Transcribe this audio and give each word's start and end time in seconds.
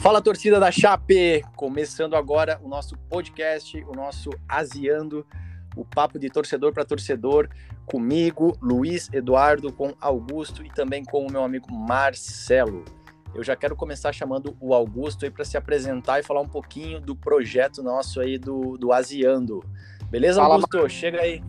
Fala 0.00 0.22
torcida 0.22 0.58
da 0.58 0.70
Chape, 0.70 1.44
começando 1.54 2.16
agora 2.16 2.58
o 2.64 2.68
nosso 2.68 2.96
podcast, 3.10 3.84
o 3.86 3.92
nosso 3.92 4.30
Aziando, 4.48 5.26
o 5.76 5.84
papo 5.84 6.18
de 6.18 6.30
torcedor 6.30 6.72
para 6.72 6.86
torcedor, 6.86 7.50
comigo, 7.84 8.56
Luiz 8.62 9.10
Eduardo, 9.12 9.70
com 9.70 9.94
Augusto 10.00 10.64
e 10.64 10.70
também 10.70 11.04
com 11.04 11.26
o 11.26 11.30
meu 11.30 11.44
amigo 11.44 11.70
Marcelo. 11.70 12.82
Eu 13.34 13.44
já 13.44 13.54
quero 13.54 13.76
começar 13.76 14.10
chamando 14.10 14.56
o 14.58 14.72
Augusto 14.72 15.26
aí 15.26 15.30
para 15.30 15.44
se 15.44 15.58
apresentar 15.58 16.18
e 16.18 16.22
falar 16.22 16.40
um 16.40 16.48
pouquinho 16.48 16.98
do 16.98 17.14
projeto 17.14 17.82
nosso 17.82 18.22
aí 18.22 18.38
do, 18.38 18.78
do 18.78 18.94
Aziando. 18.94 19.62
Beleza, 20.10 20.40
Fala, 20.40 20.54
Augusto? 20.54 20.88
Chega 20.88 21.20
aí. 21.20 21.42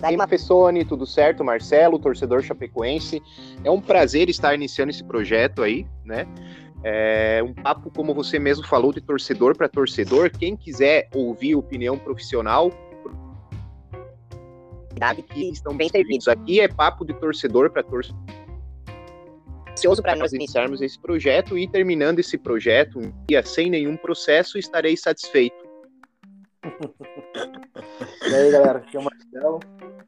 Daí, 0.00 0.16
Mafessone, 0.16 0.82
tudo 0.82 1.06
certo? 1.06 1.44
Marcelo, 1.44 1.98
torcedor 1.98 2.42
chapecoense. 2.42 3.22
É 3.62 3.70
um 3.70 3.82
prazer 3.82 4.30
estar 4.30 4.54
iniciando 4.54 4.90
esse 4.90 5.04
projeto 5.04 5.62
aí, 5.62 5.86
né? 6.06 6.26
É 6.82 7.42
um 7.42 7.52
papo, 7.52 7.90
como 7.90 8.14
você 8.14 8.38
mesmo 8.38 8.66
falou, 8.66 8.92
de 8.92 9.00
torcedor 9.00 9.56
para 9.56 9.68
torcedor. 9.68 10.30
Quem 10.30 10.56
quiser 10.56 11.08
ouvir 11.14 11.54
opinião 11.54 11.98
profissional, 11.98 12.70
que 15.28 15.50
estão 15.50 15.76
bem 15.76 15.88
servidos. 15.88 16.28
Aqui 16.28 16.60
é 16.60 16.68
papo 16.68 17.04
de 17.04 17.14
torcedor 17.14 17.70
para 17.70 17.82
torcedor. 17.82 18.20
Ansioso 19.70 20.02
para 20.02 20.14
nós 20.14 20.32
iniciarmos 20.34 20.82
esse 20.82 20.98
projeto 20.98 21.56
e 21.56 21.66
terminando 21.66 22.18
esse 22.18 22.36
projeto 22.36 22.98
um 22.98 23.12
dia 23.26 23.42
sem 23.42 23.70
nenhum 23.70 23.96
processo, 23.96 24.58
estarei 24.58 24.96
satisfeito. 24.96 25.64
e 28.30 28.34
aí, 28.34 28.50
galera, 28.50 28.80
aqui 28.80 28.96
é 28.96 29.00
o 29.00 29.04
Marcelo. 29.04 29.60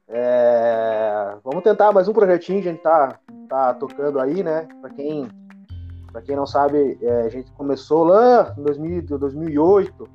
É... 0.09 1.37
Vamos 1.43 1.63
tentar 1.63 1.91
mais 1.91 2.07
um 2.07 2.13
projetinho 2.13 2.59
a 2.59 2.63
gente 2.63 2.83
tá, 2.83 3.19
tá 3.49 3.73
tocando 3.73 4.21
aí, 4.21 4.43
né? 4.43 4.69
Para 4.83 4.91
quem 4.91 5.27
para 6.13 6.21
quem 6.21 6.37
não 6.37 6.46
sabe, 6.46 6.99
é, 7.01 7.23
a 7.23 7.29
gente 7.30 7.51
começou 7.52 8.05
lá 8.05 8.55
em 8.57 8.63
2000, 8.63 9.18
2008. 9.18 10.09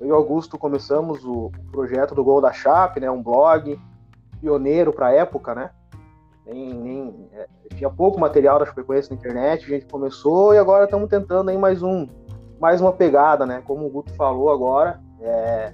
Eu 0.00 0.06
e 0.06 0.10
Augusto 0.10 0.56
começamos 0.56 1.24
o, 1.24 1.46
o, 1.46 1.72
projeto 1.72 2.14
do 2.14 2.22
Gol 2.22 2.40
da 2.40 2.52
Chape, 2.52 3.00
né? 3.00 3.10
Um 3.10 3.22
blog 3.22 3.78
pioneiro 4.40 4.92
para 4.92 5.08
a 5.08 5.12
época, 5.12 5.54
né? 5.54 5.70
Nem, 6.46 6.74
nem 6.74 7.28
é, 7.32 7.48
tinha 7.74 7.90
pouco 7.90 8.20
material 8.20 8.58
da 8.60 8.66
Chapecoense 8.66 9.10
na 9.10 9.16
internet. 9.16 9.64
A 9.64 9.68
gente 9.68 9.86
começou 9.86 10.54
e 10.54 10.58
agora 10.58 10.84
estamos 10.84 11.08
tentando 11.08 11.50
aí 11.50 11.58
mais 11.58 11.82
um, 11.82 12.06
mais 12.60 12.80
uma 12.80 12.92
pegada, 12.92 13.44
né? 13.44 13.62
Como 13.66 13.84
o 13.86 13.90
Guto 13.90 14.12
falou 14.14 14.50
agora, 14.50 15.00
é, 15.20 15.72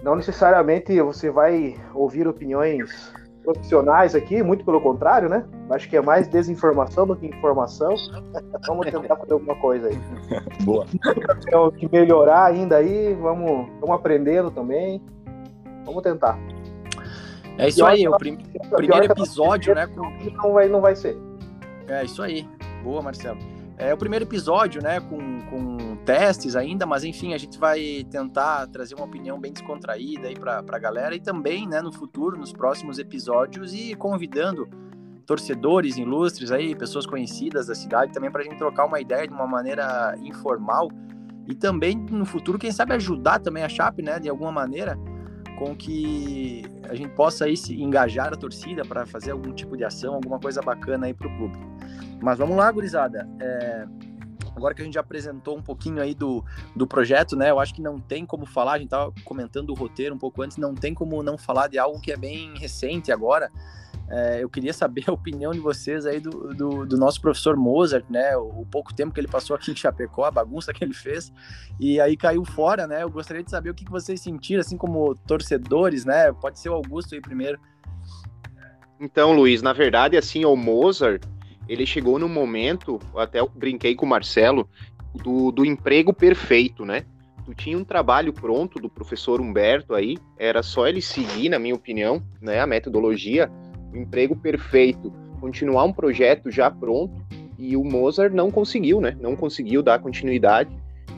não 0.00 0.14
necessariamente 0.14 1.00
você 1.00 1.28
vai 1.28 1.74
ouvir 1.92 2.28
opiniões 2.28 3.12
profissionais 3.44 4.14
aqui, 4.14 4.42
muito 4.42 4.64
pelo 4.64 4.80
contrário, 4.80 5.28
né? 5.28 5.44
Acho 5.70 5.88
que 5.88 5.96
é 5.96 6.02
mais 6.02 6.26
desinformação 6.26 7.06
do 7.06 7.14
que 7.14 7.26
informação. 7.26 7.94
vamos 8.66 8.86
tentar 8.86 9.16
fazer 9.16 9.34
alguma 9.34 9.54
coisa 9.56 9.88
aí. 9.88 9.98
Boa. 10.64 10.86
Tem 11.70 11.70
que 11.78 11.88
melhorar 11.92 12.46
ainda 12.46 12.76
aí, 12.76 13.14
vamos, 13.14 13.68
vamos 13.80 13.94
aprendendo 13.94 14.50
também. 14.50 15.00
Vamos 15.84 16.02
tentar. 16.02 16.38
É 17.58 17.68
isso 17.68 17.84
aí, 17.84 18.08
o 18.08 18.16
prim 18.16 18.36
primeiro 18.70 19.04
episódio, 19.04 19.74
né? 19.74 19.88
Não 20.34 20.52
vai, 20.52 20.68
não 20.68 20.80
vai 20.80 20.96
ser. 20.96 21.16
É 21.86 22.04
isso 22.04 22.22
aí. 22.22 22.48
Boa, 22.82 23.00
Marcelo. 23.00 23.53
É 23.76 23.92
o 23.92 23.96
primeiro 23.96 24.24
episódio, 24.24 24.82
né? 24.82 25.00
Com, 25.00 25.40
com 25.42 25.96
testes 26.04 26.54
ainda, 26.54 26.86
mas 26.86 27.02
enfim, 27.02 27.34
a 27.34 27.38
gente 27.38 27.58
vai 27.58 28.04
tentar 28.10 28.66
trazer 28.68 28.94
uma 28.94 29.04
opinião 29.04 29.40
bem 29.40 29.52
descontraída 29.52 30.28
aí 30.28 30.34
para 30.34 30.58
a 30.58 30.78
galera 30.78 31.14
e 31.14 31.20
também, 31.20 31.66
né, 31.66 31.80
no 31.80 31.92
futuro, 31.92 32.36
nos 32.36 32.52
próximos 32.52 32.98
episódios 32.98 33.74
e 33.74 33.94
convidando 33.94 34.68
torcedores 35.26 35.96
ilustres 35.96 36.52
aí, 36.52 36.74
pessoas 36.74 37.06
conhecidas 37.06 37.66
da 37.66 37.74
cidade 37.74 38.12
também 38.12 38.30
para 38.30 38.42
a 38.42 38.44
gente 38.44 38.58
trocar 38.58 38.84
uma 38.84 39.00
ideia 39.00 39.26
de 39.26 39.32
uma 39.32 39.46
maneira 39.46 40.14
informal 40.22 40.88
e 41.46 41.54
também 41.54 41.96
no 41.96 42.24
futuro, 42.24 42.58
quem 42.58 42.70
sabe 42.70 42.94
ajudar 42.94 43.38
também 43.38 43.62
a 43.62 43.68
Chape, 43.68 44.02
né, 44.02 44.18
de 44.18 44.28
alguma 44.28 44.52
maneira, 44.52 44.98
com 45.58 45.74
que 45.74 46.62
a 46.88 46.94
gente 46.94 47.10
possa 47.14 47.44
aí 47.44 47.56
se 47.56 47.80
engajar 47.80 48.32
a 48.32 48.36
torcida 48.36 48.84
para 48.84 49.06
fazer 49.06 49.30
algum 49.30 49.52
tipo 49.52 49.76
de 49.76 49.84
ação, 49.84 50.14
alguma 50.14 50.38
coisa 50.38 50.60
bacana 50.60 51.06
aí 51.06 51.14
para 51.14 51.28
o 51.28 51.36
público. 51.36 51.64
Mas 52.20 52.38
vamos 52.38 52.56
lá, 52.56 52.70
gurizada. 52.70 53.28
É, 53.40 53.86
agora 54.56 54.74
que 54.74 54.82
a 54.82 54.84
gente 54.84 54.94
já 54.94 55.00
apresentou 55.00 55.56
um 55.56 55.62
pouquinho 55.62 56.00
aí 56.00 56.14
do, 56.14 56.44
do 56.74 56.86
projeto, 56.86 57.36
né? 57.36 57.50
Eu 57.50 57.60
acho 57.60 57.74
que 57.74 57.82
não 57.82 57.98
tem 57.98 58.24
como 58.24 58.46
falar, 58.46 58.72
a 58.72 58.78
gente 58.78 58.86
estava 58.86 59.12
comentando 59.24 59.70
o 59.70 59.74
roteiro 59.74 60.14
um 60.14 60.18
pouco 60.18 60.42
antes, 60.42 60.56
não 60.56 60.74
tem 60.74 60.94
como 60.94 61.22
não 61.22 61.36
falar 61.36 61.68
de 61.68 61.78
algo 61.78 62.00
que 62.00 62.12
é 62.12 62.16
bem 62.16 62.56
recente 62.56 63.10
agora. 63.12 63.50
É, 64.08 64.42
eu 64.42 64.48
queria 64.50 64.72
saber 64.72 65.04
a 65.08 65.12
opinião 65.12 65.52
de 65.52 65.60
vocês 65.60 66.04
aí 66.04 66.20
do, 66.20 66.54
do, 66.54 66.86
do, 66.86 66.96
nosso 66.96 67.20
professor 67.20 67.56
Mozart, 67.56 68.04
né? 68.08 68.36
O, 68.36 68.60
o, 68.60 68.66
pouco 68.66 68.92
tempo 68.92 69.12
que 69.12 69.20
ele 69.20 69.28
passou 69.28 69.56
aqui 69.56 69.70
em 69.70 69.76
Chapecó, 69.76 70.24
a 70.24 70.30
bagunça 70.30 70.72
que 70.72 70.84
ele 70.84 70.94
fez, 70.94 71.32
e 71.80 72.00
aí 72.00 72.16
caiu 72.16 72.44
fora, 72.44 72.86
né? 72.86 73.02
Eu 73.02 73.10
gostaria 73.10 73.42
de 73.42 73.50
saber 73.50 73.70
o 73.70 73.74
que, 73.74 73.84
que 73.84 73.90
vocês 73.90 74.20
sentiram, 74.20 74.60
assim 74.60 74.76
como 74.76 75.14
torcedores, 75.14 76.04
né? 76.04 76.32
Pode 76.32 76.58
ser 76.58 76.68
o 76.68 76.74
Augusto 76.74 77.14
aí 77.14 77.20
primeiro. 77.20 77.58
Então, 79.00 79.32
Luiz, 79.32 79.62
na 79.62 79.72
verdade, 79.72 80.16
assim, 80.16 80.44
o 80.44 80.54
Mozart, 80.54 81.22
ele 81.68 81.86
chegou 81.86 82.18
no 82.18 82.28
momento, 82.28 83.00
até 83.16 83.40
eu 83.40 83.48
brinquei 83.48 83.94
com 83.94 84.06
o 84.06 84.08
Marcelo, 84.08 84.68
do, 85.14 85.50
do 85.50 85.64
emprego 85.64 86.12
perfeito, 86.12 86.84
né? 86.84 87.04
Tu 87.44 87.54
tinha 87.54 87.76
um 87.76 87.84
trabalho 87.84 88.32
pronto 88.32 88.80
do 88.80 88.88
professor 88.88 89.40
Humberto 89.40 89.94
aí, 89.94 90.16
era 90.38 90.62
só 90.62 90.88
ele 90.88 91.02
seguir, 91.02 91.50
na 91.50 91.58
minha 91.58 91.74
opinião, 91.74 92.22
né, 92.40 92.60
a 92.60 92.66
metodologia, 92.66 93.50
o 93.94 93.98
emprego 93.98 94.34
perfeito, 94.34 95.12
continuar 95.40 95.84
um 95.84 95.92
projeto 95.92 96.50
já 96.50 96.70
pronto, 96.70 97.14
e 97.58 97.76
o 97.76 97.84
Mozart 97.84 98.34
não 98.34 98.50
conseguiu, 98.50 99.00
né? 99.00 99.16
Não 99.20 99.36
conseguiu 99.36 99.82
dar 99.82 100.00
continuidade. 100.00 100.70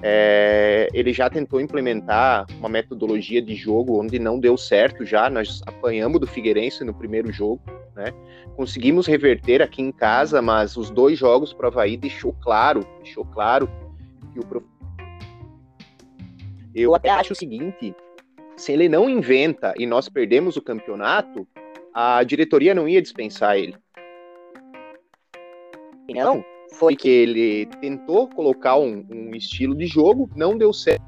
É, 0.03 0.89
ele 0.93 1.13
já 1.13 1.31
tentou 1.31 1.61
implementar 1.61 2.47
uma 2.59 2.69
metodologia 2.69 3.41
de 3.41 3.55
jogo 3.55 3.99
onde 3.99 4.19
não 4.19 4.39
deu 4.39 4.57
certo 4.57 5.07
já, 5.07 5.31
nós 5.31 5.63
apanhamos 5.65 6.21
do 6.21 6.27
Figueirense 6.27 6.85
no 6.85 6.93
primeiro 6.93 7.33
jogo, 7.33 7.63
né? 7.95 8.13
Conseguimos 8.55 9.07
reverter 9.07 9.63
aqui 9.63 9.81
em 9.81 9.91
casa, 9.91 10.43
mas 10.43 10.77
os 10.77 10.91
dois 10.91 11.19
jogos 11.19 11.53
para 11.53 11.67
o 11.67 11.69
Havaí 11.69 11.97
deixou 11.97 12.35
claro, 12.43 12.87
deixou 13.03 13.25
claro 13.25 13.69
que 14.33 14.41
o 14.41 14.47
prof... 14.47 14.67
Eu 16.75 16.95
até 16.95 17.09
acho 17.09 17.33
o 17.33 17.37
seguinte, 17.37 17.95
se 18.55 18.73
ele 18.73 18.89
não 18.89 19.09
inventa 19.09 19.73
e 19.79 19.87
nós 19.87 20.11
perdemos 20.11 20.59
o 20.59 20.63
campeonato, 20.63 21.49
a 21.99 22.23
diretoria 22.23 22.75
não 22.75 22.87
ia 22.87 23.01
dispensar 23.01 23.57
ele. 23.57 23.75
Não, 26.11 26.45
foi 26.75 26.95
que 26.95 27.09
ele 27.09 27.65
tentou 27.81 28.29
colocar 28.29 28.77
um, 28.77 29.03
um 29.11 29.35
estilo 29.35 29.75
de 29.75 29.87
jogo, 29.87 30.29
não 30.37 30.59
deu 30.59 30.75
certo. 30.75 31.03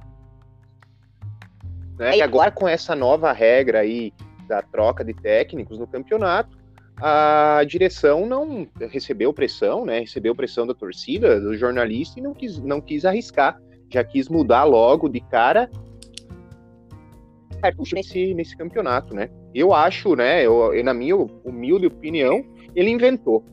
Né? 1.98 2.16
E 2.16 2.22
agora 2.22 2.50
com 2.50 2.66
essa 2.66 2.97
nova 2.97 3.32
regra 3.32 3.81
aí 3.81 4.15
da 4.48 4.62
troca 4.62 5.04
de 5.04 5.12
técnicos 5.12 5.78
no 5.78 5.87
campeonato, 5.87 6.56
a 6.97 7.62
direção 7.66 8.25
não 8.25 8.66
recebeu 8.91 9.31
pressão, 9.34 9.84
né? 9.84 10.00
Recebeu 10.00 10.34
pressão 10.34 10.66
da 10.66 10.75
torcida, 10.75 11.38
do 11.38 11.54
jornalista 11.54 12.19
e 12.19 12.22
não 12.22 12.32
quis, 12.32 12.59
não 12.59 12.81
quis 12.81 13.04
arriscar, 13.04 13.60
já 13.93 14.03
quis 14.03 14.27
mudar 14.28 14.65
logo 14.65 15.06
de 15.06 15.21
cara 15.21 15.71
nesse, 17.93 18.32
nesse 18.34 18.56
campeonato, 18.56 19.15
né? 19.15 19.28
Eu 19.54 19.72
acho, 19.72 20.14
né? 20.14 20.44
Eu, 20.44 20.72
na 20.82 20.92
minha 20.92 21.16
humilde 21.16 21.86
opinião, 21.86 22.44
ele 22.75 22.91
inventou. 22.91 23.44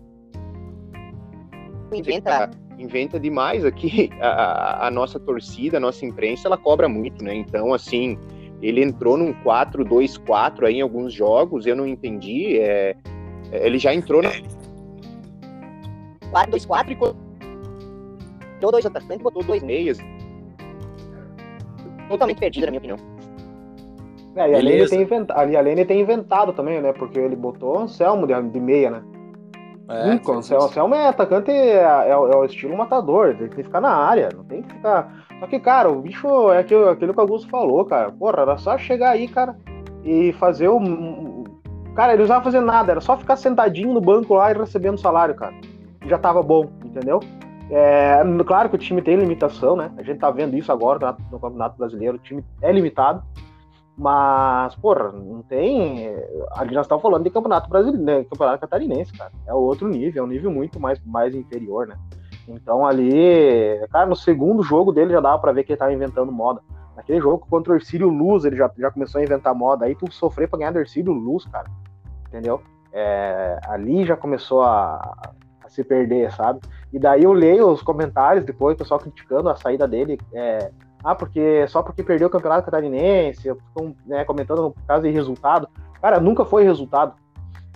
Inventa, 1.93 2.51
inventa 2.77 3.19
demais 3.19 3.63
aqui. 3.63 4.09
A, 4.19 4.87
a 4.87 4.91
nossa 4.91 5.19
torcida, 5.19 5.77
a 5.77 5.79
nossa 5.79 6.05
imprensa, 6.05 6.47
ela 6.47 6.57
cobra 6.57 6.89
muito, 6.89 7.23
né? 7.23 7.33
Então, 7.33 7.73
assim, 7.73 8.17
ele 8.61 8.83
entrou 8.83 9.17
num 9.17 9.33
4-2-4 9.43 10.65
aí 10.65 10.75
em 10.77 10.81
alguns 10.81 11.13
jogos, 11.13 11.65
eu 11.65 11.75
não 11.75 11.87
entendi. 11.87 12.59
É, 12.59 12.95
ele 13.51 13.77
já 13.77 13.93
entrou 13.93 14.21
na. 14.21 14.31
4-2-4 16.31 16.91
e 16.91 16.95
botou 16.95 17.15
dois 18.71 18.85
atacantes, 18.85 19.23
botou 19.23 19.43
dois 19.43 19.63
meias. 19.63 19.97
Totalmente 22.09 22.39
perdido, 22.39 22.65
na 22.65 22.71
minha 22.71 22.79
opinião. 22.79 23.14
É, 24.35 24.49
e 24.51 24.55
a 24.55 24.57
Lene, 24.57 24.89
tem 24.89 25.01
inventado, 25.01 25.55
a 25.55 25.61
Lene 25.61 25.85
tem 25.85 26.01
inventado 26.01 26.53
também, 26.53 26.81
né? 26.81 26.91
Porque 26.93 27.17
ele 27.17 27.35
botou 27.35 27.77
o 27.77 27.79
Anselmo 27.79 28.27
de, 28.27 28.41
de 28.49 28.59
meia, 28.59 28.91
né? 28.91 29.03
É, 29.87 30.11
Nunca, 30.11 30.31
o 30.31 30.35
Anselmo 30.35 30.95
é 30.95 31.07
atacante, 31.07 31.51
é, 31.51 31.77
é, 31.77 32.09
é, 32.09 32.15
o 32.17 32.43
estilo 32.43 32.75
matador, 32.75 33.27
ele 33.27 33.37
tem 33.37 33.49
que 33.49 33.63
ficar 33.63 33.79
na 33.79 33.95
área, 33.95 34.29
não 34.35 34.43
tem 34.43 34.61
que 34.61 34.73
ficar. 34.73 35.25
Só 35.39 35.47
que, 35.47 35.59
cara, 35.59 35.89
o 35.89 36.01
bicho 36.01 36.51
é 36.51 36.59
aquilo, 36.59 36.89
aquilo 36.89 37.13
que 37.13 37.19
o 37.19 37.21
Augusto 37.21 37.49
falou, 37.49 37.85
cara. 37.85 38.11
Porra, 38.11 38.41
era 38.41 38.57
só 38.57 38.77
chegar 38.77 39.11
aí, 39.11 39.27
cara, 39.27 39.55
e 40.03 40.33
fazer 40.33 40.67
o, 40.67 40.79
Cara, 41.95 42.11
ele 42.11 42.23
não 42.23 42.27
precisava 42.27 42.43
fazer 42.43 42.59
nada, 42.59 42.91
era 42.91 43.01
só 43.01 43.15
ficar 43.15 43.37
sentadinho 43.37 43.93
no 43.93 44.01
banco 44.01 44.33
lá 44.33 44.51
e 44.51 44.53
recebendo 44.53 44.99
salário, 44.99 45.33
cara. 45.33 45.53
Já 46.05 46.17
tava 46.17 46.43
bom, 46.43 46.69
entendeu? 46.83 47.21
É, 47.71 48.19
claro 48.45 48.69
que 48.69 48.75
o 48.75 48.77
time 48.77 49.01
tem 49.01 49.15
limitação, 49.15 49.77
né? 49.77 49.91
A 49.97 50.03
gente 50.03 50.19
tá 50.19 50.29
vendo 50.29 50.57
isso 50.57 50.71
agora 50.71 51.15
no 51.31 51.39
Campeonato 51.39 51.77
Brasileiro, 51.77 52.17
o 52.17 52.19
time 52.19 52.43
é 52.61 52.71
limitado. 52.71 53.23
Mas, 53.97 54.75
porra, 54.75 55.11
não 55.11 55.41
tem. 55.41 56.13
Ali 56.51 56.75
nós 56.75 56.85
estamos 56.85 57.01
falando 57.01 57.23
de 57.23 57.29
campeonato 57.29 57.69
brasileiro, 57.69 58.03
né? 58.03 58.23
campeonato 58.25 58.59
catarinense, 58.59 59.13
cara. 59.13 59.31
É 59.47 59.53
outro 59.53 59.87
nível, 59.87 60.23
é 60.23 60.25
um 60.25 60.29
nível 60.29 60.51
muito 60.51 60.79
mais, 60.79 60.99
mais 61.05 61.33
inferior, 61.33 61.87
né? 61.87 61.95
Então 62.47 62.85
ali, 62.85 63.79
cara, 63.91 64.05
no 64.05 64.15
segundo 64.15 64.61
jogo 64.61 64.91
dele 64.91 65.13
já 65.13 65.21
dava 65.21 65.39
para 65.39 65.51
ver 65.51 65.63
que 65.63 65.71
ele 65.71 65.79
tava 65.79 65.93
inventando 65.93 66.31
moda. 66.31 66.61
Naquele 66.95 67.19
jogo 67.19 67.45
contra 67.49 67.73
o 67.73 67.75
Ercílio 67.75 68.09
Luz, 68.09 68.45
ele 68.45 68.55
já, 68.55 68.71
já 68.77 68.91
começou 68.91 69.19
a 69.19 69.23
inventar 69.23 69.55
moda. 69.55 69.85
Aí 69.85 69.95
tu 69.95 70.11
sofrer 70.11 70.47
pra 70.47 70.59
ganhar 70.59 70.71
do 70.71 70.79
Ercílio 70.79 71.11
Luz, 71.11 71.45
cara. 71.45 71.69
Entendeu? 72.27 72.61
É, 72.91 73.59
ali 73.67 74.05
já 74.05 74.15
começou 74.15 74.61
a, 74.61 74.95
a, 75.63 75.69
se 75.69 75.83
perder, 75.83 76.31
sabe? 76.31 76.61
E 76.93 76.99
daí 76.99 77.23
eu 77.23 77.33
leio 77.33 77.69
os 77.69 77.81
comentários 77.81 78.45
depois, 78.45 78.75
o 78.75 78.77
pessoal 78.77 78.99
criticando 78.99 79.49
a 79.49 79.55
saída 79.55 79.87
dele. 79.87 80.17
É, 80.33 80.71
ah, 81.05 81.13
porque 81.13 81.67
só 81.67 81.83
porque 81.83 82.01
perdeu 82.01 82.27
o 82.27 82.31
campeonato 82.31 82.65
catarinense, 82.65 83.47
né, 84.07 84.25
comentando 84.25 84.63
no 84.63 84.75
caso 84.87 85.03
de 85.03 85.11
resultado. 85.11 85.69
Cara, 86.01 86.19
nunca 86.19 86.43
foi 86.43 86.63
resultado. 86.63 87.13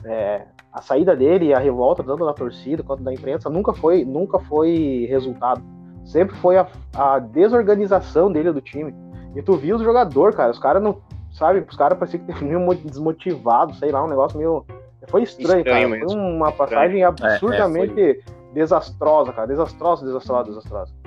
É, 0.03 0.45
a 0.73 0.81
saída 0.81 1.15
dele, 1.15 1.53
a 1.53 1.59
revolta 1.59 2.03
tanto 2.03 2.25
da 2.25 2.33
torcida 2.33 2.81
quanto 2.81 3.03
da 3.03 3.13
imprensa 3.13 3.47
nunca 3.47 3.71
foi, 3.71 4.03
nunca 4.03 4.39
foi 4.39 5.05
resultado. 5.07 5.61
Sempre 6.03 6.35
foi 6.37 6.57
a, 6.57 6.67
a 6.95 7.19
desorganização 7.19 8.31
dele 8.31 8.51
do 8.51 8.61
time. 8.61 8.95
E 9.35 9.43
tu 9.43 9.55
viu 9.57 9.75
os 9.75 9.83
jogadores, 9.83 10.35
cara, 10.35 10.49
os 10.49 10.57
caras 10.57 10.81
não, 10.81 10.97
sabe, 11.31 11.63
os 11.69 11.77
caras 11.77 11.99
pareciam 11.99 12.25
que 12.25 12.43
meio 12.43 12.75
desmotivados, 12.83 13.77
sei 13.77 13.91
lá, 13.91 14.03
um 14.03 14.07
negócio 14.09 14.39
meio 14.39 14.65
foi 15.07 15.21
estranho, 15.21 15.59
estranho 15.59 15.87
cara. 15.87 15.99
Mesmo. 15.99 16.09
Foi 16.09 16.19
uma 16.19 16.51
passagem 16.51 17.03
absurdamente 17.03 18.01
é, 18.01 18.11
é, 18.11 18.19
desastrosa, 18.55 19.31
cara, 19.33 19.47
desastrosa, 19.47 20.03
desastrosa, 20.03 20.49
desastrosa. 20.49 20.98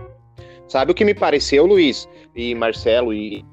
Sabe 0.73 0.91
o 0.91 0.95
que 0.95 1.05
me 1.05 1.15
pareceu, 1.15 1.67
Luiz 1.67 2.09
e 2.35 2.55
Marcelo 2.55 3.13
e? 3.13 3.45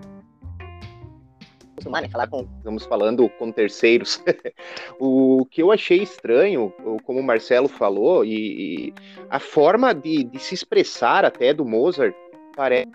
Falar 1.84 2.28
com. 2.30 2.48
Estamos 2.60 2.86
falando 2.86 3.28
com 3.32 3.52
terceiros. 3.52 4.24
o 4.98 5.46
que 5.52 5.62
eu 5.62 5.70
achei 5.70 6.02
estranho, 6.02 6.74
como 7.04 7.20
o 7.20 7.24
Marcelo 7.24 7.68
falou, 7.68 8.24
e, 8.24 8.88
e 8.88 8.94
a 9.30 9.38
forma 9.38 9.94
de, 9.94 10.24
de, 10.24 10.40
se 10.40 10.56
expressar 10.56 11.26
até 11.26 11.54
do 11.54 11.66
Mozart 11.66 12.16
parece 12.56 12.90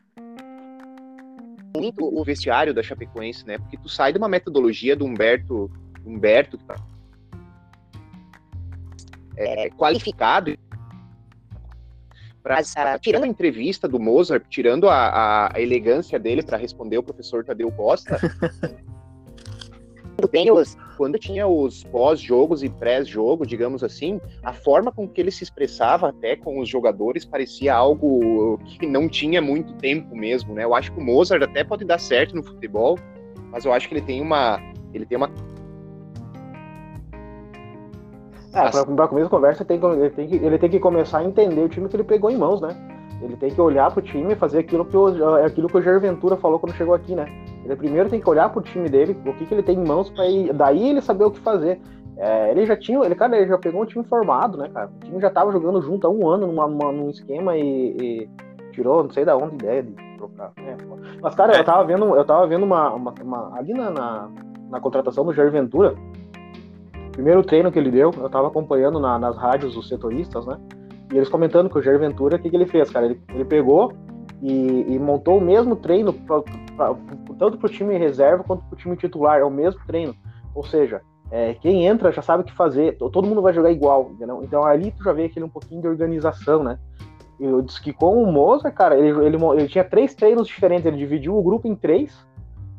muito 1.76 2.06
o 2.06 2.24
vestiário 2.24 2.72
da 2.72 2.82
Chapecoense, 2.82 3.46
né? 3.46 3.58
Porque 3.58 3.76
tu 3.76 3.90
sai 3.90 4.10
de 4.10 4.16
uma 4.16 4.28
metodologia 4.28 4.96
do 4.96 5.04
Humberto, 5.04 5.70
Humberto 6.02 6.56
que 6.56 6.64
tá 6.64 6.76
é, 9.36 9.68
qualificado 9.70 10.56
Pra, 12.44 12.62
tirando 13.00 13.24
a 13.24 13.26
entrevista 13.26 13.88
do 13.88 13.98
Mozart, 13.98 14.44
tirando 14.50 14.86
a, 14.90 15.50
a 15.50 15.58
elegância 15.58 16.18
dele 16.18 16.42
para 16.42 16.58
responder 16.58 16.98
o 16.98 17.02
professor 17.02 17.42
Tadeu 17.42 17.72
Costa, 17.72 18.20
quando 20.98 21.18
tinha 21.18 21.46
os 21.46 21.84
pós-jogos 21.84 22.62
e 22.62 22.68
pré-jogo, 22.68 23.46
digamos 23.46 23.82
assim, 23.82 24.20
a 24.42 24.52
forma 24.52 24.92
com 24.92 25.08
que 25.08 25.22
ele 25.22 25.30
se 25.30 25.42
expressava 25.42 26.10
até 26.10 26.36
com 26.36 26.60
os 26.60 26.68
jogadores 26.68 27.24
parecia 27.24 27.74
algo 27.74 28.58
que 28.58 28.86
não 28.86 29.08
tinha 29.08 29.40
muito 29.40 29.72
tempo 29.74 30.14
mesmo, 30.14 30.54
né? 30.54 30.64
Eu 30.64 30.74
acho 30.74 30.92
que 30.92 31.00
o 31.00 31.02
Mozart 31.02 31.42
até 31.42 31.64
pode 31.64 31.86
dar 31.86 31.98
certo 31.98 32.36
no 32.36 32.42
futebol, 32.42 32.98
mas 33.50 33.64
eu 33.64 33.72
acho 33.72 33.88
que 33.88 33.94
ele 33.94 34.04
tem 34.04 34.20
uma 34.20 34.60
ele 34.92 35.06
tem 35.06 35.16
uma 35.16 35.30
É, 38.54 38.70
para 38.70 38.84
pra 38.84 39.08
começo 39.08 39.26
de 39.26 39.30
conversa, 39.30 39.64
tem, 39.64 39.80
ele, 39.82 40.10
tem 40.10 40.28
que, 40.28 40.36
ele 40.36 40.58
tem 40.58 40.70
que 40.70 40.78
começar 40.78 41.18
a 41.18 41.24
entender 41.24 41.60
o 41.60 41.68
time 41.68 41.88
que 41.88 41.96
ele 41.96 42.04
pegou 42.04 42.30
em 42.30 42.36
mãos, 42.36 42.60
né? 42.60 42.68
Ele 43.20 43.36
tem 43.36 43.50
que 43.50 43.60
olhar 43.60 43.90
pro 43.90 44.02
time 44.02 44.32
e 44.32 44.36
fazer 44.36 44.58
aquilo 44.58 44.84
que 44.84 44.96
o, 44.96 45.34
aquilo 45.36 45.68
que 45.68 45.76
o 45.76 45.82
Jair 45.82 46.00
Ventura 46.00 46.36
falou 46.36 46.58
quando 46.58 46.74
chegou 46.74 46.94
aqui, 46.94 47.14
né? 47.14 47.26
Ele 47.64 47.74
primeiro 47.74 48.08
tem 48.08 48.20
que 48.20 48.28
olhar 48.28 48.50
pro 48.50 48.62
time 48.62 48.88
dele, 48.88 49.16
o 49.26 49.32
que, 49.32 49.46
que 49.46 49.54
ele 49.54 49.62
tem 49.62 49.78
em 49.78 49.86
mãos, 49.86 50.10
para 50.10 50.24
daí 50.52 50.90
ele 50.90 51.00
saber 51.00 51.24
o 51.24 51.30
que 51.30 51.40
fazer. 51.40 51.80
É, 52.16 52.50
ele 52.50 52.64
já 52.64 52.76
tinha, 52.76 53.04
ele, 53.04 53.14
cara, 53.14 53.36
ele 53.36 53.48
já 53.48 53.58
pegou 53.58 53.82
um 53.82 53.86
time 53.86 54.04
formado, 54.04 54.56
né, 54.56 54.68
cara? 54.72 54.88
O 54.88 55.04
time 55.04 55.20
já 55.20 55.30
tava 55.30 55.50
jogando 55.50 55.82
junto 55.82 56.06
há 56.06 56.10
um 56.10 56.28
ano 56.28 56.46
numa, 56.46 56.68
numa 56.68 56.92
num 56.92 57.10
esquema 57.10 57.56
e, 57.56 57.96
e, 58.00 58.28
tirou, 58.72 59.02
não 59.02 59.10
sei 59.10 59.24
da 59.24 59.36
onde, 59.36 59.56
ideia 59.56 59.82
de 59.82 59.92
trocar. 60.16 60.52
É, 60.58 60.76
mas, 61.20 61.34
cara, 61.34 61.56
eu 61.56 61.64
tava 61.64 61.84
vendo, 61.84 62.14
eu 62.14 62.24
tava 62.24 62.46
vendo 62.46 62.64
uma, 62.64 62.92
uma, 62.92 63.14
uma 63.20 63.58
ali 63.58 63.72
na, 63.72 63.90
na, 63.90 64.28
na 64.70 64.80
contratação 64.80 65.24
do 65.24 65.32
Jair 65.32 65.50
Ventura, 65.50 65.96
primeiro 67.14 67.42
treino 67.42 67.70
que 67.70 67.78
ele 67.78 67.90
deu, 67.90 68.10
eu 68.16 68.28
tava 68.28 68.48
acompanhando 68.48 68.98
na, 68.98 69.18
nas 69.18 69.36
rádios 69.36 69.76
os 69.76 69.88
setoristas, 69.88 70.44
né? 70.46 70.58
E 71.12 71.16
eles 71.16 71.28
comentando 71.28 71.70
que 71.70 71.78
o 71.78 71.82
Jair 71.82 71.98
Ventura, 71.98 72.36
o 72.36 72.38
que, 72.38 72.50
que 72.50 72.56
ele 72.56 72.66
fez, 72.66 72.90
cara? 72.90 73.06
Ele, 73.06 73.20
ele 73.32 73.44
pegou 73.44 73.92
e, 74.42 74.94
e, 74.94 74.98
montou 74.98 75.38
o 75.38 75.40
mesmo 75.40 75.76
treino, 75.76 76.12
pra, 76.12 76.42
pra, 76.76 76.96
tanto 77.38 77.56
para 77.56 77.66
o 77.66 77.70
time 77.70 77.96
reserva 77.96 78.42
quanto 78.42 78.64
para 78.64 78.74
o 78.74 78.78
time 78.78 78.96
titular, 78.96 79.38
é 79.38 79.44
o 79.44 79.50
mesmo 79.50 79.80
treino. 79.86 80.14
Ou 80.54 80.64
seja, 80.64 81.02
é, 81.30 81.54
quem 81.54 81.86
entra 81.86 82.10
já 82.10 82.20
sabe 82.20 82.42
o 82.42 82.46
que 82.46 82.52
fazer, 82.52 82.96
todo 82.98 83.26
mundo 83.26 83.42
vai 83.42 83.52
jogar 83.52 83.70
igual, 83.70 84.10
entendeu? 84.12 84.40
Então 84.42 84.64
ali 84.64 84.90
tu 84.90 85.04
já 85.04 85.12
vê 85.12 85.26
aquele 85.26 85.44
um 85.44 85.50
pouquinho 85.50 85.80
de 85.80 85.88
organização, 85.88 86.62
né? 86.62 86.78
Eu 87.38 87.62
disse 87.62 87.80
que 87.80 87.92
com 87.92 88.22
o 88.22 88.30
Moza, 88.30 88.70
cara, 88.70 88.98
ele, 88.98 89.08
ele, 89.24 89.36
ele 89.56 89.68
tinha 89.68 89.84
três 89.84 90.14
treinos 90.14 90.46
diferentes, 90.46 90.86
ele 90.86 90.96
dividiu 90.96 91.36
o 91.36 91.42
grupo 91.42 91.66
em 91.66 91.74
três, 91.74 92.26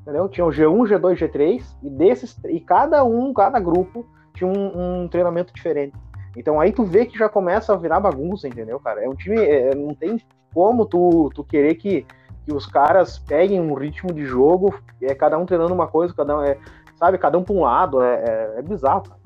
entendeu? 0.01 0.27
Tinha 0.29 0.45
o 0.45 0.49
G1, 0.49 0.89
G2, 0.89 1.17
G3, 1.17 1.63
e 1.83 1.89
desses, 1.89 2.37
e 2.45 2.59
cada 2.59 3.03
um, 3.03 3.33
cada 3.33 3.59
grupo 3.59 4.05
tinha 4.35 4.47
um, 4.47 5.03
um, 5.03 5.07
treinamento 5.07 5.53
diferente. 5.53 5.95
Então 6.35 6.59
aí 6.59 6.71
tu 6.71 6.83
vê 6.83 7.05
que 7.05 7.17
já 7.17 7.29
começa 7.29 7.73
a 7.73 7.77
virar 7.77 7.99
bagunça, 7.99 8.47
entendeu, 8.47 8.79
cara? 8.79 9.03
É 9.03 9.09
um 9.09 9.15
time, 9.15 9.37
é, 9.37 9.73
não 9.73 9.93
tem 9.95 10.19
como 10.53 10.85
tu, 10.85 11.29
tu 11.33 11.43
querer 11.43 11.75
que, 11.75 12.05
que 12.45 12.53
os 12.53 12.65
caras 12.65 13.19
peguem 13.19 13.59
um 13.59 13.73
ritmo 13.73 14.13
de 14.13 14.25
jogo, 14.25 14.73
é 15.01 15.13
cada 15.13 15.37
um 15.37 15.45
treinando 15.45 15.73
uma 15.73 15.87
coisa, 15.87 16.13
cada 16.13 16.37
um 16.37 16.41
é, 16.41 16.57
sabe, 16.95 17.17
cada 17.17 17.37
um 17.37 17.43
para 17.43 17.53
um 17.53 17.61
lado, 17.61 18.01
é, 18.01 18.15
é, 18.15 18.59
é, 18.59 18.61
bizarro, 18.61 19.03
cara. 19.03 19.25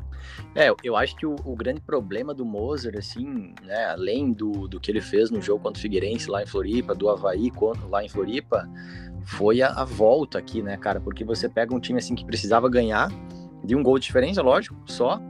É, 0.56 0.74
eu 0.84 0.96
acho 0.96 1.16
que 1.16 1.26
o, 1.26 1.36
o, 1.46 1.56
grande 1.56 1.82
problema 1.82 2.34
do 2.34 2.46
Moser, 2.46 2.98
assim, 2.98 3.54
né, 3.64 3.86
além 3.86 4.32
do, 4.32 4.68
do 4.68 4.80
que 4.80 4.92
ele 4.92 5.02
fez 5.02 5.30
no 5.30 5.42
jogo 5.42 5.64
contra 5.64 5.78
o 5.78 5.82
Figueirense 5.82 6.30
lá 6.30 6.42
em 6.42 6.46
Floripa, 6.46 6.96
do 6.96 7.10
Havaí 7.10 7.52
lá 7.90 8.04
em 8.04 8.10
Floripa, 8.10 8.68
foi 9.24 9.62
a, 9.62 9.70
a 9.70 9.86
volta 9.86 10.38
aqui, 10.40 10.62
né, 10.62 10.76
cara? 10.78 11.00
Porque 11.00 11.24
você 11.24 11.48
pega 11.48 11.74
um 11.74 11.80
time 11.80 12.00
assim 12.00 12.16
que 12.16 12.26
precisava 12.26 12.70
ganhar, 12.70 13.10
de 13.70 13.76
um 13.76 13.84
gol 13.84 14.00
de 14.00 14.06
diferença, 14.06 14.42
lógico, 14.42 14.76
só. 14.88 15.22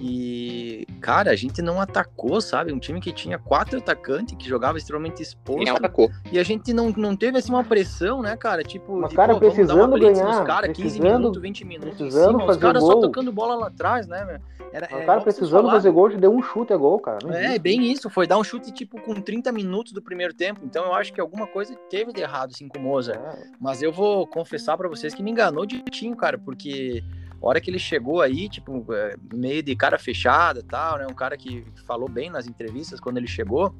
E, 0.00 0.86
cara, 1.00 1.30
a 1.30 1.36
gente 1.36 1.60
não 1.60 1.80
atacou, 1.80 2.40
sabe? 2.40 2.72
Um 2.72 2.78
time 2.78 3.00
que 3.00 3.12
tinha 3.12 3.38
quatro 3.38 3.78
atacantes, 3.78 4.34
que 4.38 4.48
jogava 4.48 4.78
extremamente 4.78 5.20
exposto. 5.22 5.66
Não 5.66 5.76
atacou. 5.76 6.08
E 6.32 6.38
a 6.38 6.42
gente 6.42 6.72
não, 6.72 6.90
não 6.90 7.16
teve 7.16 7.36
assim 7.36 7.50
uma 7.50 7.64
pressão, 7.64 8.22
né, 8.22 8.36
cara? 8.36 8.62
Tipo, 8.62 8.96
Mas, 8.96 9.10
de, 9.10 9.16
cara, 9.16 9.34
pô, 9.34 9.40
precisando 9.40 9.98
ganhar. 9.98 10.44
Cara, 10.44 10.72
15 10.72 11.00
minutos, 11.00 11.42
20 11.42 11.64
minutos. 11.66 11.96
Precisando 11.96 12.38
cima, 12.38 12.46
fazer 12.46 12.58
os 12.58 12.62
caras 12.62 12.82
só 12.82 13.00
tocando 13.00 13.32
bola 13.32 13.56
lá 13.56 13.66
atrás, 13.66 14.06
né, 14.06 14.24
velho? 14.24 14.42
Era, 14.72 14.88
o 14.94 15.00
é, 15.00 15.04
cara 15.04 15.20
precisando 15.20 15.68
fazer 15.68 15.90
gol, 15.90 16.08
deu 16.16 16.32
um 16.32 16.40
chute, 16.40 16.72
é 16.72 16.76
gol, 16.76 17.00
cara. 17.00 17.18
Não 17.24 17.32
é, 17.32 17.40
existe. 17.40 17.58
bem 17.58 17.90
isso. 17.90 18.08
Foi 18.08 18.26
dar 18.26 18.38
um 18.38 18.44
chute, 18.44 18.70
tipo, 18.70 19.00
com 19.00 19.14
30 19.20 19.50
minutos 19.50 19.92
do 19.92 20.00
primeiro 20.00 20.32
tempo. 20.32 20.60
Então 20.64 20.84
eu 20.84 20.94
acho 20.94 21.12
que 21.12 21.20
alguma 21.20 21.46
coisa 21.46 21.74
teve 21.90 22.12
de 22.12 22.20
errado, 22.20 22.52
assim, 22.54 22.68
com 22.68 22.78
o 22.78 22.82
Mozart. 22.82 23.20
É. 23.20 23.50
Mas 23.60 23.82
eu 23.82 23.92
vou 23.92 24.26
confessar 24.26 24.76
para 24.76 24.88
vocês 24.88 25.12
que 25.12 25.22
me 25.22 25.30
enganou 25.30 25.66
de 25.66 25.82
tinho, 25.82 26.16
cara, 26.16 26.38
porque 26.38 27.02
a 27.42 27.46
hora 27.48 27.60
que 27.60 27.70
ele 27.70 27.78
chegou 27.78 28.20
aí, 28.20 28.48
tipo, 28.48 28.84
é, 28.92 29.14
meio 29.32 29.62
de 29.62 29.74
cara 29.74 29.98
fechada 29.98 30.60
e 30.60 30.62
tal, 30.62 30.98
né? 30.98 31.06
Um 31.10 31.14
cara 31.14 31.36
que 31.36 31.64
falou 31.86 32.08
bem 32.08 32.28
nas 32.28 32.46
entrevistas 32.46 33.00
quando 33.00 33.16
ele 33.16 33.26
chegou. 33.26 33.74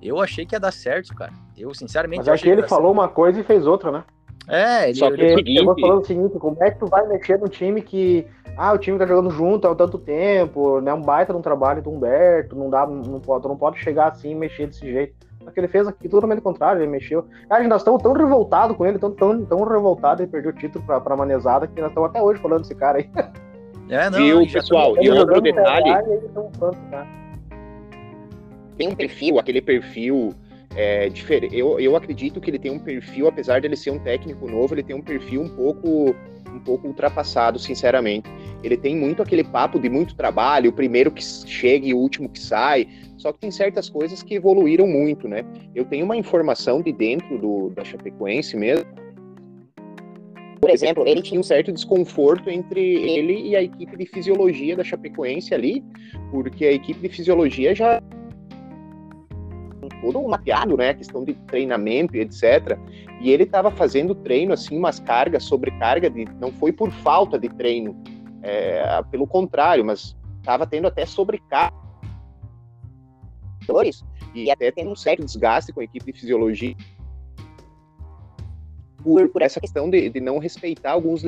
Eu 0.00 0.20
achei 0.20 0.44
que 0.46 0.54
ia 0.54 0.60
dar 0.60 0.72
certo, 0.72 1.14
cara. 1.14 1.32
Eu, 1.56 1.74
sinceramente. 1.74 2.26
Mas 2.26 2.40
é 2.40 2.42
que 2.42 2.48
ele 2.48 2.62
falou 2.62 2.92
certo. 2.92 3.00
uma 3.00 3.08
coisa 3.08 3.40
e 3.40 3.44
fez 3.44 3.66
outra, 3.66 3.90
né? 3.90 4.04
É, 4.48 4.88
ele, 4.90 4.98
Só 4.98 5.10
que 5.10 5.20
ele, 5.20 5.58
chegou 5.58 5.78
falando 5.78 6.02
o 6.02 6.06
seguinte: 6.06 6.38
como 6.38 6.56
é 6.62 6.70
que 6.70 6.78
tu 6.78 6.86
vai 6.86 7.06
mexer 7.06 7.38
num 7.38 7.48
time 7.48 7.82
que. 7.82 8.26
Ah, 8.56 8.72
o 8.72 8.78
time 8.78 8.98
tá 8.98 9.06
jogando 9.06 9.30
junto 9.30 9.66
há 9.66 9.74
tanto 9.74 9.98
tempo, 9.98 10.80
né? 10.80 10.94
Um 10.94 11.00
baita 11.00 11.32
no 11.32 11.40
trabalho 11.40 11.82
do 11.82 11.90
Humberto, 11.90 12.54
não 12.54 12.70
dá, 12.70 12.86
não 12.86 13.18
pode, 13.20 13.48
não 13.48 13.56
pode 13.56 13.80
chegar 13.80 14.08
assim 14.08 14.30
e 14.30 14.34
mexer 14.34 14.68
desse 14.68 14.80
jeito. 14.80 15.14
Que 15.52 15.60
ele 15.60 15.68
fez 15.68 15.86
aqui 15.86 16.08
totalmente 16.08 16.40
contrário, 16.40 16.82
ele 16.82 16.90
mexeu. 16.90 17.26
Cara, 17.48 17.66
nós 17.68 17.80
estamos 17.82 18.02
tão 18.02 18.12
revoltados 18.12 18.76
com 18.76 18.86
ele, 18.86 18.98
tão, 18.98 19.10
tão, 19.10 19.44
tão 19.44 19.64
revoltados, 19.64 20.20
ele 20.20 20.30
perdeu 20.30 20.50
o 20.50 20.54
título 20.54 20.84
pra, 20.84 21.00
pra 21.00 21.16
Manezada, 21.16 21.66
que 21.66 21.80
nós 21.80 21.90
estamos 21.90 22.10
até 22.10 22.22
hoje 22.22 22.40
falando 22.40 22.62
desse 22.62 22.74
cara 22.74 22.98
aí. 22.98 23.10
É, 23.88 24.08
não, 24.08 24.18
Viu, 24.18 24.46
pessoal? 24.50 24.94
E 24.98 25.10
outro 25.10 25.40
detalhe. 25.40 25.90
Tem 28.78 28.88
um 28.88 28.94
perfil, 28.94 29.38
aquele 29.38 29.60
perfil 29.60 30.34
é, 30.74 31.08
diferente. 31.08 31.56
Eu, 31.56 31.78
eu 31.78 31.94
acredito 31.96 32.40
que 32.40 32.50
ele 32.50 32.58
tem 32.58 32.72
um 32.72 32.78
perfil, 32.78 33.28
apesar 33.28 33.60
dele 33.60 33.76
ser 33.76 33.90
um 33.90 33.98
técnico 33.98 34.48
novo, 34.48 34.74
ele 34.74 34.82
tem 34.82 34.96
um 34.96 35.02
perfil 35.02 35.42
um 35.42 35.48
pouco 35.48 36.14
um 36.54 36.60
pouco 36.60 36.86
ultrapassado, 36.86 37.58
sinceramente. 37.58 38.30
Ele 38.62 38.76
tem 38.76 38.96
muito 38.96 39.22
aquele 39.22 39.44
papo 39.44 39.78
de 39.78 39.88
muito 39.88 40.14
trabalho, 40.14 40.70
o 40.70 40.72
primeiro 40.72 41.10
que 41.10 41.22
chega 41.22 41.86
e 41.86 41.94
o 41.94 41.98
último 41.98 42.28
que 42.28 42.38
sai. 42.38 42.88
Só 43.16 43.32
que 43.32 43.40
tem 43.40 43.50
certas 43.50 43.90
coisas 43.90 44.22
que 44.22 44.34
evoluíram 44.34 44.86
muito, 44.86 45.28
né? 45.28 45.44
Eu 45.74 45.84
tenho 45.84 46.04
uma 46.04 46.16
informação 46.16 46.80
de 46.80 46.92
dentro 46.92 47.38
do, 47.38 47.70
da 47.70 47.84
Chapecoense 47.84 48.56
mesmo. 48.56 48.86
Por 50.60 50.70
exemplo, 50.70 51.06
ele 51.06 51.20
tinha 51.20 51.38
um 51.38 51.42
certo 51.42 51.70
desconforto 51.70 52.48
entre 52.48 52.80
ele 52.80 53.48
e 53.48 53.54
a 53.54 53.62
equipe 53.62 53.98
de 53.98 54.06
fisiologia 54.06 54.74
da 54.74 54.82
Chapecoense 54.82 55.52
ali, 55.52 55.84
porque 56.30 56.64
a 56.64 56.72
equipe 56.72 57.00
de 57.00 57.14
fisiologia 57.14 57.74
já 57.74 58.02
todo 60.04 60.28
mapeado, 60.28 60.76
né, 60.76 60.92
questão 60.94 61.24
de 61.24 61.34
treinamento 61.34 62.16
e 62.16 62.20
etc. 62.20 62.78
E 63.20 63.30
ele 63.30 63.44
estava 63.44 63.70
fazendo 63.70 64.14
treino 64.14 64.52
assim, 64.52 64.76
umas 64.76 65.00
cargas, 65.00 65.44
sobrecarga 65.44 66.10
de, 66.10 66.26
não 66.38 66.52
foi 66.52 66.72
por 66.72 66.90
falta 66.90 67.38
de 67.38 67.48
treino, 67.48 67.96
é, 68.42 69.02
pelo 69.10 69.26
contrário, 69.26 69.84
mas 69.84 70.16
estava 70.38 70.66
tendo 70.66 70.86
até 70.86 71.06
sobrecarga. 71.06 71.74
E 74.34 74.50
até 74.50 74.70
tem 74.70 74.86
um 74.86 74.94
certo 74.94 75.24
desgaste 75.24 75.72
com 75.72 75.80
a 75.80 75.84
equipe 75.84 76.12
de 76.12 76.20
fisiologia 76.20 76.74
por, 79.02 79.28
por 79.30 79.40
essa 79.40 79.58
questão 79.58 79.88
de, 79.88 80.10
de 80.10 80.20
não 80.20 80.38
respeitar 80.38 80.92
alguns 80.92 81.24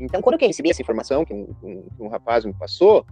então, 0.00 0.22
quando 0.22 0.40
eu 0.40 0.46
recebi 0.46 0.70
essa 0.70 0.80
informação 0.80 1.26
que 1.26 1.34
um, 1.34 1.54
um, 1.62 1.86
um, 2.00 2.08
rapaz 2.08 2.46
me 2.46 2.54
passou, 2.54 3.04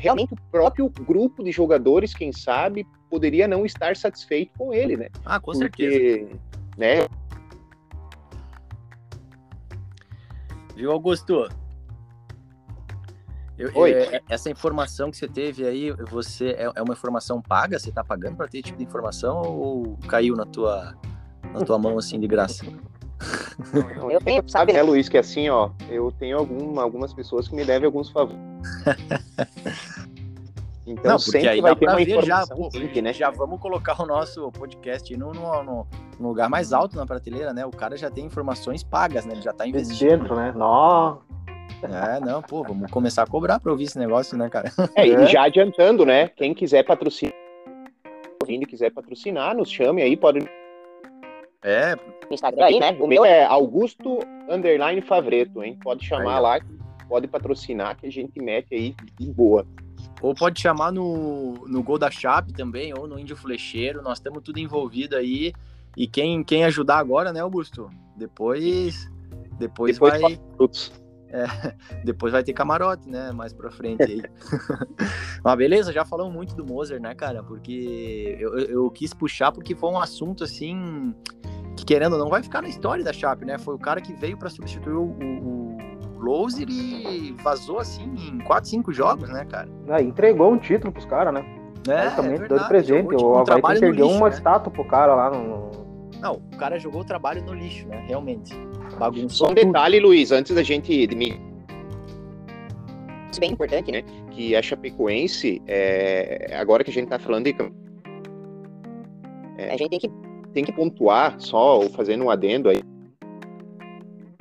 realmente 0.00 0.32
o 0.32 0.36
próprio 0.50 0.88
grupo 0.88 1.44
de 1.44 1.52
jogadores, 1.52 2.14
quem 2.14 2.32
sabe, 2.32 2.86
poderia 3.08 3.46
não 3.46 3.66
estar 3.66 3.94
satisfeito 3.94 4.52
com 4.56 4.72
ele, 4.72 4.96
né? 4.96 5.08
Ah, 5.24 5.38
com 5.38 5.52
Porque, 5.52 5.90
certeza. 5.90 6.40
Né? 6.76 7.06
Viu, 10.74 10.90
Augusto? 10.90 11.48
Eu, 13.58 13.70
Oi. 13.74 13.92
É, 13.92 14.22
essa 14.30 14.48
informação 14.48 15.10
que 15.10 15.18
você 15.18 15.28
teve 15.28 15.66
aí, 15.66 15.92
você 15.92 16.52
é, 16.52 16.72
é 16.74 16.82
uma 16.82 16.94
informação 16.94 17.42
paga? 17.42 17.78
Você 17.78 17.90
está 17.90 18.02
pagando 18.02 18.36
para 18.36 18.48
ter 18.48 18.58
esse 18.58 18.66
tipo 18.66 18.78
de 18.78 18.84
informação 18.84 19.42
ou 19.42 19.98
caiu 20.08 20.34
na 20.34 20.46
tua, 20.46 20.94
na 21.52 21.60
tua 21.60 21.78
mão 21.78 21.98
assim 21.98 22.18
de 22.18 22.26
graça? 22.26 22.64
Eu 24.10 24.18
tenho, 24.20 24.42
sabe, 24.48 24.72
né, 24.72 24.82
Luiz, 24.82 25.10
que 25.10 25.18
assim, 25.18 25.50
ó, 25.50 25.70
eu 25.90 26.10
tenho 26.18 26.38
algum, 26.38 26.80
algumas 26.80 27.12
pessoas 27.12 27.46
que 27.46 27.54
me 27.54 27.62
devem 27.62 27.84
alguns 27.84 28.08
favores. 28.08 28.49
Então 30.86 31.12
não, 31.12 31.18
sempre 31.18 31.48
aí 31.48 31.60
vai 31.60 31.76
ter 31.76 31.88
uma 31.88 32.00
informação 32.02 32.46
já, 32.46 32.46
pô, 32.46 32.68
quente, 32.68 33.00
né? 33.00 33.12
Já 33.12 33.30
vamos 33.30 33.60
colocar 33.60 34.00
o 34.02 34.06
nosso 34.06 34.50
podcast 34.50 35.16
no, 35.16 35.32
no, 35.32 35.62
no, 35.62 35.86
lugar 36.28 36.48
mais 36.48 36.72
alto 36.72 36.96
na 36.96 37.06
prateleira, 37.06 37.52
né? 37.52 37.64
O 37.64 37.70
cara 37.70 37.96
já 37.96 38.10
tem 38.10 38.24
informações 38.24 38.82
pagas, 38.82 39.24
né? 39.24 39.34
Ele 39.34 39.42
já 39.42 39.52
tá 39.52 39.66
investindo. 39.66 40.18
Dentro, 40.18 40.34
né? 40.34 40.52
Nó. 40.56 41.18
É, 41.82 42.18
não, 42.20 42.42
pô, 42.42 42.64
vamos 42.64 42.90
começar 42.90 43.22
a 43.22 43.26
cobrar 43.26 43.60
pra 43.60 43.70
ouvir 43.70 43.84
esse 43.84 43.98
negócio, 43.98 44.36
né, 44.36 44.48
cara? 44.48 44.72
É, 44.96 45.06
e 45.06 45.26
já 45.26 45.44
adiantando, 45.44 46.04
né? 46.04 46.28
Quem 46.28 46.52
quiser 46.52 46.82
patrocinar, 46.82 47.34
ouvindo 48.42 48.66
quiser 48.66 48.90
patrocinar, 48.90 49.56
nos 49.56 49.70
chame 49.70 50.02
aí, 50.02 50.16
pode 50.16 50.40
é. 51.62 51.94
Instagram 52.30 52.64
aí, 52.64 52.80
né? 52.80 52.96
O 52.98 53.06
meu 53.06 53.24
é 53.24 53.44
Augusto 53.44 54.18
Underline 54.48 55.00
Favreto, 55.02 55.62
hein? 55.62 55.78
Pode 55.82 56.04
chamar 56.04 56.36
aí, 56.36 56.42
lá, 56.42 56.60
pode 57.10 57.26
patrocinar 57.26 57.96
que 57.96 58.06
a 58.06 58.10
gente 58.10 58.40
mete 58.40 58.72
aí 58.72 58.94
de 59.18 59.32
boa. 59.32 59.66
Ou 60.22 60.32
pode 60.32 60.60
chamar 60.60 60.92
no, 60.92 61.66
no 61.66 61.82
Gol 61.82 61.98
da 61.98 62.08
Chape 62.08 62.52
também, 62.52 62.94
ou 62.96 63.08
no 63.08 63.18
Índio 63.18 63.36
Flecheiro. 63.36 64.00
Nós 64.00 64.18
estamos 64.18 64.44
tudo 64.44 64.60
envolvido 64.60 65.16
aí. 65.16 65.52
E 65.96 66.06
quem, 66.06 66.44
quem 66.44 66.64
ajudar 66.64 66.98
agora, 66.98 67.32
né, 67.32 67.40
Augusto? 67.40 67.90
Depois. 68.16 69.10
Depois, 69.58 69.94
depois 69.94 70.20
vai. 70.20 70.40
É, 71.32 71.44
depois 72.04 72.32
vai 72.32 72.44
ter 72.44 72.52
camarote, 72.52 73.08
né? 73.08 73.32
Mais 73.32 73.52
pra 73.52 73.72
frente 73.72 74.04
aí. 74.04 74.22
Mas 75.42 75.58
beleza, 75.58 75.92
já 75.92 76.04
falamos 76.04 76.32
muito 76.32 76.54
do 76.54 76.64
Moser, 76.64 77.00
né, 77.00 77.12
cara? 77.14 77.42
Porque 77.42 78.36
eu, 78.38 78.56
eu 78.58 78.90
quis 78.90 79.12
puxar 79.12 79.50
porque 79.50 79.74
foi 79.74 79.90
um 79.90 79.98
assunto 79.98 80.44
assim 80.44 81.12
que 81.76 81.84
querendo 81.84 82.12
ou 82.12 82.18
não 82.18 82.28
vai 82.28 82.42
ficar 82.42 82.62
na 82.62 82.68
história 82.68 83.02
da 83.02 83.12
Chape, 83.12 83.44
né? 83.44 83.58
Foi 83.58 83.74
o 83.74 83.78
cara 83.78 84.00
que 84.00 84.12
veio 84.12 84.36
para 84.36 84.48
substituir 84.48 84.94
o, 84.94 85.04
o, 85.04 85.89
o 86.20 86.24
Loser 86.24 86.68
e 86.68 87.34
vazou 87.42 87.78
assim 87.78 88.12
em 88.16 88.38
4, 88.38 88.68
5 88.68 88.92
jogos, 88.92 89.28
né, 89.28 89.46
cara? 89.50 89.68
É, 89.88 90.02
entregou 90.02 90.52
um 90.52 90.58
título 90.58 90.92
pros 90.92 91.06
caras, 91.06 91.32
né? 91.34 91.44
É, 91.88 92.04
Basicamente, 92.04 92.42
é 92.42 92.48
dois 92.48 92.62
presentes. 92.64 93.16
Tipo, 93.16 93.24
o 93.24 93.38
Havaí 93.38 93.76
um 93.76 93.80
perdeu 93.80 94.08
uma 94.08 94.28
né? 94.28 94.34
estátua 94.34 94.70
pro 94.72 94.84
cara 94.84 95.14
lá 95.14 95.30
no. 95.30 95.70
Não, 96.20 96.34
o 96.52 96.56
cara 96.58 96.78
jogou 96.78 97.00
o 97.00 97.04
trabalho 97.04 97.42
no 97.42 97.54
lixo, 97.54 97.86
né? 97.88 98.04
Realmente. 98.06 98.54
Bagunçou. 98.98 99.46
Só 99.46 99.50
um 99.50 99.54
detalhe. 99.54 99.98
Luiz, 99.98 100.30
antes 100.30 100.54
da 100.54 100.62
gente. 100.62 100.90
Me... 101.14 101.40
Isso 103.30 103.38
é 103.38 103.40
bem 103.40 103.52
importante, 103.52 103.90
né? 103.90 104.02
Que 104.30 104.54
a 104.54 104.60
Chapecoense, 104.60 105.62
é... 105.66 106.54
agora 106.58 106.84
que 106.84 106.90
a 106.90 106.92
gente 106.92 107.08
tá 107.08 107.18
falando 107.18 107.44
de. 107.44 107.56
É... 109.56 109.72
a 109.72 109.76
gente 109.76 109.88
tem 109.88 109.98
que 109.98 110.10
tem 110.52 110.64
que 110.64 110.72
pontuar 110.72 111.36
só, 111.38 111.80
fazendo 111.90 112.24
um 112.24 112.30
adendo 112.30 112.68
aí. 112.68 112.82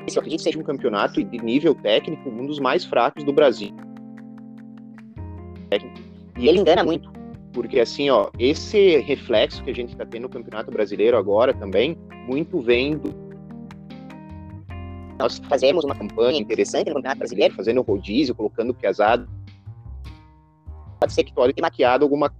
Esse 0.09 0.17
eu 0.17 0.21
acredito 0.21 0.39
que 0.39 0.43
seja 0.45 0.59
um 0.59 0.63
campeonato 0.63 1.23
de 1.23 1.37
nível 1.37 1.75
técnico 1.75 2.29
um 2.29 2.47
dos 2.47 2.59
mais 2.59 2.83
fracos 2.83 3.23
do 3.23 3.31
Brasil. 3.31 3.71
E 6.35 6.47
ele 6.47 6.59
engana 6.59 6.83
muito. 6.83 7.11
Porque 7.53 7.79
assim, 7.79 8.09
ó, 8.09 8.31
esse 8.39 8.97
reflexo 9.01 9.63
que 9.63 9.69
a 9.69 9.75
gente 9.75 9.91
está 9.91 10.07
tendo 10.07 10.23
no 10.23 10.29
Campeonato 10.29 10.71
Brasileiro 10.71 11.15
agora 11.15 11.53
também, 11.53 11.95
muito 12.27 12.59
vem 12.59 12.97
do. 12.97 13.13
Nós 15.19 15.37
fazemos 15.47 15.85
uma 15.85 15.93
campanha 15.93 16.39
interessante 16.39 16.87
no 16.87 16.95
Campeonato 16.95 17.19
Brasileiro, 17.19 17.53
fazendo 17.53 17.83
rodízio, 17.83 18.33
colocando 18.33 18.73
piazada. 18.73 19.29
Pode 20.99 21.13
ser 21.13 21.23
que 21.23 21.33
pode 21.33 21.53
ter 21.53 21.61
maquiado 21.61 22.03
alguma. 22.03 22.33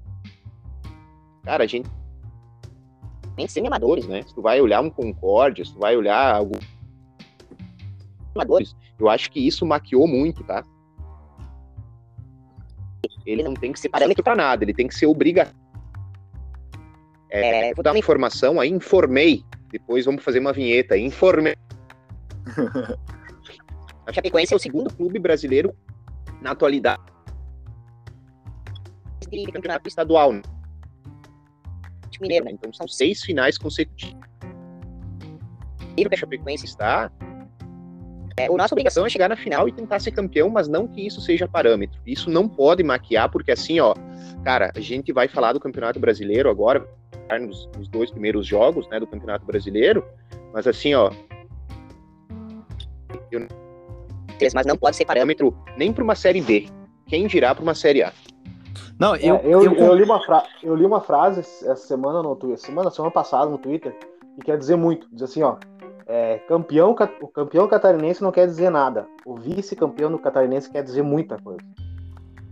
Cara, 1.43 1.65
a 1.65 1.67
gente 1.67 1.87
semi-amadores, 3.47 4.07
né? 4.07 4.23
Se 4.23 4.33
tu 4.33 4.41
vai 4.41 4.59
olhar 4.59 4.81
um 4.81 4.89
Concórdia, 4.89 5.63
se 5.63 5.71
tu 5.71 5.79
vai 5.79 5.95
olhar 5.95 6.35
algum 6.35 6.57
amadores, 8.35 8.75
eu 8.99 9.09
acho 9.09 9.31
que 9.31 9.45
isso 9.45 9.65
maquiou 9.65 10.07
muito, 10.07 10.43
tá? 10.43 10.63
Ele 13.25 13.43
não 13.43 13.53
tem 13.53 13.71
que 13.71 13.79
ser 13.79 13.89
parâmetro 13.89 14.23
para 14.23 14.35
nada, 14.35 14.63
ele 14.63 14.73
tem 14.73 14.87
que 14.87 14.95
ser 14.95 15.05
obrigatório. 15.05 15.57
É, 17.31 17.73
vou 17.75 17.83
dar 17.83 17.91
uma 17.91 17.99
informação 17.99 18.59
aí, 18.59 18.69
informei. 18.69 19.43
Depois 19.71 20.05
vamos 20.05 20.23
fazer 20.23 20.39
uma 20.39 20.51
vinheta 20.51 20.95
aí, 20.95 21.03
informei. 21.03 21.55
A 24.07 24.13
Chapecoense 24.13 24.53
é 24.53 24.55
o 24.55 24.59
segundo 24.59 24.91
clube 24.91 25.19
brasileiro 25.19 25.75
na 26.41 26.51
atualidade 26.51 27.03
de 29.29 29.51
campeonato 29.51 29.87
estadual. 29.87 30.33
Né? 30.33 30.41
Mineiro, 32.19 32.45
né? 32.45 32.51
Então 32.51 32.73
são 32.73 32.87
seis 32.87 33.21
finais 33.21 33.57
consecutivos. 33.57 34.19
E 35.95 36.05
o 36.05 36.09
que 36.09 36.15
a 36.15 36.17
Chapecoense 36.17 36.65
está, 36.65 37.11
é, 38.39 38.47
a 38.47 38.51
nossa 38.51 38.73
obrigação 38.73 39.05
é 39.05 39.09
chegar 39.09 39.29
na 39.29 39.35
final 39.35 39.67
e 39.67 39.71
tentar 39.71 39.99
ser 39.99 40.11
campeão, 40.11 40.49
mas 40.49 40.67
não 40.67 40.87
que 40.87 41.05
isso 41.05 41.21
seja 41.21 41.47
parâmetro. 41.47 41.99
Isso 42.05 42.29
não 42.29 42.47
pode 42.47 42.83
maquiar, 42.83 43.29
porque 43.29 43.51
assim, 43.51 43.79
ó, 43.79 43.93
cara, 44.43 44.71
a 44.75 44.79
gente 44.79 45.11
vai 45.11 45.27
falar 45.27 45.53
do 45.53 45.59
Campeonato 45.59 45.99
Brasileiro 45.99 46.49
agora, 46.49 46.87
nos, 47.41 47.69
nos 47.77 47.87
dois 47.87 48.09
primeiros 48.09 48.45
jogos, 48.45 48.87
né, 48.89 48.99
do 48.99 49.07
Campeonato 49.07 49.45
Brasileiro, 49.45 50.03
mas 50.53 50.65
assim, 50.67 50.93
ó, 50.95 51.11
eu... 53.31 53.47
mas 54.53 54.65
não 54.65 54.77
pode 54.77 54.95
ser 54.95 55.05
parâmetro 55.05 55.55
nem 55.77 55.93
para 55.93 56.03
uma 56.03 56.15
série 56.15 56.41
B. 56.41 56.67
Quem 57.07 57.27
dirá 57.27 57.53
para 57.53 57.63
uma 57.63 57.75
série 57.75 58.03
A? 58.03 58.13
Não, 58.99 59.15
eu, 59.15 59.35
é, 59.35 59.41
eu, 59.45 59.63
eu, 59.63 59.75
eu, 59.75 59.95
li 59.95 60.03
uma 60.03 60.21
fra... 60.23 60.43
eu 60.61 60.75
li 60.75 60.85
uma 60.85 61.01
frase 61.01 61.39
essa 61.39 61.75
semana 61.75 62.21
no 62.21 62.35
Twitter, 62.35 62.59
semana, 62.59 62.91
semana 62.91 63.11
passada 63.11 63.49
no 63.49 63.57
Twitter, 63.57 63.95
que 64.35 64.45
quer 64.45 64.57
dizer 64.57 64.75
muito. 64.75 65.07
Diz 65.11 65.23
assim, 65.23 65.41
ó. 65.41 65.55
É, 66.11 66.39
campeão, 66.39 66.95
o 67.21 67.27
campeão 67.27 67.67
catarinense 67.67 68.23
não 68.23 68.31
quer 68.31 68.47
dizer 68.47 68.71
nada. 68.71 69.05
O 69.23 69.35
vice-campeão 69.35 70.11
do 70.11 70.17
catarinense 70.17 70.67
quer 70.67 70.83
dizer 70.83 71.03
muita 71.03 71.37
coisa. 71.37 71.61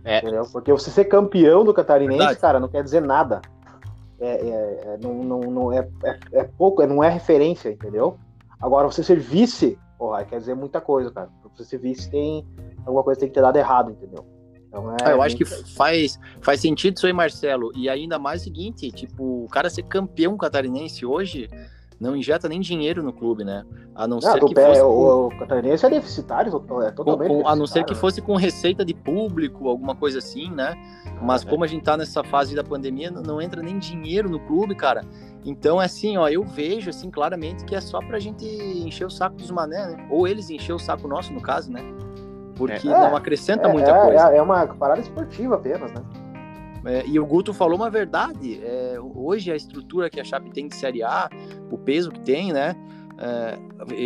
É. 0.04 0.18
Entendeu? 0.18 0.46
Porque 0.52 0.72
você 0.72 0.90
ser 0.90 1.06
campeão 1.06 1.64
do 1.64 1.74
catarinense, 1.74 2.18
Verdade. 2.18 2.40
cara, 2.40 2.60
não 2.60 2.68
quer 2.68 2.84
dizer 2.84 3.02
nada. 3.02 3.42
É, 4.20 4.28
é, 4.28 4.80
é 4.94 4.98
não, 5.02 5.24
não, 5.24 5.40
não 5.40 5.72
é, 5.72 5.88
é, 6.04 6.18
é, 6.34 6.44
pouco, 6.44 6.86
não 6.86 7.02
é 7.02 7.08
referência, 7.08 7.68
entendeu? 7.68 8.16
Agora, 8.60 8.86
você 8.86 9.02
ser 9.02 9.18
vice, 9.18 9.76
porra, 9.98 10.24
quer 10.24 10.38
dizer 10.38 10.54
muita 10.54 10.80
coisa, 10.80 11.10
cara. 11.10 11.28
Pra 11.42 11.50
você 11.52 11.64
ser 11.64 11.78
vice, 11.78 12.08
tem 12.08 12.46
alguma 12.86 13.02
coisa 13.02 13.18
que 13.18 13.26
tem 13.26 13.28
que 13.28 13.34
ter 13.34 13.42
dado 13.42 13.56
errado, 13.56 13.90
entendeu? 13.90 14.24
Então, 14.68 14.92
é 14.92 14.96
ah, 15.02 15.10
eu 15.10 15.22
acho 15.22 15.36
que 15.36 15.44
faz, 15.44 16.16
faz 16.40 16.60
sentido 16.60 16.96
isso 16.96 17.06
aí, 17.06 17.12
Marcelo. 17.12 17.72
E 17.74 17.88
ainda 17.88 18.20
mais 18.20 18.42
o 18.42 18.44
seguinte, 18.44 18.92
tipo, 18.92 19.44
o 19.44 19.48
cara 19.48 19.68
ser 19.68 19.82
campeão 19.82 20.36
catarinense 20.36 21.04
hoje 21.04 21.48
não 22.00 22.16
injeta 22.16 22.48
nem 22.48 22.60
dinheiro 22.60 23.02
no 23.02 23.12
clube, 23.12 23.44
né? 23.44 23.64
A 23.94 24.06
não, 24.06 24.16
não 24.16 24.20
ser 24.20 24.40
que 24.40 24.54
pé, 24.54 24.66
fosse 24.66 24.82
o, 24.82 25.26
o 25.26 25.38
catarinense 25.38 25.84
é 25.84 25.90
deficitário, 25.90 26.48
é 26.82 26.90
totalmente 26.90 27.28
com, 27.28 27.42
com, 27.42 27.48
A 27.48 27.56
não 27.56 27.66
ser 27.66 27.84
que 27.84 27.94
fosse 27.94 28.22
com 28.22 28.36
receita 28.36 28.84
de 28.84 28.94
público, 28.94 29.68
alguma 29.68 29.94
coisa 29.94 30.18
assim, 30.18 30.50
né? 30.50 30.76
Mas 31.20 31.44
é. 31.44 31.50
como 31.50 31.64
a 31.64 31.66
gente 31.66 31.82
tá 31.82 31.96
nessa 31.96 32.22
fase 32.22 32.54
da 32.54 32.62
pandemia, 32.62 33.10
não, 33.10 33.22
não 33.22 33.42
entra 33.42 33.62
nem 33.62 33.78
dinheiro 33.78 34.28
no 34.28 34.38
clube, 34.40 34.74
cara. 34.74 35.04
Então, 35.44 35.80
é 35.80 35.86
assim, 35.86 36.16
ó, 36.16 36.28
eu 36.28 36.44
vejo, 36.44 36.90
assim, 36.90 37.10
claramente 37.10 37.64
que 37.64 37.74
é 37.74 37.80
só 37.80 38.00
pra 38.00 38.18
gente 38.18 38.44
encher 38.46 39.06
o 39.06 39.10
saco 39.10 39.36
dos 39.36 39.50
mané, 39.50 39.86
né? 39.88 40.08
Ou 40.10 40.28
eles 40.28 40.50
encher 40.50 40.74
o 40.74 40.78
saco 40.78 41.08
nosso, 41.08 41.32
no 41.32 41.40
caso, 41.40 41.72
né? 41.72 41.82
porque 42.58 42.88
é, 42.88 42.90
não 42.90 43.16
acrescenta 43.16 43.68
é, 43.68 43.72
muita 43.72 43.90
é, 43.90 44.02
coisa. 44.02 44.34
É, 44.34 44.42
uma 44.42 44.66
parada 44.66 45.00
esportiva 45.00 45.54
apenas, 45.54 45.92
né? 45.92 46.02
É, 46.84 47.06
e 47.06 47.18
o 47.18 47.26
Guto 47.26 47.52
falou 47.52 47.76
uma 47.76 47.90
verdade. 47.90 48.60
É, 48.62 48.96
hoje 49.00 49.50
a 49.50 49.56
estrutura 49.56 50.08
que 50.08 50.20
a 50.20 50.24
Chape 50.24 50.50
tem 50.50 50.68
de 50.68 50.74
Série 50.74 51.02
A, 51.02 51.28
o 51.70 51.78
peso 51.78 52.10
que 52.10 52.20
tem, 52.20 52.52
né? 52.52 52.74
É, 53.20 53.58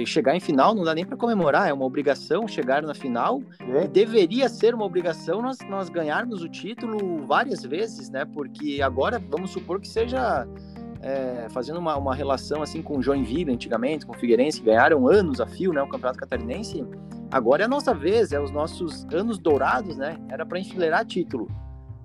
chegar 0.06 0.34
em 0.34 0.40
final 0.40 0.74
não 0.74 0.84
dá 0.84 0.94
nem 0.94 1.04
para 1.04 1.18
comemorar, 1.18 1.68
é 1.68 1.72
uma 1.72 1.84
obrigação 1.84 2.48
chegar 2.48 2.82
na 2.82 2.94
final. 2.94 3.42
E 3.60 3.86
deveria 3.88 4.48
ser 4.48 4.74
uma 4.74 4.84
obrigação 4.84 5.42
nós, 5.42 5.58
nós 5.68 5.88
ganharmos 5.88 6.42
o 6.42 6.48
título 6.48 7.26
várias 7.26 7.62
vezes, 7.62 8.08
né? 8.10 8.24
Porque 8.24 8.80
agora 8.82 9.18
vamos 9.18 9.50
supor 9.50 9.80
que 9.80 9.88
seja 9.88 10.48
é, 11.02 11.46
fazendo 11.50 11.78
uma, 11.78 11.96
uma 11.96 12.14
relação 12.14 12.62
assim 12.62 12.80
com 12.80 12.98
o 12.98 13.02
Joinville 13.02 13.52
antigamente, 13.52 14.06
com 14.06 14.12
o 14.12 14.18
Figueirense, 14.18 14.60
que 14.60 14.66
ganharam 14.66 15.06
anos 15.06 15.40
a 15.40 15.46
fio, 15.46 15.72
né? 15.72 15.82
O 15.82 15.88
Campeonato 15.88 16.18
Catarinense 16.18 16.86
Agora 17.32 17.62
é 17.62 17.64
a 17.64 17.68
nossa 17.68 17.94
vez, 17.94 18.30
é 18.30 18.38
os 18.38 18.50
nossos 18.50 19.06
anos 19.06 19.38
dourados, 19.38 19.96
né? 19.96 20.18
Era 20.28 20.44
para 20.44 20.60
enfileirar 20.60 21.06
título. 21.06 21.50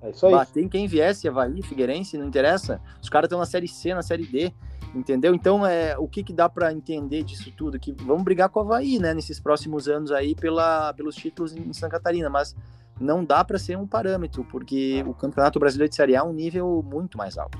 É 0.02 0.10
isso 0.10 0.26
aí. 0.26 0.32
Bater 0.32 0.62
em 0.62 0.68
quem 0.68 0.86
viesse, 0.86 1.28
Havaí, 1.28 1.62
Figueirense, 1.62 2.16
não 2.16 2.26
interessa. 2.26 2.80
Os 3.02 3.08
caras 3.08 3.26
estão 3.26 3.38
na 3.38 3.46
Série 3.46 3.68
C, 3.68 3.94
na 3.94 4.02
Série 4.02 4.26
D, 4.26 4.52
entendeu? 4.94 5.34
Então, 5.34 5.66
é, 5.66 5.96
o 5.98 6.06
que, 6.06 6.22
que 6.22 6.32
dá 6.32 6.48
para 6.48 6.72
entender 6.72 7.22
disso 7.22 7.52
tudo? 7.56 7.78
Que 7.78 7.92
vamos 7.92 8.22
brigar 8.22 8.48
com 8.48 8.60
o 8.60 8.62
Havaí, 8.62 8.98
né? 8.98 9.12
Nesses 9.12 9.40
próximos 9.40 9.88
anos 9.88 10.12
aí, 10.12 10.34
pela, 10.34 10.92
pelos 10.94 11.16
títulos 11.16 11.56
em 11.56 11.72
Santa 11.72 11.92
Catarina, 11.92 12.30
mas 12.30 12.54
não 13.00 13.24
dá 13.24 13.44
para 13.44 13.58
ser 13.58 13.76
um 13.76 13.86
parâmetro, 13.86 14.44
porque 14.44 15.04
o 15.06 15.14
Campeonato 15.14 15.58
Brasileiro 15.58 15.90
de 15.90 15.96
Série 15.96 16.16
A 16.16 16.20
é 16.20 16.22
um 16.22 16.32
nível 16.32 16.84
muito 16.86 17.16
mais 17.16 17.36
alto. 17.38 17.58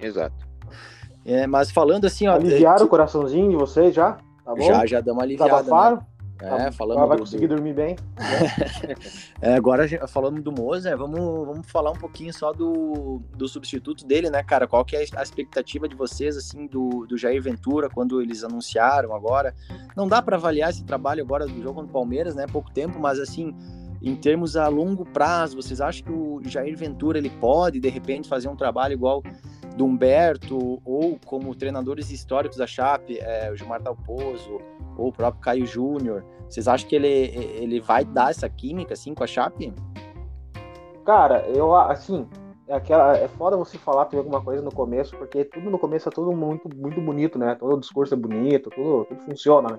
Exato. 0.00 0.46
É, 1.24 1.46
mas 1.46 1.70
falando 1.70 2.06
assim, 2.06 2.26
ó. 2.26 2.34
Aliviaram 2.34 2.86
o 2.86 2.88
coraçãozinho 2.88 3.50
de 3.50 3.56
vocês 3.56 3.94
já? 3.94 4.18
Tá 4.44 4.54
bom? 4.54 4.62
Já, 4.62 4.86
já 4.86 5.00
dá 5.00 5.12
uma 5.12 5.22
aliviada. 5.22 5.62
Né? 5.62 6.06
É, 6.40 6.70
falando 6.72 7.06
vai 7.06 7.16
do- 7.16 7.22
conseguir 7.22 7.46
do- 7.48 7.54
dormir 7.56 7.74
bem. 7.74 7.96
É, 9.40 9.54
agora, 9.54 9.86
falando 10.08 10.42
do 10.42 10.50
Moza, 10.50 10.96
vamos, 10.96 11.20
vamos 11.46 11.70
falar 11.70 11.90
um 11.92 11.96
pouquinho 11.96 12.32
só 12.34 12.52
do, 12.52 13.20
do 13.36 13.46
substituto 13.46 14.04
dele, 14.04 14.30
né, 14.30 14.42
cara? 14.42 14.66
Qual 14.66 14.84
que 14.84 14.96
é 14.96 15.04
a 15.16 15.22
expectativa 15.22 15.88
de 15.88 15.94
vocês, 15.94 16.36
assim, 16.36 16.66
do, 16.66 17.06
do 17.06 17.16
Jair 17.16 17.40
Ventura, 17.40 17.88
quando 17.88 18.20
eles 18.20 18.42
anunciaram 18.42 19.14
agora? 19.14 19.54
Não 19.96 20.08
dá 20.08 20.20
para 20.20 20.36
avaliar 20.36 20.70
esse 20.70 20.84
trabalho 20.84 21.22
agora 21.22 21.46
do 21.46 21.54
jogo 21.62 21.74
contra 21.74 21.90
o 21.90 21.92
Palmeiras, 21.92 22.34
né? 22.34 22.46
Pouco 22.50 22.70
tempo, 22.72 22.98
mas, 22.98 23.18
assim, 23.20 23.54
em 24.00 24.14
termos 24.14 24.56
a 24.56 24.68
longo 24.68 25.04
prazo, 25.04 25.56
vocês 25.56 25.80
acham 25.80 26.04
que 26.04 26.12
o 26.12 26.40
Jair 26.44 26.76
Ventura, 26.76 27.18
ele 27.18 27.30
pode, 27.30 27.80
de 27.80 27.88
repente, 27.88 28.28
fazer 28.28 28.48
um 28.48 28.56
trabalho 28.56 28.92
igual 28.92 29.22
do 29.76 29.84
Humberto, 29.84 30.80
ou 30.84 31.18
como 31.24 31.54
treinadores 31.54 32.10
históricos 32.10 32.58
da 32.58 32.66
Chape, 32.66 33.18
é, 33.18 33.50
o 33.50 33.56
Gilmar 33.56 33.82
Dalpozo, 33.82 34.60
ou 34.96 35.08
o 35.08 35.12
próprio 35.12 35.40
Caio 35.40 35.66
Júnior? 35.66 36.24
Vocês 36.48 36.66
acham 36.66 36.88
que 36.88 36.96
ele, 36.96 37.08
ele 37.08 37.80
vai 37.80 38.04
dar 38.04 38.30
essa 38.30 38.48
química, 38.48 38.94
assim, 38.94 39.14
com 39.14 39.24
a 39.24 39.26
Chape? 39.26 39.72
Cara, 41.04 41.46
eu, 41.48 41.74
assim, 41.74 42.26
é, 42.68 42.74
aquela, 42.74 43.16
é 43.16 43.26
foda 43.28 43.56
você 43.56 43.78
falar 43.78 44.04
também 44.04 44.18
alguma 44.18 44.42
coisa 44.42 44.62
no 44.62 44.72
começo, 44.72 45.16
porque 45.16 45.44
tudo 45.44 45.70
no 45.70 45.78
começo 45.78 46.08
é 46.08 46.12
tudo 46.12 46.32
muito, 46.32 46.68
muito 46.76 47.00
bonito, 47.00 47.38
né? 47.38 47.54
Todo 47.54 47.74
o 47.74 47.80
discurso 47.80 48.14
é 48.14 48.16
bonito, 48.16 48.70
tudo, 48.70 49.06
tudo 49.06 49.20
funciona, 49.22 49.70
né? 49.70 49.78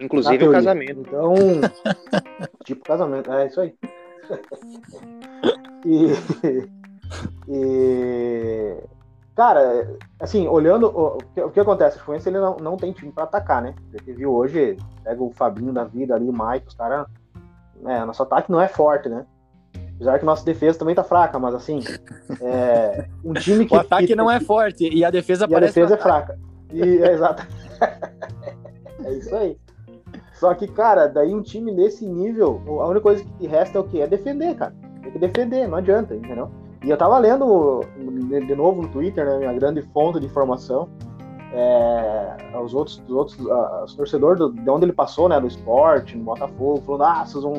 Inclusive 0.00 0.48
o 0.48 0.52
casamento. 0.52 1.00
Então, 1.00 1.34
tipo 2.64 2.84
casamento, 2.84 3.32
é 3.32 3.46
isso 3.46 3.60
aí. 3.60 3.74
e, 5.84 6.12
e, 7.48 8.76
cara, 9.34 9.96
assim, 10.20 10.46
olhando 10.48 10.86
o, 10.88 11.16
o 11.16 11.18
que, 11.18 11.40
o 11.40 11.50
que 11.50 11.60
acontece, 11.60 11.96
o 11.96 12.00
Fluminense 12.00 12.28
ele 12.28 12.40
não, 12.40 12.56
não 12.56 12.76
tem 12.76 12.92
time 12.92 13.12
pra 13.12 13.24
atacar, 13.24 13.62
né? 13.62 13.74
A 13.94 13.98
gente 13.98 14.12
viu 14.12 14.34
hoje, 14.34 14.76
pega 15.04 15.22
o 15.22 15.32
Fabinho 15.32 15.72
da 15.72 15.84
vida 15.84 16.14
ali, 16.14 16.28
o 16.28 16.32
Mike, 16.32 16.66
os 16.68 16.74
caras, 16.74 17.06
né, 17.80 18.04
nosso 18.04 18.22
ataque 18.22 18.50
não 18.50 18.60
é 18.60 18.68
forte, 18.68 19.08
né? 19.08 19.24
Apesar 19.94 20.18
que 20.18 20.26
nossa 20.26 20.44
defesa 20.44 20.78
também 20.78 20.94
tá 20.94 21.02
fraca, 21.02 21.38
mas 21.38 21.54
assim, 21.54 21.80
é, 22.42 23.06
um 23.24 23.32
time 23.32 23.64
que 23.66 23.74
O 23.74 23.78
ataque 23.78 24.08
que- 24.08 24.14
não 24.16 24.30
é 24.30 24.40
forte 24.40 24.86
e 24.92 25.04
a 25.04 25.10
defesa 25.10 25.44
e 25.44 25.46
a 25.46 25.48
parece 25.48 25.74
defesa 25.74 25.94
um 25.94 25.96
é 25.98 26.00
fraca. 26.00 26.38
E, 26.72 26.98
é 26.98 27.12
exato. 27.12 27.46
é 29.04 29.12
isso 29.14 29.34
aí. 29.34 29.56
Só 30.38 30.54
que, 30.54 30.66
cara, 30.68 31.06
daí 31.06 31.34
um 31.34 31.42
time 31.42 31.72
nesse 31.72 32.06
nível, 32.06 32.60
a 32.80 32.86
única 32.86 33.00
coisa 33.00 33.24
que 33.38 33.46
resta 33.46 33.78
é 33.78 33.80
o 33.80 33.84
quê? 33.84 34.00
É 34.00 34.06
defender, 34.06 34.54
cara. 34.54 34.74
Tem 35.02 35.10
que 35.12 35.18
defender, 35.18 35.66
não 35.68 35.78
adianta, 35.78 36.14
entendeu? 36.14 36.50
E 36.84 36.90
eu 36.90 36.96
tava 36.96 37.18
lendo 37.18 37.80
de 38.46 38.54
novo 38.54 38.82
no 38.82 38.88
Twitter, 38.88 39.24
né, 39.24 39.38
minha 39.38 39.52
grande 39.54 39.80
fonte 39.92 40.20
de 40.20 40.26
informação, 40.26 40.88
é, 41.52 42.36
os 42.62 42.74
outros, 42.74 43.02
os 43.08 43.14
outros 43.14 43.38
os 43.84 43.94
torcedores 43.94 44.38
do- 44.38 44.52
de 44.52 44.68
onde 44.68 44.84
ele 44.84 44.92
passou, 44.92 45.28
né, 45.28 45.40
do 45.40 45.46
esporte, 45.46 46.16
no 46.16 46.24
Botafogo, 46.24 46.82
falando, 46.84 47.02
ah, 47.04 47.24
vocês 47.24 47.42
vão, 47.42 47.54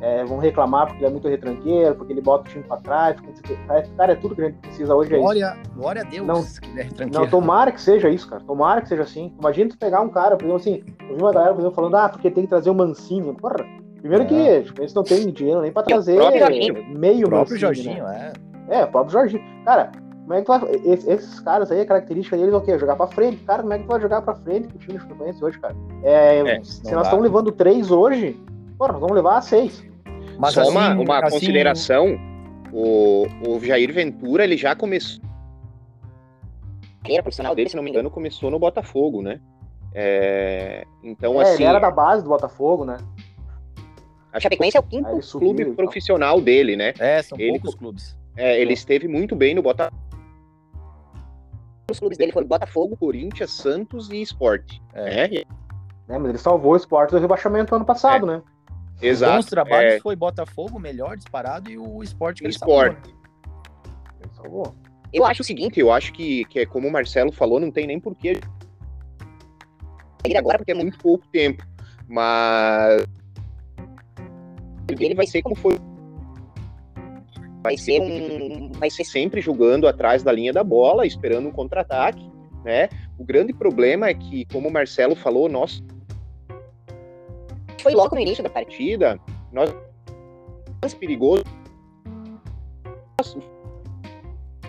é, 0.00 0.24
vão 0.24 0.38
reclamar 0.38 0.86
porque 0.86 0.98
ele 1.00 1.06
é 1.06 1.10
muito 1.10 1.28
retranqueiro, 1.28 1.94
porque 1.96 2.12
ele 2.12 2.20
bota 2.20 2.48
o 2.48 2.52
time 2.52 2.64
pra 2.64 2.76
trás, 2.76 3.16
porque 3.16 3.28
não 3.30 3.36
sei 3.36 3.56
o 3.56 3.82
quê. 3.82 3.88
cara, 3.96 4.12
é 4.12 4.16
tudo 4.16 4.34
que 4.34 4.42
a 4.42 4.44
gente 4.46 4.58
precisa 4.58 4.94
hoje 4.94 5.12
é 5.12 5.16
isso. 5.16 5.22
Glória, 5.22 5.56
glória 5.76 6.02
a 6.02 6.04
Deus 6.04 6.26
Não. 6.26 6.42
que 6.44 6.70
ele 6.70 6.80
é 6.80 6.84
Não, 6.84 6.90
tranquilo. 6.92 7.30
tomara 7.30 7.72
que 7.72 7.80
seja 7.80 8.08
isso, 8.08 8.28
cara. 8.28 8.42
Tomara 8.44 8.80
que 8.80 8.88
seja 8.88 9.02
assim. 9.02 9.34
Imagina 9.38 9.70
tu 9.70 9.78
pegar 9.78 10.00
um 10.00 10.08
cara, 10.08 10.36
por 10.36 10.44
exemplo, 10.44 10.56
assim, 10.56 10.84
eu 11.08 11.16
vi 11.16 11.22
uma 11.22 11.32
galera 11.32 11.52
por 11.54 11.60
exemplo, 11.60 11.74
falando, 11.76 11.94
ah, 11.96 12.08
porque 12.08 12.30
tem 12.30 12.44
que 12.44 12.48
trazer 12.50 12.70
o 12.70 12.74
Mancini. 12.74 13.32
Porra, 13.34 13.56
primeiro 14.00 14.24
É. 14.24 14.26
que 14.26 14.62
tipo, 14.66 14.80
eles 14.80 14.94
não 14.94 15.02
têm 15.02 15.30
dinheiro 15.32 15.60
nem 15.62 15.72
pra 15.72 15.82
trazer 15.82 16.16
próprio 16.16 16.40
Jorginho. 16.40 16.74
meio 16.98 17.26
O 17.26 17.30
próprio 17.30 17.38
Mancini, 17.40 17.58
Jorginho, 17.60 18.04
né? 18.04 18.32
é. 18.68 18.80
É, 18.80 18.84
o 18.84 18.88
próprio 18.88 19.12
Jorginho. 19.12 19.42
Cara, 19.64 19.90
como 20.22 20.34
é 20.34 20.38
que 20.40 20.44
tu 20.44 20.58
vai. 20.58 20.70
es- 20.84 21.08
Esses 21.08 21.40
caras 21.40 21.72
aí, 21.72 21.80
a 21.80 21.86
característica 21.86 22.36
deles 22.36 22.52
é 22.52 22.56
o 22.56 22.60
quê? 22.60 22.78
Jogar 22.78 22.94
pra 22.96 23.06
frente. 23.06 23.42
Cara, 23.44 23.62
como 23.62 23.72
é 23.72 23.78
que 23.78 23.84
tu 23.84 23.88
vai 23.88 24.00
jogar 24.00 24.20
pra 24.22 24.34
frente 24.34 24.68
com 24.68 24.76
o 24.76 24.78
time 24.78 24.98
do 24.98 25.04
Fluminense 25.06 25.42
hoje, 25.44 25.58
cara? 25.58 25.74
É, 26.04 26.38
É, 26.40 26.62
se 26.62 26.84
não 26.84 26.92
nós 26.98 27.06
estamos 27.06 27.24
levando 27.24 27.50
três 27.50 27.90
hoje, 27.90 28.38
porra, 28.76 28.92
nós 28.92 29.00
vamos 29.00 29.16
levar 29.16 29.40
seis. 29.40 29.82
Mas 30.38 30.54
Só 30.54 30.68
uma, 30.68 30.92
assim, 30.92 31.02
uma 31.02 31.18
assim, 31.18 31.30
consideração, 31.30 32.16
o, 32.72 33.26
o 33.46 33.60
Jair 33.60 33.92
Ventura, 33.92 34.44
ele 34.44 34.56
já 34.56 34.74
começou... 34.76 35.22
A 37.00 37.02
carreira 37.02 37.22
profissional 37.22 37.54
dele, 37.54 37.68
se 37.68 37.76
não 37.76 37.82
me 37.82 37.90
engano, 37.90 38.10
começou 38.10 38.50
no 38.50 38.58
Botafogo, 38.58 39.20
né? 39.20 39.40
É, 39.94 40.86
Então, 41.02 41.40
é, 41.40 41.44
assim, 41.44 41.54
ele 41.54 41.64
era 41.64 41.78
da 41.80 41.90
base 41.90 42.22
do 42.22 42.28
Botafogo, 42.28 42.84
né? 42.84 42.98
a 44.32 44.38
Chapecoense 44.38 44.76
é 44.76 44.80
o 44.80 44.82
quinto 44.82 45.22
subiu 45.22 45.48
clube 45.48 45.62
e 45.62 45.66
tal. 45.66 45.74
profissional 45.74 46.40
dele, 46.40 46.76
né? 46.76 46.92
É, 46.98 47.22
são 47.22 47.38
Ele- 47.38 47.52
poucos 47.58 47.74
clubes. 47.74 48.16
É, 48.36 48.60
ele 48.60 48.72
esteve 48.72 49.08
muito 49.08 49.34
bem 49.34 49.54
no 49.54 49.62
Botafogo. 49.62 49.96
Os 51.90 51.98
clubes 51.98 52.16
dele 52.18 52.30
foram 52.30 52.46
Botafogo, 52.46 52.96
Corinthians, 52.96 53.50
Santos 53.50 54.10
e 54.10 54.20
Sport. 54.22 54.76
É. 54.92 55.24
É, 55.24 55.44
né? 56.06 56.18
Mas 56.18 56.28
ele 56.28 56.38
salvou 56.38 56.72
o 56.74 56.76
esporte 56.76 57.10
do 57.10 57.18
rebaixamento 57.18 57.74
ano 57.74 57.84
passado, 57.84 58.26
né? 58.26 58.42
Exato. 59.00 59.36
Bons 59.36 59.46
trabalhos 59.46 59.94
É, 59.94 60.00
foi 60.00 60.16
Botafogo, 60.16 60.78
melhor 60.78 61.16
disparado, 61.16 61.70
e 61.70 61.78
o 61.78 62.02
esporte 62.02 62.40
que 62.40 62.46
ele 62.46 62.52
salvou, 62.52 62.84
né? 62.84 62.96
Ele 64.20 64.30
salvou. 64.34 64.74
Eu 65.12 65.24
acho 65.24 65.42
o 65.42 65.44
seguinte, 65.44 65.80
eu 65.80 65.90
acho 65.90 66.12
que, 66.12 66.44
que 66.46 66.60
é 66.60 66.66
como 66.66 66.86
o 66.86 66.92
Marcelo 66.92 67.32
falou, 67.32 67.58
não 67.58 67.70
tem 67.70 67.86
nem 67.86 67.98
porquê 67.98 68.38
ir 70.26 70.36
agora, 70.36 70.58
porque 70.58 70.72
é 70.72 70.74
muito 70.74 70.98
pouco 70.98 71.26
tempo. 71.28 71.64
Mas 72.06 73.04
ele 74.88 75.14
vai 75.14 75.26
ser 75.26 75.42
como 75.42 75.54
foi. 75.54 75.78
Vai 77.62 77.76
ser 77.76 78.00
um. 78.00 78.72
Vai 78.72 78.90
ser 78.90 79.04
sempre 79.04 79.40
jogando 79.40 79.86
atrás 79.86 80.22
da 80.22 80.32
linha 80.32 80.52
da 80.52 80.64
bola, 80.64 81.06
esperando 81.06 81.48
um 81.48 81.52
contra-ataque. 81.52 82.26
Né? 82.64 82.88
O 83.18 83.24
grande 83.24 83.52
problema 83.52 84.08
é 84.08 84.14
que, 84.14 84.44
como 84.46 84.68
o 84.68 84.72
Marcelo 84.72 85.14
falou, 85.14 85.48
nós. 85.48 85.82
Foi 87.82 87.94
logo 87.94 88.14
no 88.14 88.20
início 88.20 88.42
da 88.42 88.50
partida, 88.50 89.18
nós. 89.52 89.74
mais 90.82 90.94
perigoso. 90.94 91.44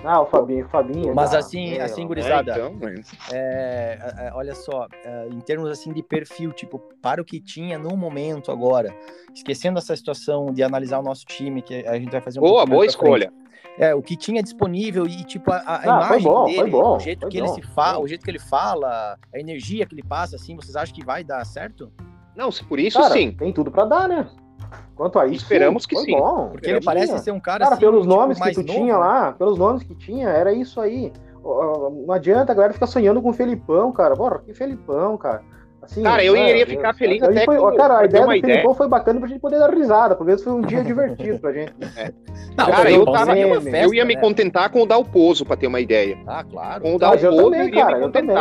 Ah, 0.04 0.22
o 0.22 0.26
Fabinho, 0.28 0.66
o 0.66 0.70
Fabinho. 0.70 1.14
Mas 1.14 1.32
já- 1.32 1.40
assim, 1.40 1.74
é, 1.74 1.82
assim, 1.82 2.06
ó. 2.06 2.08
gurizada, 2.08 2.54
É, 2.54 2.56
então, 2.56 2.74
né? 2.76 3.02
é, 3.34 4.00
é, 4.02 4.28
é, 4.28 4.32
olha 4.34 4.56
só, 4.56 4.88
é, 5.04 5.28
em 5.28 5.40
termos 5.42 5.70
assim 5.70 5.92
de 5.92 6.02
perfil, 6.02 6.54
tipo, 6.54 6.80
para 7.02 7.22
o 7.22 7.26
que 7.26 7.40
tinha 7.42 7.78
no 7.78 7.98
momento 7.98 8.50
agora, 8.50 8.96
esquecendo 9.36 9.78
essa 9.78 9.94
situação 9.96 10.46
de 10.54 10.64
analisar 10.64 11.00
o 11.00 11.04
nosso 11.04 11.26
time, 11.26 11.62
que 11.62 11.86
a 11.86 12.00
gente 12.00 12.12
vai 12.12 12.22
fazer 12.22 12.40
um 12.40 12.44
Boa, 12.44 12.66
boa 12.66 12.80
frente. 12.80 12.92
escolha. 12.92 13.34
É, 13.78 13.94
o 13.94 14.02
que 14.02 14.16
tinha 14.16 14.42
disponível 14.42 15.06
e, 15.06 15.24
tipo, 15.26 15.52
a, 15.52 15.58
a 15.58 15.76
Ah, 15.76 15.82
foi 16.08 16.18
imagem 16.18 16.32
bom, 16.32 16.44
dele, 16.46 16.56
foi 16.58 16.70
bom, 16.70 16.96
o 16.96 17.00
jeito 17.00 17.22
foi 17.22 17.30
que 17.30 17.38
ele 17.38 17.48
bom, 17.48 17.54
se 17.54 17.62
fala, 17.62 18.00
o 18.00 18.08
jeito 18.08 18.24
que 18.24 18.32
ele 18.32 18.40
fala, 18.40 19.18
a 19.34 19.40
energia 19.40 19.86
que 19.86 19.94
ele 19.94 20.04
passa, 20.04 20.38
assim, 20.38 20.56
vocês 20.56 20.76
acham 20.78 20.96
que 20.96 21.06
vai 21.06 21.24
dar 21.26 21.46
certo? 21.46 21.92
Não, 22.40 22.52
se 22.52 22.64
por 22.64 22.80
isso 22.80 22.98
Cara, 23.00 23.14
sim. 23.14 23.32
tem 23.32 23.52
tudo 23.52 23.70
pra 23.70 23.84
dar, 23.84 24.08
né? 24.08 24.26
Quanto 24.96 25.20
a 25.20 25.26
isso, 25.28 25.44
Esperamos 25.44 25.86
que 25.86 25.94
foi 25.96 26.06
sim. 26.06 26.12
Bom, 26.18 26.50
Porque 26.52 26.70
ele 26.70 26.82
parece 26.82 27.12
que 27.14 27.20
ser 27.20 27.32
um 27.32 27.40
cara, 27.40 27.66
Cara, 27.66 27.72
assim, 27.76 27.82
pelos 27.82 28.04
tipo, 28.04 28.16
nomes 28.16 28.40
que 28.40 28.52
tu 28.54 28.62
novo, 28.62 28.74
tinha 28.74 28.98
lá, 28.98 29.32
pelos 29.34 29.58
nomes 29.58 29.84
que 29.84 29.94
tinha, 29.96 30.30
era 30.30 30.54
isso 30.54 30.80
aí. 30.80 31.12
Não 31.44 32.14
adianta 32.14 32.52
a 32.52 32.56
galera 32.56 32.74
ficar 32.74 32.88
sonhando 32.88 33.22
com 33.22 33.30
o 33.30 33.34
Felipão, 33.34 33.92
cara. 33.92 34.16
Porra, 34.16 34.40
que 34.40 34.54
Felipão, 34.54 35.18
cara. 35.18 35.42
Assim, 35.82 36.04
Cara, 36.04 36.24
eu 36.24 36.34
né, 36.34 36.50
iria 36.50 36.68
ficar 36.68 36.94
feliz 36.94 37.24
até 37.24 37.46
foi, 37.46 37.58
com- 37.58 37.64
ó, 37.64 37.72
Cara, 37.76 38.00
a 38.00 38.06
ideia 38.06 38.24
do 38.24 38.28
uma 38.28 38.34
Felipão 38.34 38.60
ideia. 38.60 38.76
foi 38.76 38.88
bacana 38.90 39.20
pra 39.20 39.30
gente 39.30 39.40
poder 39.40 39.58
dar 39.60 39.74
risada. 39.74 40.14
Por 40.16 40.26
vezes 40.26 40.44
foi 40.44 40.52
um 40.54 40.62
dia 40.62 40.84
divertido 40.84 41.40
pra 41.40 41.54
gente. 41.54 41.74
Não, 42.58 42.66
Cara, 42.66 42.92
eu 42.92 43.06
tava- 43.06 43.38
eu 43.38 43.62
festa, 43.62 43.78
eu 43.86 43.94
ia 43.94 44.04
me 44.06 44.16
né? 44.16 44.22
contentar 44.22 44.70
com 44.70 44.82
o 44.82 44.86
Dalpozo, 44.86 45.46
pra 45.46 45.56
ter 45.56 45.68
uma 45.68 45.80
ideia. 45.80 46.18
Ah, 46.28 46.44
claro. 46.44 46.82
Com 46.84 46.96
o 46.96 47.00
Mas 47.00 47.24
eu 47.24 47.32
Dalpozo, 47.32 47.44
também, 47.52 47.60
eu 47.62 47.68
iria 47.70 47.82
cara, 47.86 47.98
me 47.98 48.04
eu 48.04 48.12
também. 48.12 48.36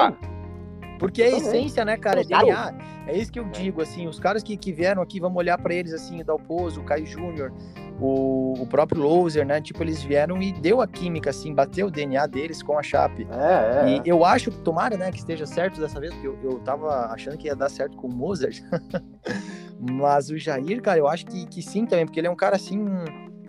Porque 0.98 1.22
é 1.22 1.28
a 1.28 1.30
também. 1.30 1.46
essência, 1.46 1.84
né, 1.84 1.96
cara? 1.96 2.20
É. 2.20 2.24
DNA. 2.24 2.74
É 3.06 3.16
isso 3.16 3.32
que 3.32 3.40
eu 3.40 3.44
digo, 3.44 3.80
assim, 3.80 4.06
os 4.06 4.20
caras 4.20 4.42
que, 4.42 4.56
que 4.56 4.70
vieram 4.70 5.00
aqui, 5.00 5.18
vamos 5.18 5.38
olhar 5.38 5.56
pra 5.56 5.72
eles, 5.72 5.94
assim, 5.94 6.20
o 6.20 6.24
Dalpozo, 6.24 6.80
o 6.80 6.84
Caio 6.84 7.06
Júnior, 7.06 7.52
o, 7.98 8.52
o 8.60 8.66
próprio 8.66 9.00
Loser, 9.00 9.46
né? 9.46 9.60
Tipo, 9.62 9.82
eles 9.82 10.02
vieram 10.02 10.42
e 10.42 10.52
deu 10.52 10.80
a 10.82 10.86
química, 10.86 11.30
assim, 11.30 11.54
bateu 11.54 11.86
o 11.86 11.90
DNA 11.90 12.26
deles 12.26 12.62
com 12.62 12.78
a 12.78 12.82
Chape. 12.82 13.26
É, 13.30 13.90
é. 13.90 13.90
E 13.90 14.02
eu 14.04 14.24
acho, 14.24 14.50
tomara, 14.50 14.96
né, 14.96 15.10
que 15.10 15.18
esteja 15.18 15.46
certo 15.46 15.80
dessa 15.80 15.98
vez, 15.98 16.12
porque 16.12 16.26
eu, 16.28 16.38
eu 16.42 16.58
tava 16.60 17.06
achando 17.06 17.38
que 17.38 17.46
ia 17.46 17.56
dar 17.56 17.70
certo 17.70 17.96
com 17.96 18.08
o 18.08 18.12
Mozart. 18.12 18.60
Mas 19.80 20.28
o 20.28 20.36
Jair, 20.36 20.82
cara, 20.82 20.98
eu 20.98 21.08
acho 21.08 21.24
que, 21.24 21.46
que 21.46 21.62
sim 21.62 21.86
também, 21.86 22.04
porque 22.04 22.20
ele 22.20 22.26
é 22.26 22.30
um 22.30 22.36
cara, 22.36 22.56
assim, 22.56 22.84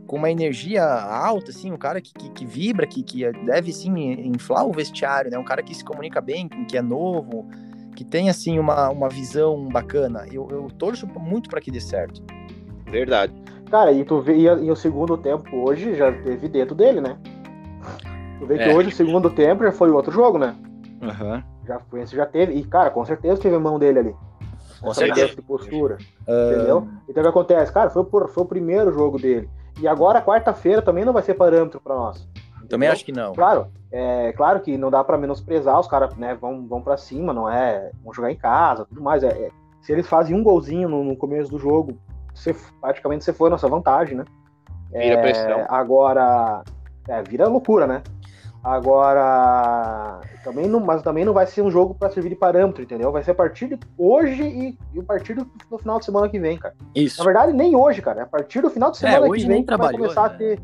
com 0.09 0.15
uma 0.17 0.31
energia 0.31 0.83
alta, 0.83 1.51
assim, 1.51 1.71
um 1.71 1.77
cara 1.77 2.01
que, 2.01 2.11
que, 2.11 2.29
que 2.31 2.43
vibra, 2.43 2.87
que, 2.87 3.03
que 3.03 3.31
deve, 3.45 3.71
sim, 3.71 3.93
inflar 4.27 4.65
o 4.65 4.71
vestiário, 4.71 5.29
né? 5.29 5.37
Um 5.37 5.43
cara 5.43 5.61
que 5.61 5.75
se 5.75 5.85
comunica 5.85 6.19
bem, 6.19 6.47
que 6.67 6.75
é 6.75 6.81
novo, 6.81 7.47
que 7.95 8.03
tem 8.03 8.27
assim 8.27 8.57
uma, 8.57 8.89
uma 8.89 9.07
visão 9.07 9.67
bacana. 9.69 10.25
Eu, 10.31 10.47
eu 10.49 10.67
torço 10.79 11.05
muito 11.05 11.47
para 11.47 11.61
que 11.61 11.69
dê 11.69 11.79
certo. 11.79 12.23
Verdade. 12.87 13.31
Cara, 13.69 13.91
e 13.91 14.03
tu 14.03 14.19
vê, 14.19 14.35
e, 14.35 14.45
e 14.45 14.71
o 14.71 14.75
segundo 14.75 15.15
tempo 15.15 15.55
hoje 15.55 15.93
já 15.93 16.11
teve 16.11 16.47
dedo 16.47 16.73
dele, 16.73 17.01
né? 17.01 17.15
Tu 18.39 18.47
vê 18.47 18.57
que 18.57 18.63
É. 18.63 18.73
hoje 18.73 18.89
o 18.89 18.91
segundo 18.91 19.29
tempo 19.29 19.63
já 19.63 19.71
foi 19.71 19.91
outro 19.91 20.11
jogo, 20.11 20.39
né? 20.39 20.55
Uhum. 21.03 21.43
Já 21.67 21.79
foi, 21.81 22.01
esse 22.01 22.15
já 22.15 22.25
teve. 22.25 22.53
E, 22.53 22.63
cara, 22.63 22.89
com 22.89 23.05
certeza 23.05 23.39
teve 23.39 23.55
a 23.55 23.59
mão 23.59 23.77
dele 23.77 23.99
ali. 23.99 24.15
Com 24.81 24.89
Essa 24.89 25.01
certeza. 25.01 25.35
de 25.35 25.41
postura. 25.43 25.97
Entendeu? 26.21 26.87
Então 27.07 27.21
o 27.21 27.23
que 27.23 27.29
acontece? 27.29 27.71
Cara, 27.71 27.91
foi, 27.91 28.03
por- 28.05 28.27
foi 28.29 28.43
o 28.43 28.47
primeiro 28.47 28.91
jogo 28.91 29.19
dele. 29.19 29.47
E 29.79 29.87
agora, 29.87 30.21
quarta-feira, 30.21 30.81
também 30.81 31.05
não 31.05 31.13
vai 31.13 31.23
ser 31.23 31.33
parâmetro 31.33 31.79
pra 31.79 31.95
nós. 31.95 32.27
Também 32.69 32.89
acho 32.89 33.03
que 33.03 33.11
não. 33.11 33.33
Claro, 33.33 33.67
é 33.91 34.31
claro 34.33 34.59
que 34.59 34.77
não 34.77 34.91
dá 34.91 35.03
pra 35.03 35.17
menosprezar, 35.17 35.79
os 35.79 35.87
caras 35.87 36.15
né, 36.15 36.35
vão, 36.35 36.67
vão 36.67 36.81
para 36.81 36.97
cima, 36.97 37.33
não 37.33 37.49
é? 37.49 37.91
Vão 38.03 38.13
jogar 38.13 38.31
em 38.31 38.35
casa, 38.35 38.85
tudo 38.85 39.01
mais. 39.01 39.23
É, 39.23 39.29
é- 39.29 39.49
se 39.81 39.91
eles 39.91 40.07
fazem 40.07 40.35
um 40.35 40.43
golzinho 40.43 40.87
no, 40.87 41.03
no 41.03 41.15
começo 41.15 41.49
do 41.49 41.57
jogo, 41.57 41.97
você, 42.33 42.55
praticamente 42.79 43.23
você 43.23 43.33
foi 43.33 43.47
a 43.47 43.51
nossa 43.51 43.67
vantagem, 43.67 44.17
né? 44.17 44.25
Vira 44.91 45.15
É, 45.15 45.21
pressão. 45.21 45.65
Agora, 45.69 46.63
é, 47.07 47.23
vira 47.23 47.47
loucura, 47.47 47.87
né? 47.87 48.03
Agora, 48.63 50.19
também 50.43 50.67
não, 50.67 50.79
mas 50.79 51.01
também 51.01 51.23
não 51.23 51.33
vai 51.33 51.45
ser 51.47 51.61
um 51.61 51.71
jogo 51.71 51.95
pra 51.95 52.09
servir 52.09 52.29
de 52.29 52.35
parâmetro, 52.35 52.83
entendeu? 52.83 53.11
Vai 53.11 53.23
ser 53.23 53.31
a 53.31 53.35
partir 53.35 53.67
de 53.67 53.79
hoje 53.97 54.43
e, 54.43 54.77
e 54.93 54.99
a 54.99 55.03
partir 55.03 55.33
do, 55.33 55.45
do 55.69 55.77
final 55.77 55.99
de 55.99 56.05
semana 56.05 56.27
que 56.27 56.39
vem, 56.39 56.57
cara. 56.57 56.75
Isso. 56.93 57.19
Na 57.19 57.25
verdade, 57.25 57.53
nem 57.53 57.75
hoje, 57.75 58.01
cara. 58.01 58.19
É 58.21 58.23
a 58.23 58.27
partir 58.27 58.61
do 58.61 58.69
final 58.69 58.91
de 58.91 58.97
semana 58.97 59.25
hoje 59.27 59.43
que 59.43 59.47
vem 59.47 59.63
que 59.63 59.77
vai 59.77 59.91
começar 59.93 60.25
a 60.25 60.29
né? 60.29 60.35
ter. 60.37 60.59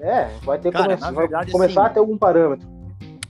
É, 0.00 0.28
vai 0.42 0.58
ter 0.58 0.72
Cara, 0.72 0.84
come- 0.84 1.00
na 1.00 1.10
vai 1.10 1.22
verdade, 1.26 1.52
começar 1.52 1.80
assim, 1.82 1.90
a 1.90 1.92
ter 1.94 1.98
algum 2.00 2.18
parâmetro. 2.18 2.68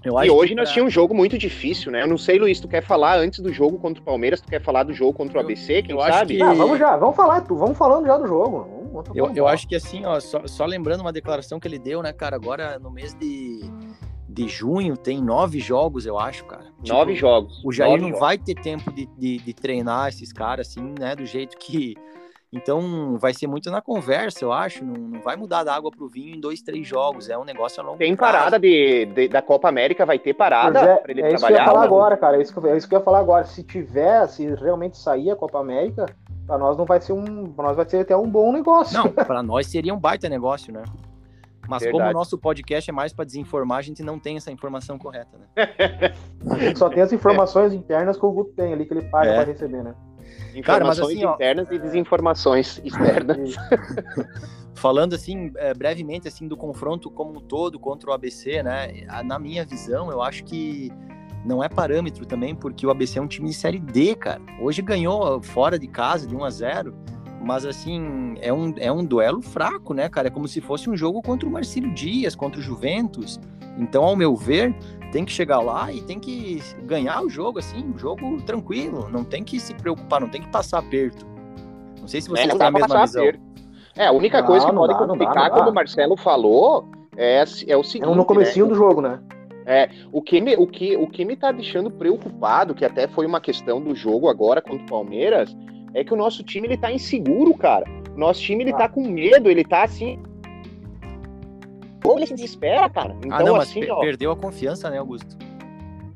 Eu 0.05 0.23
E 0.23 0.31
hoje 0.31 0.51
que 0.51 0.55
nós 0.55 0.69
pra- 0.69 0.75
tínhamos 0.75 0.93
um 0.93 0.95
jogo 0.95 1.13
muito 1.15 1.37
difícil, 1.37 1.91
né? 1.91 2.03
Eu 2.03 2.07
não 2.07 2.17
sei, 2.17 2.39
Luiz, 2.39 2.61
tu 2.61 2.69
quer 2.69 2.81
falar 2.81 3.19
antes 3.19 3.41
do 3.41 3.53
jogo 3.53 3.77
contra 3.79 4.01
o 4.01 4.05
Palmeiras, 4.05 4.41
tu 4.41 4.49
quer 4.49 4.63
falar 4.63 4.85
do 4.85 4.93
jogo 4.93 5.13
contra 5.13 5.37
o 5.39 5.41
Eu- 5.41 5.45
ABC, 5.45 5.83
quem 5.83 5.91
eu 5.97 6.01
acho 6.01 6.19
sabe? 6.19 6.37
que- 6.37 6.43
Ah, 6.43 6.53
vamos 6.55 6.79
já, 6.79 6.97
vamos 6.97 7.17
falar, 7.17 7.41
tu- 7.41 7.57
vamos 7.57 7.77
falando 7.77 8.07
já 8.07 8.17
do 8.17 8.27
jogo. 8.27 8.69
Vamos- 8.93 8.93
vamos 9.09 9.09
Eu, 9.15 9.33
eu 9.35 9.49
acho 9.49 9.67
que 9.67 9.75
assim, 9.75 10.05
ó, 10.07 10.19
só, 10.21 10.47
só 10.47 10.65
lembrando 10.65 11.01
uma 11.01 11.13
declaração 11.13 11.59
que 11.59 11.67
ele 11.67 11.79
deu, 11.79 12.03
né, 12.03 12.13
cara? 12.13 12.37
Agora 12.37 12.79
no 12.79 12.89
mês 12.91 13.15
de, 13.15 13.61
de 14.37 14.49
junho 14.49 14.97
tem 14.99 15.23
nove 15.23 15.59
jogos, 15.61 16.05
eu 16.05 16.19
acho, 16.19 16.45
cara. 16.45 16.65
Tipo, 16.83 16.89
Nove 16.97 17.15
jogos. 17.15 17.63
O 17.65 17.73
Jair 17.73 17.91
nove 17.93 18.03
não 18.03 18.09
jogos. 18.11 18.21
vai 18.21 18.37
ter 18.37 18.55
tempo 18.55 18.93
de, 18.93 19.07
de, 19.17 19.39
de 19.39 19.55
treinar 19.55 20.09
esses 20.11 20.31
caras, 20.33 20.69
assim, 20.69 20.95
né? 21.01 21.17
Do 21.17 21.25
jeito 21.25 21.57
que. 21.57 21.97
Então 22.53 23.17
vai 23.19 23.35
ser 23.35 23.47
muito 23.47 23.71
na 23.71 23.81
conversa, 23.83 24.45
eu 24.45 24.53
acho. 24.53 24.85
Não, 24.85 24.93
não 24.95 25.21
vai 25.21 25.37
mudar 25.37 25.65
da 25.65 25.75
água 25.75 25.91
pro 25.91 26.07
vinho 26.09 26.37
em 26.37 26.41
dois, 26.41 26.61
três 26.63 26.87
jogos. 26.87 27.29
É 27.29 27.37
um 27.37 27.45
negócio 27.45 27.83
a 27.83 27.85
longo 27.87 27.99
Tem 27.99 28.15
prazo. 28.15 28.33
parada 28.35 28.59
de, 28.59 29.07
de- 29.07 29.29
da 29.29 29.43
Copa 29.43 29.69
América, 29.69 30.07
vai 30.07 30.19
ter 30.19 30.33
parada 30.35 30.79
é, 30.81 30.97
pra 30.97 31.11
ele 31.13 31.23
é 31.23 31.33
isso 31.35 31.45
que 31.45 31.53
eu 31.53 31.57
ia 31.57 31.65
trabalhar? 31.65 31.65
falar 31.65 31.81
não? 31.81 31.87
agora, 31.97 32.17
cara. 32.17 32.37
É 32.37 32.43
isso, 32.43 32.53
que, 32.53 32.59
eu- 32.59 32.67
é 32.73 32.77
isso 32.77 32.89
que 32.89 32.95
eu 32.95 32.99
ia 32.99 33.05
falar 33.05 33.19
agora. 33.19 33.45
Se 33.45 33.63
tiver, 33.65 34.27
se 34.29 34.47
realmente 34.55 34.97
sair 34.97 35.31
a 35.31 35.37
Copa 35.37 35.59
América, 35.59 36.07
pra 36.47 36.57
nós 36.57 36.77
não 36.77 36.85
vai 36.85 37.01
ser 37.01 37.13
um. 37.15 37.47
Pra 37.47 37.65
nós 37.67 37.77
vai 37.77 37.89
ser 37.89 38.01
até 38.01 38.17
um 38.17 38.29
bom 38.29 38.53
negócio. 38.53 38.97
Não, 38.97 39.11
para 39.11 39.43
nós 39.43 39.67
seria 39.67 39.93
um 39.95 39.99
baita 39.99 40.29
negócio, 40.29 40.73
né? 40.73 40.83
Mas 41.69 41.83
como 41.83 41.97
Verdade. 41.99 42.15
o 42.15 42.19
nosso 42.19 42.39
podcast 42.39 42.89
é 42.91 42.93
mais 42.93 43.13
para 43.13 43.25
desinformar, 43.25 43.79
a 43.79 43.83
gente 43.83 44.03
não 44.03 44.19
tem 44.19 44.37
essa 44.37 44.51
informação 44.51 44.99
correta, 44.99 45.37
né? 45.39 45.67
A 46.51 46.59
gente 46.59 46.79
só 46.79 46.89
tem 46.89 47.03
as 47.03 47.13
informações 47.13 47.73
internas 47.73 48.17
que 48.17 48.25
o 48.25 48.31
Guto 48.33 48.53
tem 48.53 48.73
ali, 48.73 48.87
que 48.87 48.95
ele 48.95 49.03
paga 49.09 49.31
É. 49.31 49.35
pra 49.37 49.45
receber, 49.45 49.83
né? 49.83 49.95
Cara, 50.65 50.85
mas 50.85 50.99
Informações 50.99 51.17
assim, 51.17 51.25
ó, 51.25 51.35
internas 51.35 51.71
e 51.71 51.79
desinformações 51.79 52.81
externas. 52.85 53.55
Falando 54.75 55.15
assim, 55.15 55.53
é, 55.57 55.73
brevemente 55.73 56.29
assim 56.29 56.47
do 56.47 56.57
confronto 56.57 57.11
como 57.11 57.39
um 57.39 57.41
todo 57.41 57.79
contra 57.79 58.11
o 58.11 58.13
ABC, 58.13 58.63
né? 58.63 59.07
Na 59.25 59.39
minha 59.39 59.65
visão, 59.65 60.11
eu 60.11 60.21
acho 60.23 60.45
que 60.45 60.93
não 61.45 61.63
é 61.63 61.69
parâmetro 61.69 62.27
também, 62.27 62.55
porque 62.55 62.87
o 62.87 62.91
ABC 62.91 63.19
é 63.19 63.23
um 63.23 63.27
time 63.27 63.49
de 63.49 63.55
série 63.55 63.79
D, 63.79 64.15
cara. 64.17 64.43
Hoje 64.61 64.83
ganhou 64.83 65.41
fora 65.41 65.79
de 65.79 65.87
casa 65.87 66.27
de 66.27 66.35
1 66.37 66.45
a 66.45 66.51
0, 66.51 66.95
mas 67.41 67.65
assim, 67.65 68.35
é 68.41 68.53
um, 68.53 68.75
é 68.79 68.91
um 68.91 69.05
duelo 69.05 69.41
fraco, 69.43 69.95
né, 69.95 70.09
cara? 70.09 70.29
É 70.29 70.31
como 70.31 70.49
se 70.49 70.61
fosse 70.61 70.91
um 70.91 70.97
jogo 70.97 71.23
contra 71.23 71.49
o 71.49 71.53
Marcílio 71.53 71.93
Dias, 71.95 72.35
contra 72.35 72.59
o 72.59 72.63
Juventus. 72.63 73.41
Então, 73.79 74.05
ao 74.05 74.17
meu 74.17 74.35
ver, 74.35 74.75
tem 75.13 75.25
que 75.25 75.33
chegar 75.33 75.61
lá 75.61 75.93
e 75.93 76.01
tem 76.03 76.19
que 76.19 76.63
ganhar 76.85 77.23
o 77.23 77.29
jogo, 77.29 77.59
assim, 77.59 77.85
um 77.85 77.99
jogo 77.99 78.41
tranquilo. 78.43 79.09
Não 79.11 79.23
tem 79.25 79.45
que 79.45 79.61
se 79.61 79.75
preocupar, 79.75 80.21
não 80.21 80.29
tem 80.29 80.43
que 80.43 80.49
passar 80.49 80.79
aperto. 80.79 81.27
Não 82.01 82.09
sei 82.09 82.21
se 82.21 82.29
É, 82.29 82.31
vocês 82.31 82.49
não 82.49 82.59
têm 82.59 82.67
a 82.67 82.71
mesma 82.71 83.01
visão. 83.03 83.23
aperto. 83.23 83.41
É, 83.97 84.07
a 84.07 84.13
única 84.13 84.41
Não, 84.41 84.47
coisa 84.47 84.67
que 84.67 84.73
não 84.73 84.87
pode 84.87 84.99
complicar, 84.99 85.51
como 85.51 85.71
o 85.71 85.75
Marcelo 85.75 86.17
falou, 86.17 86.89
é, 87.17 87.45
é 87.67 87.77
o 87.77 87.83
seguinte. 87.83 88.11
É 88.11 88.15
no 88.15 88.25
comecinho 88.25 88.67
né? 88.67 88.73
do 88.73 88.77
jogo, 88.77 89.01
né? 89.01 89.21
O 90.13 90.23
que, 90.23 90.41
me, 90.41 90.55
o, 90.55 90.67
que, 90.67 90.97
o 90.97 91.09
que 91.09 91.25
me 91.25 91.35
tá 91.35 91.51
deixando 91.51 91.91
preocupado, 91.91 92.75
que 92.75 92.85
até 92.85 93.09
foi 93.09 93.27
uma 93.27 93.41
questão 93.41 93.81
do 93.81 93.97
jogo 93.97 94.29
agora 94.29 94.63
contra 94.63 94.85
o 94.85 94.87
Palmeiras, 94.87 95.57
é 95.97 96.05
que 96.05 96.13
o 96.13 96.17
nosso 96.17 96.43
time 96.43 96.69
ele 96.69 96.77
tá 96.77 96.93
inseguro, 96.93 97.55
cara. 97.55 97.87
Nosso 98.15 98.43
time 98.43 98.63
ele 98.63 98.73
Ah. 98.73 98.77
tá 98.77 98.89
com 98.89 99.01
medo, 99.09 99.51
ele 99.51 99.65
tá 99.65 99.83
assim. 99.83 100.19
Ou 102.05 102.19
ele 102.19 102.27
se 102.27 102.35
desespera, 102.35 102.89
cara. 102.91 103.17
Então, 103.25 103.37
ah, 103.37 103.43
não, 103.43 103.57
assim, 103.57 103.89
ó. 103.91 104.01
perdeu 104.01 104.31
a 104.31 104.37
confiança, 104.37 104.91
né, 104.91 104.99
Augusto? 104.99 105.37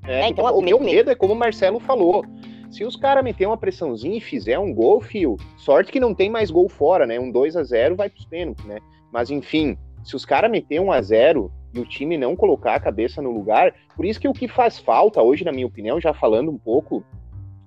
É, 0.07 0.29
então, 0.29 0.45
o 0.57 0.61
meu 0.61 0.79
medo 0.79 1.11
é 1.11 1.15
como 1.15 1.33
o 1.33 1.37
Marcelo 1.37 1.81
falou. 1.81 2.25
Se 2.71 2.85
os 2.85 2.95
caras 2.95 3.25
meter 3.25 3.47
uma 3.47 3.57
pressãozinha 3.57 4.19
e 4.19 4.21
fizer 4.21 4.59
um 4.59 4.73
gol, 4.73 5.01
fio, 5.01 5.37
sorte 5.57 5.91
que 5.91 5.99
não 5.99 6.15
tem 6.15 6.31
mais 6.31 6.51
gol 6.51 6.69
fora, 6.69 7.07
né? 7.07 7.19
Um 7.19 7.31
2 7.31 7.57
a 7.57 7.65
0 7.65 7.97
vai 7.97 8.09
pros 8.11 8.27
pênaltis, 8.27 8.65
né? 8.67 8.79
Mas 9.11 9.31
enfim, 9.31 9.77
se 10.05 10.15
os 10.15 10.25
caras 10.25 10.51
meter 10.51 10.79
um 10.81 10.93
a 10.93 11.01
0 11.01 11.51
e 11.75 11.81
o 11.81 11.85
time 11.87 12.17
não 12.17 12.37
colocar 12.37 12.75
a 12.75 12.81
cabeça 12.81 13.21
no 13.21 13.31
lugar, 13.33 13.75
por 13.97 14.05
isso 14.05 14.21
que 14.21 14.29
o 14.29 14.33
que 14.33 14.47
faz 14.47 14.79
falta 14.79 15.21
hoje, 15.23 15.45
na 15.45 15.51
minha 15.53 15.67
opinião, 15.67 16.01
já 16.01 16.13
falando 16.15 16.51
um 16.51 16.59
pouco, 16.59 17.03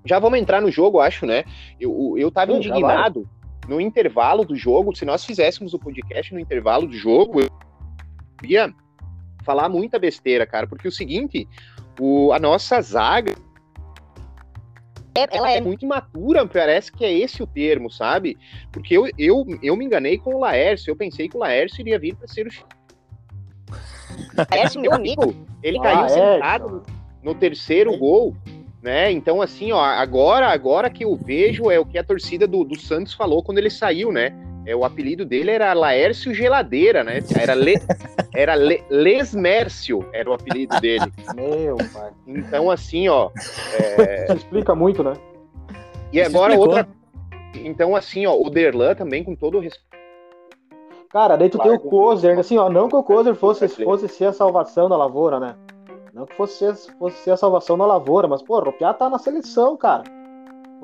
já 0.05 0.19
vamos 0.19 0.39
entrar 0.39 0.61
no 0.61 0.71
jogo, 0.71 0.99
acho, 0.99 1.25
né? 1.25 1.43
Eu, 1.79 2.15
eu 2.17 2.31
tava 2.31 2.51
Sim, 2.51 2.57
indignado 2.57 3.27
no 3.67 3.79
intervalo 3.79 4.43
do 4.43 4.55
jogo, 4.55 4.95
se 4.95 5.05
nós 5.05 5.23
fizéssemos 5.23 5.73
o 5.73 5.79
podcast 5.79 6.33
no 6.33 6.39
intervalo 6.39 6.85
do 6.85 6.93
jogo, 6.93 7.41
eu 7.41 7.49
ia 8.43 8.73
falar 9.43 9.69
muita 9.69 9.97
besteira, 9.97 10.45
cara, 10.45 10.67
porque 10.67 10.87
o 10.87 10.91
seguinte, 10.91 11.47
o, 11.99 12.31
a 12.33 12.39
nossa 12.39 12.81
zaga 12.81 13.33
ela 15.15 15.51
é 15.51 15.61
muito 15.61 15.85
imatura, 15.85 16.45
parece 16.47 16.91
que 16.91 17.05
é 17.05 17.13
esse 17.13 17.43
o 17.43 17.47
termo, 17.47 17.89
sabe? 17.89 18.35
Porque 18.71 18.97
eu, 18.97 19.07
eu, 19.17 19.45
eu 19.61 19.77
me 19.77 19.85
enganei 19.85 20.17
com 20.17 20.33
o 20.33 20.39
Laércio, 20.39 20.89
eu 20.89 20.95
pensei 20.95 21.29
que 21.29 21.37
o 21.37 21.39
Laércio 21.39 21.81
iria 21.81 21.99
vir 21.99 22.15
para 22.15 22.27
ser 22.27 22.47
o. 22.47 22.51
Laércio, 24.49 24.81
meu 24.81 24.91
amigo, 24.91 25.35
ele 25.61 25.79
caiu 25.79 25.99
Laércio. 25.99 26.17
sentado 26.17 26.83
no, 27.21 27.33
no 27.33 27.35
terceiro 27.35 27.95
gol, 27.97 28.35
né? 28.83 29.09
Então, 29.09 29.41
assim, 29.41 29.71
ó, 29.71 29.81
agora, 29.81 30.49
agora 30.49 30.89
que 30.89 31.05
eu 31.05 31.15
vejo 31.15 31.71
é 31.71 31.79
o 31.79 31.85
que 31.85 31.97
a 31.97 32.03
torcida 32.03 32.45
do, 32.45 32.65
do 32.65 32.77
Santos 32.77 33.13
falou 33.13 33.41
quando 33.41 33.57
ele 33.57 33.69
saiu, 33.69 34.11
né? 34.11 34.35
É, 34.65 34.75
o 34.75 34.83
apelido 34.83 35.25
dele 35.25 35.51
era 35.51 35.73
Laércio 35.73 36.33
Geladeira, 36.33 37.03
né? 37.03 37.19
Era, 37.39 37.55
Le, 37.55 37.75
era 38.35 38.55
Le, 38.55 38.83
Lesmércio, 38.89 40.05
era 40.11 40.29
o 40.29 40.33
apelido 40.33 40.79
dele. 40.81 41.11
Meu 41.33 41.77
pai. 41.93 42.11
Então, 42.27 42.69
assim, 42.69 43.07
ó. 43.07 43.29
é, 43.99 44.25
Isso 44.25 44.35
explica 44.35 44.75
muito, 44.75 45.01
né? 45.01 45.13
e 46.11 46.19
Isso 46.19 46.29
agora 46.29 46.53
explicou. 46.53 46.77
outra. 46.77 46.87
Então, 47.55 47.95
assim, 47.95 48.25
ó, 48.25 48.35
o 48.35 48.49
Derlan 48.49 48.95
também, 48.95 49.23
com 49.23 49.35
todo 49.35 49.57
o 49.57 49.61
respeito. 49.61 49.93
Cara, 51.09 51.37
daí 51.37 51.49
tu 51.49 51.57
tem 51.59 51.71
o. 51.71 51.79
Kozer, 51.79 52.37
assim, 52.37 52.57
ó, 52.57 52.69
não 52.69 52.89
que 52.89 52.95
o 52.95 53.03
Kozer 53.03 53.35
fosse, 53.35 53.67
fosse 53.67 54.07
ser 54.09 54.25
a 54.25 54.33
salvação 54.33 54.89
da 54.89 54.97
lavoura, 54.97 55.39
né? 55.39 55.55
Não 56.13 56.25
que 56.25 56.35
fosse 56.35 56.63
fosse 56.99 57.31
a 57.31 57.35
salvação 57.37 57.77
da 57.77 57.85
lavoura, 57.85 58.27
mas, 58.27 58.41
pô, 58.41 58.59
o 58.59 58.71
Piá 58.73 58.93
tá 58.93 59.09
na 59.09 59.17
seleção, 59.17 59.75
cara. 59.75 60.03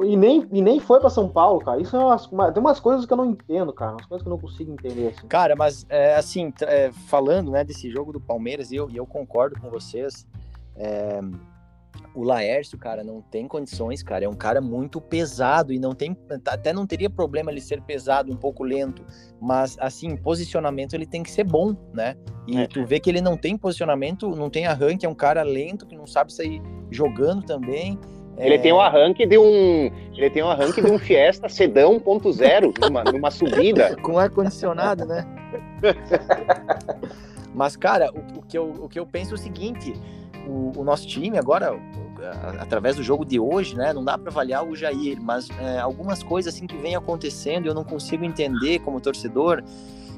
E 0.01 0.15
nem, 0.15 0.47
e 0.51 0.61
nem 0.61 0.79
foi 0.79 0.99
pra 0.99 1.09
São 1.09 1.27
Paulo, 1.27 1.59
cara. 1.59 1.79
Isso 1.81 1.95
é 1.95 1.99
umas, 1.99 2.25
uma- 2.27 2.51
tem 2.51 2.61
umas 2.61 2.79
coisas 2.79 3.05
que 3.05 3.11
eu 3.13 3.17
não 3.17 3.25
entendo, 3.25 3.71
cara. 3.73 3.91
Umas 3.91 4.05
coisas 4.05 4.23
que 4.23 4.29
eu 4.29 4.31
não 4.31 4.39
consigo 4.39 4.71
entender, 4.71 5.09
assim. 5.09 5.27
Cara, 5.27 5.55
mas 5.57 5.85
é, 5.89 6.15
assim, 6.15 6.53
é, 6.61 6.89
falando 7.07 7.51
né, 7.51 7.63
desse 7.65 7.91
jogo 7.91 8.13
do 8.13 8.19
Palmeiras, 8.19 8.71
e 8.71 8.77
eu, 8.77 8.89
eu 8.93 9.05
concordo 9.05 9.59
com 9.59 9.69
vocês. 9.69 10.25
é, 10.75 11.19
o 12.15 12.23
Laércio, 12.23 12.77
cara, 12.77 13.03
não 13.03 13.21
tem 13.21 13.47
condições, 13.47 14.01
cara. 14.01 14.25
É 14.25 14.29
um 14.29 14.33
cara 14.33 14.59
muito 14.59 14.99
pesado 14.99 15.71
e 15.71 15.79
não 15.79 15.93
tem. 15.93 16.17
Até 16.47 16.73
não 16.73 16.85
teria 16.85 17.09
problema 17.09 17.51
ele 17.51 17.61
ser 17.61 17.81
pesado, 17.81 18.31
um 18.31 18.35
pouco 18.35 18.63
lento. 18.63 19.05
Mas, 19.39 19.77
assim, 19.79 20.15
posicionamento 20.17 20.93
ele 20.93 21.05
tem 21.05 21.23
que 21.23 21.31
ser 21.31 21.43
bom, 21.43 21.75
né? 21.93 22.15
E 22.47 22.57
É. 22.57 22.67
tu 22.67 22.83
vê 22.85 22.99
que 22.99 23.09
ele 23.09 23.21
não 23.21 23.37
tem 23.37 23.55
posicionamento, 23.57 24.29
não 24.35 24.49
tem 24.49 24.65
arranque, 24.65 25.05
é 25.05 25.09
um 25.09 25.15
cara 25.15 25.43
lento 25.43 25.85
que 25.85 25.95
não 25.95 26.07
sabe 26.07 26.33
sair 26.33 26.61
jogando 26.89 27.43
também. 27.43 27.97
Ele 28.37 28.55
É, 28.55 28.57
tem 28.57 28.71
um 28.71 28.79
arranque 28.79 29.25
de 29.25 29.37
um. 29.37 29.91
Ele 30.15 30.29
tem 30.29 30.41
um 30.41 30.49
arranque 30.49 30.81
de 30.81 30.89
um 30.89 30.97
Fiesta 30.97 31.49
Sedão 31.49 31.99
1.0 31.99 32.73
numa, 32.81 33.03
numa 33.03 33.29
subida. 33.31 33.95
com 34.01 34.17
ar-condicionado, 34.17 35.05
né? 35.05 35.25
Mas, 37.53 37.75
cara, 37.75 38.11
o, 38.11 38.39
o 38.39 38.41
que 38.41 38.57
eu, 38.57 38.71
o 38.71 38.87
que 38.89 38.99
eu 38.99 39.05
penso 39.05 39.31
é 39.31 39.35
o 39.35 39.37
seguinte: 39.37 39.93
o, 40.49 40.71
o 40.75 40.83
nosso 40.83 41.07
time 41.07 41.37
agora, 41.37 41.79
através 42.59 42.95
do 42.95 43.03
jogo 43.03 43.23
de 43.23 43.39
hoje, 43.39 43.75
né? 43.75 43.93
Não 43.93 44.03
dá 44.03 44.17
para 44.17 44.31
avaliar 44.31 44.65
o 44.65 44.75
Jair, 44.75 45.21
mas 45.21 45.47
é, 45.61 45.79
algumas 45.79 46.23
coisas 46.23 46.53
assim 46.53 46.65
que 46.65 46.77
vem 46.77 46.95
acontecendo 46.95 47.67
eu 47.67 47.73
não 47.73 47.83
consigo 47.83 48.25
entender 48.25 48.79
como 48.79 48.99
torcedor. 48.99 49.63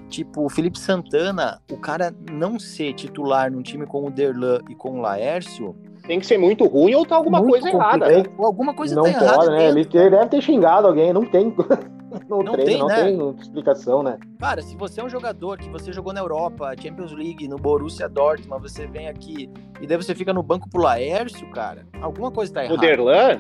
tipo, 0.10 0.46
o 0.46 0.50
Felipe 0.50 0.78
Santana, 0.78 1.62
o 1.72 1.78
cara 1.78 2.13
não 2.30 2.60
ser 2.60 2.94
titular 2.94 3.52
num 3.52 3.62
time 3.62 3.86
com 3.86 4.06
o 4.06 4.12
Derlan 4.12 4.60
e 4.70 4.76
com 4.76 5.00
o 5.00 5.02
Laércio. 5.02 5.76
Tem 6.06 6.20
que 6.20 6.26
ser 6.26 6.38
muito 6.38 6.65
ruim 6.65 6.96
ou 6.96 7.06
tá 7.06 7.15
alguma 7.15 7.41
coisa 7.41 7.70
errada. 7.70 8.08
Né? 8.08 8.24
Alguma 8.38 8.74
coisa 8.74 8.96
não 8.96 9.04
tá 9.04 9.13
pode, 9.13 9.24
errada. 9.24 9.52
Né? 9.52 9.70
Ele 9.70 9.86
deve 9.86 10.26
ter 10.28 10.41
xingado 10.41 10.88
alguém, 10.88 11.13
não 11.13 11.26
tem. 11.26 11.56
No 12.30 12.43
Não 12.43 12.54
treino, 12.54 12.65
tem, 12.65 12.78
não 13.17 13.32
né? 13.32 13.36
tem 13.36 13.41
explicação, 13.41 14.04
né? 14.04 14.17
Cara, 14.39 14.62
se 14.62 14.76
você 14.76 15.00
é 15.00 15.04
um 15.04 15.10
jogador 15.10 15.58
que 15.58 15.69
você 15.69 15.93
jogou 15.93 16.12
na 16.12 16.19
Europa, 16.19 16.74
Champions 16.82 17.12
League, 17.13 17.47
no 17.47 17.58
Borussia 17.58 18.10
Dortmund, 18.10 18.62
você 18.62 18.86
vem 18.86 19.08
aqui 19.08 19.50
e 19.80 19.88
daí 19.88 19.95
você 19.97 20.13
fica 20.13 20.34
no 20.34 20.43
banco 20.43 20.69
pro 20.69 20.82
Laércio, 20.82 21.50
cara, 21.52 21.86
alguma 22.02 22.30
coisa 22.30 22.54
tá 22.54 22.60
O 22.62 22.63
errada. 22.63 22.82
Derlan, 22.82 23.39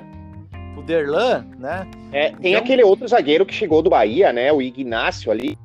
O 0.77 0.81
Derlan, 0.83 1.45
né? 1.59 1.85
é, 2.13 2.31
tem 2.31 2.51
Então- 2.53 2.63
aquele 2.63 2.83
outro 2.83 3.07
zagueiro 3.07 3.45
que 3.45 3.53
chegou 3.53 3.81
do 3.81 3.89
Bahia, 3.89 4.31
né? 4.31 4.51
O 4.53 4.61
Ignácio 4.61 5.31
ali. 5.31 5.57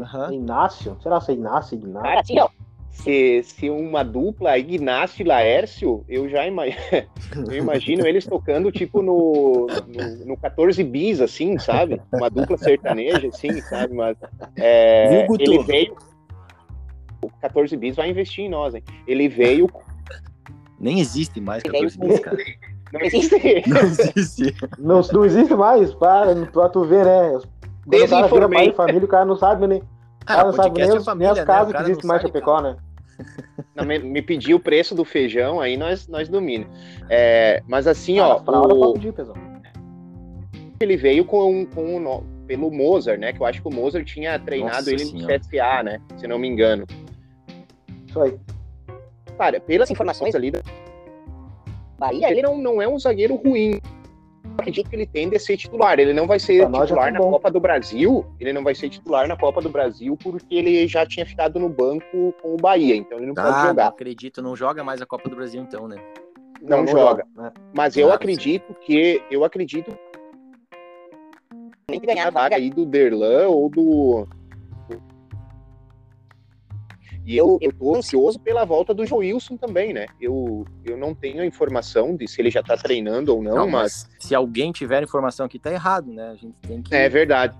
Aham. 0.00 0.32
Inácio? 0.32 0.96
Será 1.02 1.20
que 1.20 1.32
é 1.32 1.34
Inácio? 1.34 1.74
Ignácio? 1.74 2.02
Cara, 2.08 2.20
assim, 2.20 2.38
ó. 2.38 2.48
Se, 2.92 3.42
se 3.42 3.70
uma 3.70 4.04
dupla 4.04 4.56
Ignácio 4.58 5.22
e 5.22 5.26
Laércio, 5.26 6.04
eu 6.08 6.28
já 6.28 6.46
ima- 6.46 6.66
eu 7.48 7.56
imagino 7.56 8.06
eles 8.06 8.26
tocando 8.26 8.70
tipo 8.70 9.02
no, 9.02 9.66
no, 9.88 10.26
no 10.26 10.36
14 10.36 10.84
bis, 10.84 11.20
assim, 11.20 11.58
sabe? 11.58 12.00
Uma 12.12 12.28
dupla 12.28 12.56
sertaneja, 12.58 13.28
assim, 13.28 13.60
sabe? 13.62 13.94
Mas 13.94 14.16
é, 14.56 15.26
Viu, 15.26 15.36
ele 15.40 15.62
veio. 15.64 15.96
O 17.22 17.30
14 17.40 17.76
bis 17.76 17.96
vai 17.96 18.10
investir 18.10 18.44
em 18.44 18.50
nós, 18.50 18.74
hein? 18.74 18.84
Ele 19.06 19.28
veio. 19.28 19.68
Nem 20.78 21.00
existe 21.00 21.40
mais 21.40 21.62
14 21.62 21.98
bis, 21.98 22.20
cara. 22.20 22.36
Não 22.92 23.00
existe. 23.00 23.36
Não 23.68 23.80
existe. 23.80 24.54
Não, 24.78 25.00
não 25.12 25.24
existe 25.24 25.54
mais, 25.54 25.94
para, 25.94 26.34
pra 26.46 26.68
tu 26.68 26.84
ver, 26.84 27.06
né? 27.06 27.40
Pai 27.88 28.00
Desinformei. 28.00 28.70
de 28.70 28.76
família, 28.76 29.04
o 29.04 29.08
cara 29.08 29.24
não 29.24 29.34
sabe 29.36 29.66
nem, 29.66 29.80
o 29.80 29.84
Ah, 30.22 30.36
cara 30.36 30.44
não 30.44 30.52
sabe 30.52 30.68
podcast 30.68 30.88
nem, 30.88 30.96
é 30.96 30.98
os- 31.00 31.04
família, 31.04 31.32
nem 31.32 31.36
né? 31.36 31.42
O 31.42 31.46
casas 31.46 31.74
que 31.76 31.82
existem 31.82 32.08
mais 32.08 32.22
Chapecó, 32.22 32.60
né? 32.60 32.76
Não, 33.74 33.84
me, 33.84 33.98
me 33.98 34.20
pediu 34.20 34.56
o 34.56 34.60
preço 34.60 34.94
do 34.94 35.04
feijão, 35.04 35.60
aí 35.60 35.76
nós, 35.76 36.08
nós 36.08 36.28
domina. 36.28 36.66
É, 37.08 37.62
mas 37.66 37.86
assim, 37.86 38.18
ó, 38.20 38.36
Ah, 38.38 38.44
fralda 38.44 38.74
o- 38.74 38.92
pedir, 38.94 39.14
ele 40.80 40.96
veio 40.96 41.24
com, 41.24 41.64
com 41.66 41.96
o 42.04 42.22
pelo 42.46 42.70
Mozart, 42.70 43.18
né? 43.20 43.32
Que 43.32 43.40
eu 43.40 43.46
acho 43.46 43.62
que 43.62 43.68
o 43.68 43.72
Mozart 43.72 44.04
tinha 44.06 44.38
treinado 44.38 44.76
Nossa 44.76 44.90
ele 44.90 45.04
Senhora. 45.04 45.38
no 45.38 45.40
CSA, 45.40 45.82
né? 45.84 46.00
Se 46.16 46.26
não 46.26 46.38
me 46.38 46.48
engano. 46.48 46.84
Isso 48.08 48.20
aí. 48.20 48.36
Cara, 49.38 49.60
pelas 49.60 49.90
informações 49.90 50.34
ali 50.34 50.50
da 50.50 50.60
Bahia, 51.98 52.30
ele 52.30 52.42
não, 52.42 52.58
não 52.58 52.82
é 52.82 52.88
um 52.88 52.98
zagueiro 52.98 53.36
ruim. 53.36 53.80
Eu 54.52 54.60
acredito 54.60 54.90
que 54.90 54.96
ele 54.96 55.06
tende 55.06 55.34
a 55.36 55.40
ser 55.40 55.56
titular. 55.56 55.98
Ele 55.98 56.12
não 56.12 56.26
vai 56.26 56.38
ser 56.38 56.68
Pra 56.68 56.82
titular 56.82 57.06
tá 57.06 57.10
na 57.12 57.18
bom. 57.18 57.30
Copa 57.30 57.50
do 57.50 57.58
Brasil. 57.58 58.24
Ele 58.38 58.52
não 58.52 58.62
vai 58.62 58.74
ser 58.74 58.88
titular 58.90 59.26
na 59.26 59.36
Copa 59.36 59.60
do 59.60 59.68
Brasil 59.70 60.16
porque 60.22 60.54
ele 60.54 60.86
já 60.86 61.06
tinha 61.06 61.24
ficado 61.26 61.58
no 61.58 61.68
banco 61.68 62.34
com 62.42 62.54
o 62.54 62.56
Bahia. 62.56 62.94
Então 62.94 63.18
ele 63.18 63.26
não 63.26 63.34
pode 63.34 63.48
Ah, 63.48 63.52
não 63.62 63.68
jogar. 63.68 63.86
acredito, 63.88 64.42
não 64.42 64.54
joga 64.54 64.84
mais 64.84 65.00
a 65.00 65.06
Copa 65.06 65.28
do 65.28 65.34
Brasil 65.36 65.62
então, 65.62 65.88
né? 65.88 65.96
Não, 66.60 66.86
joga. 66.86 67.26
né? 67.36 67.50
Mas 67.74 67.96
eu 67.96 68.04
Claro, 68.06 68.16
acredito 68.16 68.74
que. 68.82 69.20
Eu 69.30 69.42
acredito. 69.42 69.96
Tem 71.86 71.98
que 71.98 72.06
ganhar 72.06 72.28
a 72.28 72.30
vaga 72.30 72.56
aí 72.56 72.70
do 72.70 72.84
Derlan 72.86 73.48
ou 73.48 73.68
do. 73.68 74.28
E 77.24 77.36
eu, 77.36 77.56
eu 77.60 77.72
tô 77.72 77.94
ansioso 77.94 78.38
pela 78.40 78.64
volta 78.64 78.92
do 78.92 79.06
Joilson 79.06 79.56
também, 79.56 79.92
né? 79.92 80.06
Eu, 80.20 80.64
eu 80.84 80.96
não 80.96 81.14
tenho 81.14 81.40
a 81.40 81.46
informação 81.46 82.16
de 82.16 82.26
se 82.26 82.40
ele 82.40 82.50
já 82.50 82.62
tá 82.62 82.76
treinando 82.76 83.34
ou 83.36 83.42
não, 83.42 83.68
mas. 83.70 84.08
se 84.18 84.34
alguém 84.34 84.72
tiver 84.72 85.02
informação 85.04 85.46
aqui, 85.46 85.58
tá 85.58 85.70
errado, 85.72 86.12
né? 86.12 86.30
A 86.30 86.34
gente 86.34 86.54
tem 86.62 86.82
que. 86.82 86.94
É 86.94 87.08
verdade. 87.08 87.56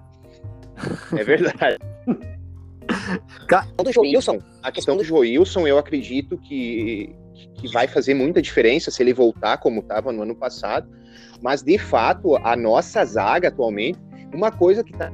É 1.16 1.22
verdade. 1.22 1.78
Ca- 3.46 3.60
A 3.60 3.84
questão 3.84 3.84
do 3.84 3.92
Joilson, 3.92 4.38
a 4.62 4.72
questão 4.72 4.96
do 4.96 5.04
Joilson, 5.04 5.66
eu 5.66 5.78
acredito 5.78 6.36
que, 6.38 7.14
que 7.54 7.68
vai 7.72 7.86
fazer 7.86 8.14
muita 8.14 8.40
diferença 8.42 8.90
se 8.90 9.02
ele 9.02 9.12
voltar 9.14 9.58
como 9.58 9.80
estava 9.80 10.12
no 10.12 10.22
ano 10.22 10.34
passado. 10.34 10.88
Mas, 11.40 11.62
de 11.62 11.78
fato, 11.78 12.36
a 12.36 12.56
nossa 12.56 13.04
zaga 13.04 13.48
atualmente, 13.48 13.98
uma 14.34 14.50
coisa 14.50 14.82
que 14.82 14.92
tá 14.92 15.12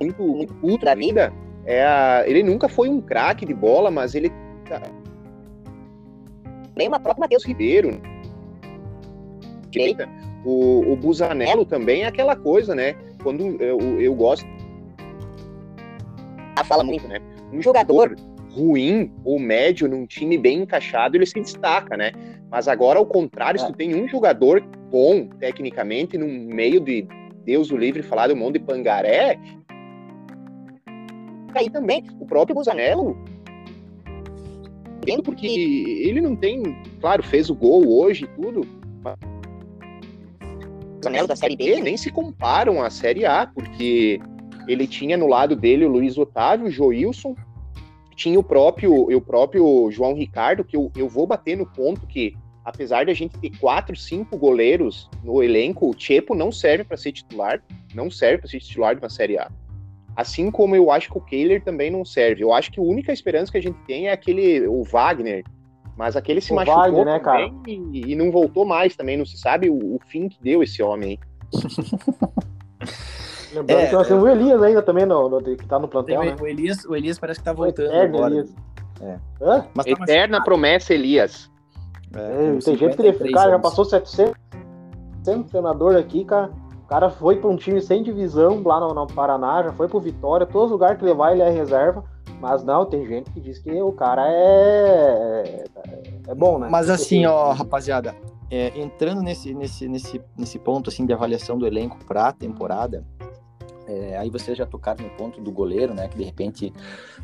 muito, 0.00 0.22
muito 0.22 0.54
puto 0.54 0.84
da 0.84 0.94
vida 0.94 1.32
é 1.64 1.84
a, 1.84 2.24
ele 2.26 2.42
nunca 2.42 2.68
foi 2.68 2.88
um 2.88 3.00
craque 3.00 3.44
de 3.44 3.54
bola, 3.54 3.90
mas 3.90 4.14
ele 4.14 4.30
tá... 4.68 4.80
nem 6.76 6.88
uma 6.88 7.00
própria 7.00 7.22
Matheus 7.22 7.44
Ribeiro 7.44 8.00
direita 9.70 10.08
o, 10.44 10.92
o 10.92 10.96
Busanello 10.96 11.64
também 11.64 12.02
é 12.02 12.06
aquela 12.06 12.34
coisa, 12.34 12.74
né? 12.74 12.94
Quando 13.22 13.62
eu, 13.62 14.00
eu 14.00 14.14
gosto 14.14 14.46
a 16.56 16.64
fala 16.64 16.82
muito, 16.82 17.06
né? 17.08 17.18
Um 17.52 17.60
jogador 17.60 18.16
ruim 18.50 19.12
ou 19.24 19.38
médio 19.38 19.88
num 19.88 20.06
time 20.06 20.36
bem 20.36 20.62
encaixado, 20.62 21.16
ele 21.16 21.26
se 21.26 21.40
destaca, 21.40 21.96
né? 21.96 22.12
Mas 22.50 22.68
agora, 22.68 22.98
ao 22.98 23.06
contrário, 23.06 23.60
se 23.60 23.66
tu 23.66 23.72
tem 23.72 23.94
um 23.94 24.08
jogador 24.08 24.60
bom, 24.90 25.28
tecnicamente, 25.38 26.18
no 26.18 26.26
meio 26.26 26.80
de 26.80 27.06
Deus 27.44 27.70
o 27.70 27.76
livre 27.76 28.02
falar 28.02 28.26
do 28.28 28.36
monte 28.36 28.54
de 28.54 28.60
pangaré, 28.60 29.38
aí 31.58 31.70
também, 31.70 32.04
o 32.18 32.26
próprio 32.26 32.54
Busanello 32.54 33.16
entendo 35.00 35.22
porque 35.22 35.46
ele 35.46 36.20
não 36.20 36.36
tem, 36.36 36.62
claro, 37.00 37.22
fez 37.22 37.48
o 37.50 37.54
gol 37.54 38.00
hoje 38.00 38.24
e 38.24 38.42
tudo, 38.42 38.66
mas 39.02 39.16
Busanello 40.96 41.26
da 41.26 41.36
Série 41.36 41.56
B 41.56 41.80
nem 41.80 41.96
se 41.96 42.10
comparam 42.10 42.82
à 42.82 42.90
Série 42.90 43.24
A, 43.24 43.46
porque 43.46 44.20
ele 44.68 44.86
tinha 44.86 45.16
no 45.16 45.26
lado 45.26 45.56
dele 45.56 45.86
o 45.86 45.88
Luiz 45.88 46.18
Otávio, 46.18 46.66
o 46.66 46.70
Joilson, 46.70 47.34
tinha 48.14 48.38
o 48.38 48.42
próprio, 48.42 48.92
o 48.92 49.20
próprio 49.20 49.90
João 49.90 50.14
Ricardo, 50.14 50.62
que 50.62 50.76
eu, 50.76 50.92
eu 50.94 51.08
vou 51.08 51.26
bater 51.26 51.56
no 51.56 51.64
ponto 51.64 52.06
que, 52.06 52.36
apesar 52.62 53.04
de 53.04 53.10
a 53.10 53.14
gente 53.14 53.38
ter 53.38 53.50
quatro, 53.58 53.96
cinco 53.96 54.36
goleiros 54.36 55.08
no 55.24 55.42
elenco, 55.42 55.88
o 55.88 55.98
Chepo 55.98 56.34
não 56.34 56.52
serve 56.52 56.84
para 56.84 56.98
ser 56.98 57.12
titular, 57.12 57.62
não 57.94 58.10
serve 58.10 58.38
para 58.38 58.50
ser 58.50 58.60
titular 58.60 58.94
de 58.94 59.00
uma 59.00 59.08
Série 59.08 59.38
A. 59.38 59.50
Assim 60.20 60.50
como 60.50 60.76
eu 60.76 60.90
acho 60.90 61.10
que 61.10 61.18
o 61.18 61.20
Kehler 61.20 61.62
também 61.62 61.90
não 61.90 62.04
serve. 62.04 62.42
Eu 62.42 62.52
acho 62.52 62.70
que 62.70 62.78
a 62.78 62.82
única 62.82 63.12
esperança 63.12 63.50
que 63.50 63.58
a 63.58 63.62
gente 63.62 63.78
tem 63.86 64.08
é 64.08 64.12
aquele, 64.12 64.66
o 64.68 64.82
Wagner, 64.84 65.44
mas 65.96 66.14
aquele 66.16 66.40
se 66.40 66.52
O 66.52 66.56
machucou 66.56 66.76
Wagner, 66.82 67.04
né, 67.04 67.18
também 67.18 67.62
e, 67.66 68.12
e 68.12 68.14
não 68.16 68.30
voltou 68.30 68.64
mais 68.64 68.94
também, 68.96 69.16
não 69.16 69.24
se 69.24 69.38
sabe 69.38 69.68
o, 69.70 69.74
o 69.96 69.98
fim 70.06 70.28
que 70.28 70.38
deu 70.42 70.62
esse 70.62 70.82
homem. 70.82 71.18
Lembrando 73.52 73.80
É, 73.80 73.86
que 73.86 73.92
nós 73.94 74.06
temos 74.06 74.22
o 74.22 74.28
Elias 74.28 74.62
ainda 74.62 74.80
também, 74.82 75.04
no, 75.06 75.28
no- 75.28 75.42
que 75.42 75.66
tá 75.66 75.78
no 75.78 75.88
plantel, 75.88 76.22
né? 76.22 76.36
o, 76.40 76.46
Elias, 76.46 76.84
o 76.84 76.94
Elias 76.94 77.18
parece 77.18 77.40
que 77.40 77.44
tá 77.44 77.52
voltando 77.52 77.86
eterno 77.86 78.16
agora. 78.16 78.34
Elias. 78.34 78.54
É. 79.02 79.18
Hã? 79.42 79.66
Mas 79.74 79.86
tá 79.86 79.92
Eterna 79.92 80.44
promessa, 80.44 80.94
Elias. 80.94 81.50
É, 82.14 82.52
tem 82.60 82.76
gente 82.76 82.96
que 82.96 83.02
ele, 83.02 83.12
53 83.12 83.32
cara, 83.34 83.48
já 83.50 83.54
anos. 83.56 83.62
passou 83.68 83.84
700, 83.84 84.34
700 85.24 85.50
treinador 85.50 85.96
aqui, 85.96 86.24
cara. 86.24 86.50
O 86.90 86.92
cara 86.92 87.08
foi 87.08 87.36
pra 87.36 87.48
um 87.48 87.54
time 87.54 87.80
sem 87.80 88.02
divisão 88.02 88.60
lá 88.64 88.80
no, 88.80 88.92
no 88.92 89.06
Paraná, 89.06 89.62
já 89.62 89.72
foi 89.72 89.86
pro 89.86 90.00
Vitória, 90.00 90.44
todos 90.44 90.66
os 90.66 90.72
lugares 90.72 90.98
que 90.98 91.04
ele 91.04 91.14
vai, 91.14 91.34
ele 91.34 91.42
é 91.42 91.48
reserva. 91.48 92.02
Mas 92.40 92.64
não, 92.64 92.84
tem 92.84 93.06
gente 93.06 93.30
que 93.30 93.38
diz 93.40 93.60
que 93.60 93.80
o 93.80 93.92
cara 93.92 94.24
é. 94.26 95.64
É 96.26 96.34
bom, 96.34 96.58
né? 96.58 96.66
Mas 96.68 96.90
assim, 96.90 97.26
ó, 97.26 97.52
rapaziada, 97.52 98.16
é, 98.50 98.76
entrando 98.76 99.22
nesse, 99.22 99.54
nesse, 99.54 99.86
nesse, 99.86 100.20
nesse 100.36 100.58
ponto 100.58 100.90
assim 100.90 101.06
de 101.06 101.12
avaliação 101.12 101.56
do 101.56 101.64
elenco 101.64 101.96
pra 102.04 102.32
temporada, 102.32 103.04
é, 103.90 104.16
aí 104.18 104.30
vocês 104.30 104.56
já 104.56 104.64
tocaram 104.64 105.02
no 105.04 105.10
ponto 105.10 105.40
do 105.40 105.50
goleiro, 105.50 105.92
né? 105.92 106.06
Que 106.08 106.16
de 106.16 106.22
repente, 106.22 106.72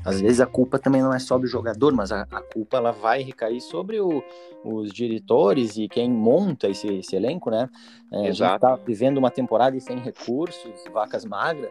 às 0.05 0.20
vezes 0.20 0.40
a 0.40 0.46
culpa 0.46 0.79
também 0.79 1.00
não 1.00 1.14
é 1.14 1.18
só 1.20 1.38
do 1.38 1.46
jogador, 1.46 1.92
mas 1.94 2.11
a, 2.11 2.22
a 2.22 2.42
culpa 2.42 2.76
ela 2.79 2.90
vai 2.90 3.22
recair 3.22 3.61
sobre 3.61 4.00
o- 4.00 4.22
os 4.64 4.90
diretores 4.92 5.76
e 5.76 5.87
quem 5.88 6.11
monta 6.11 6.68
esse, 6.68 6.88
esse 6.88 7.14
elenco, 7.14 7.50
né? 7.50 7.68
É, 8.12 8.16
a 8.16 8.22
gente 8.24 8.31
Exato. 8.42 8.61
tá 8.61 8.76
vivendo 8.76 9.18
uma 9.18 9.31
temporada 9.31 9.79
sem 9.79 9.98
recursos, 9.98 10.72
vacas 10.92 11.24
magras. 11.24 11.70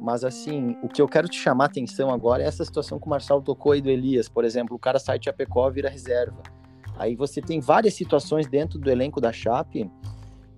Mas 0.00 0.22
assim, 0.24 0.76
o 0.82 0.88
que 0.88 1.02
eu 1.02 1.08
quero 1.08 1.28
te 1.28 1.36
chamar 1.36 1.64
a 1.64 1.66
atenção 1.66 2.10
agora 2.10 2.42
é 2.44 2.46
essa 2.46 2.64
situação 2.64 2.98
que 3.00 3.06
o 3.06 3.10
Marcelo 3.10 3.42
tocou 3.42 3.72
aí 3.72 3.80
do 3.80 3.90
Elias, 3.90 4.28
por 4.28 4.44
exemplo, 4.44 4.76
o 4.76 4.78
cara 4.78 4.98
sai 5.00 5.18
de 5.18 5.24
Chapecó 5.24 5.68
e 5.68 5.72
vira 5.72 5.90
reserva. 5.90 6.40
Aí 6.96 7.16
você 7.16 7.40
tem 7.42 7.58
várias 7.60 7.94
situações 7.94 8.46
dentro 8.46 8.78
do 8.78 8.88
elenco 8.90 9.20
da 9.20 9.32
Chape 9.32 9.90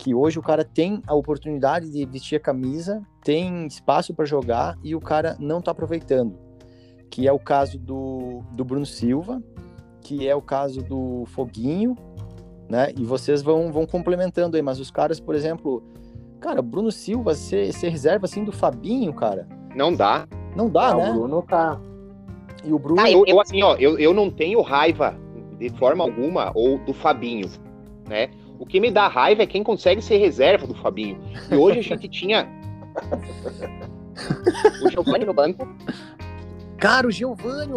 que 0.03 0.13
hoje 0.13 0.37
o 0.37 0.43
cara 0.43 0.65
tem 0.65 1.01
a 1.07 1.15
oportunidade 1.15 1.89
de 1.89 2.05
vestir 2.05 2.35
a 2.35 2.41
camisa, 2.41 3.01
tem 3.23 3.65
espaço 3.69 4.13
para 4.13 4.25
jogar 4.25 4.77
e 4.83 4.97
o 4.97 5.01
cara 5.01 5.37
não 5.39 5.61
está 5.61 5.71
aproveitando. 5.71 6.37
Que 7.09 7.29
é 7.29 7.33
o 7.33 7.39
caso 7.39 7.79
do, 7.79 8.43
do 8.51 8.65
Bruno 8.65 8.85
Silva, 8.85 9.41
que 10.01 10.27
é 10.27 10.35
o 10.35 10.43
caso 10.43 10.83
do 10.83 11.23
Foguinho, 11.27 11.95
né? 12.69 12.93
E 12.99 13.05
vocês 13.05 13.43
vão, 13.43 13.71
vão 13.71 13.87
complementando 13.87 14.57
aí, 14.57 14.63
mas 14.63 14.81
os 14.81 14.91
caras, 14.91 15.21
por 15.21 15.37
exemplo, 15.37 15.81
cara, 16.41 16.61
Bruno 16.61 16.91
Silva 16.91 17.37
ser, 17.37 17.73
ser 17.73 17.91
reserva 17.91 18.25
assim 18.25 18.43
do 18.43 18.51
Fabinho, 18.51 19.13
cara, 19.13 19.47
Não 19.77 19.95
dá. 19.95 20.27
não 20.57 20.69
dá, 20.69 20.91
É, 20.91 20.97
né? 20.97 21.11
O 21.11 21.15
Bruno, 21.15 21.43
cara. 21.45 21.81
E 22.65 22.73
o 22.73 22.79
Bruno. 22.81 23.01
Ah, 23.01 23.09
eu, 23.09 23.23
eu, 23.25 23.41
assim, 23.41 23.63
ó, 23.63 23.77
eu, 23.77 23.97
eu 24.01 24.13
não 24.13 24.29
tenho 24.33 24.61
raiva 24.63 25.15
de 25.61 25.69
forma 25.69 26.03
alguma 26.03 26.51
ou 26.57 26.77
do 26.81 26.93
Fabinho, 26.93 27.49
né? 28.09 28.31
O 28.59 28.67
que 28.67 28.81
me 28.81 28.91
dá 28.91 29.09
raiva 29.09 29.43
é 29.43 29.47
quem 29.47 29.63
consegue 29.63 30.01
ser 30.01 30.19
reserva 30.19 30.67
do 30.67 30.75
Fabinho. 30.75 31.19
E 31.51 31.55
hoje 31.55 31.81
a 31.81 31.83
gente 31.83 32.09
tinha. 32.09 32.49
Giovanni 34.91 35.25
no 35.25 35.35
banco. 35.35 35.67
Cara, 36.79 37.07
o 37.07 37.11
Giovanni. 37.11 37.73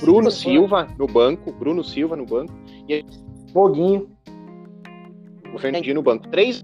Bruno 0.00 0.30
Silva 0.30 0.88
no 0.98 1.06
banco. 1.06 1.52
Bruno 1.52 1.82
Silva 1.82 2.16
no 2.16 2.26
banco. 2.26 2.52
E 2.88 3.04
Boguinho. 3.52 4.08
O 5.54 5.58
Fernandinho 5.58 5.96
no 5.96 6.02
banco. 6.02 6.28
Três. 6.28 6.62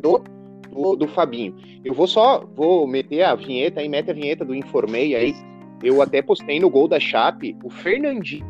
Do, 0.00 0.22
do, 0.70 0.96
do 0.96 1.08
Fabinho. 1.08 1.54
Eu 1.84 1.92
vou 1.92 2.06
só 2.06 2.44
vou 2.54 2.86
meter 2.86 3.22
a 3.22 3.34
vinheta 3.34 3.80
aí, 3.80 3.88
mete 3.88 4.10
a 4.10 4.14
vinheta 4.14 4.44
do 4.44 4.54
Informei 4.54 5.14
aí. 5.14 5.34
Eu 5.82 6.00
até 6.00 6.22
postei 6.22 6.58
no 6.58 6.70
gol 6.70 6.88
da 6.88 6.98
Chape 6.98 7.56
o 7.62 7.68
Fernandinho. 7.68 8.46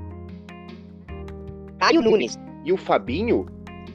Caio 1.78 2.00
Nunes 2.00 2.38
e 2.64 2.72
o 2.72 2.76
Fabinho, 2.76 3.46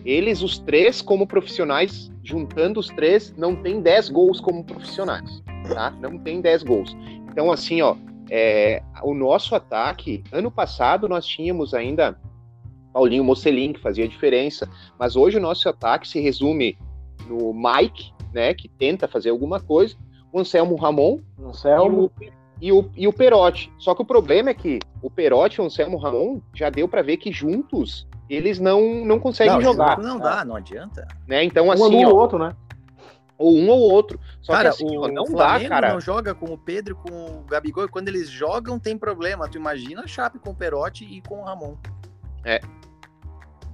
eles, 0.05 0.41
os 0.41 0.59
três, 0.59 1.01
como 1.01 1.27
profissionais, 1.27 2.11
juntando 2.23 2.79
os 2.79 2.87
três, 2.87 3.33
não 3.35 3.55
tem 3.55 3.81
10 3.81 4.09
gols 4.09 4.39
como 4.39 4.63
profissionais, 4.63 5.41
tá? 5.67 5.91
Não 5.99 6.17
tem 6.17 6.39
10 6.39 6.63
gols. 6.63 6.95
Então, 7.31 7.51
assim, 7.51 7.81
ó, 7.81 7.95
é, 8.29 8.81
o 9.03 9.13
nosso 9.13 9.55
ataque, 9.55 10.23
ano 10.31 10.51
passado 10.51 11.09
nós 11.09 11.25
tínhamos 11.25 11.73
ainda 11.73 12.19
Paulinho 12.93 13.23
Mocelin, 13.23 13.73
que 13.73 13.79
fazia 13.79 14.07
diferença, 14.07 14.69
mas 14.97 15.15
hoje 15.15 15.37
o 15.37 15.41
nosso 15.41 15.67
ataque 15.67 16.07
se 16.07 16.19
resume 16.19 16.77
no 17.27 17.53
Mike, 17.53 18.11
né, 18.33 18.53
que 18.53 18.67
tenta 18.67 19.07
fazer 19.07 19.29
alguma 19.29 19.59
coisa, 19.59 19.95
o 20.31 20.39
Anselmo 20.39 20.75
Ramon 20.75 21.19
Anselmo. 21.43 22.11
E, 22.61 22.71
o, 22.73 22.91
e, 22.95 23.07
o, 23.07 23.13
Perotti. 23.13 23.71
Só 23.77 23.95
que 23.95 24.01
o 24.01 24.05
problema 24.05 24.49
é 24.49 24.53
que 24.53 24.79
o 25.01 25.09
Perotti 25.09 25.59
e 25.59 25.61
o 25.61 25.65
Anselmo 25.65 25.97
Ramon 25.97 26.41
já 26.53 26.69
deu 26.69 26.89
para 26.89 27.01
ver 27.01 27.15
que 27.15 27.31
juntos 27.31 28.05
eles 28.29 28.59
não, 28.59 29.03
não 29.03 29.19
conseguem 29.19 29.55
não, 29.55 29.61
jogar. 29.61 29.97
Não 29.97 30.19
dá, 30.19 30.45
não 30.45 30.55
adianta. 30.55 31.07
Né? 31.27 31.43
Então, 31.43 31.67
um 31.67 31.71
assim. 31.71 32.05
ou 32.05 32.15
ó, 32.15 32.19
outro, 32.19 32.37
né? 32.37 32.55
Ou 33.37 33.57
um 33.57 33.69
ou 33.69 33.79
outro. 33.79 34.19
Só 34.41 34.53
cara, 34.53 34.69
que 34.69 34.83
assim, 34.83 34.97
o, 34.97 35.01
ó, 35.01 35.07
não 35.07 35.23
o 35.23 35.35
dá, 35.35 35.59
cara. 35.67 35.93
não 35.93 36.01
joga 36.01 36.35
com 36.35 36.45
o 36.53 36.57
Pedro 36.57 36.95
com 36.95 37.09
o 37.09 37.43
Gabigol, 37.49 37.85
e 37.85 37.87
quando 37.87 38.09
eles 38.09 38.29
jogam 38.29 38.77
tem 38.77 38.97
problema. 38.97 39.47
Tu 39.47 39.57
imagina 39.57 40.03
a 40.03 40.07
Chape 40.07 40.37
com 40.39 40.51
o 40.51 40.55
Perotti 40.55 41.05
e 41.05 41.21
com 41.21 41.41
o 41.41 41.43
Ramon. 41.43 41.75
É. 42.45 42.59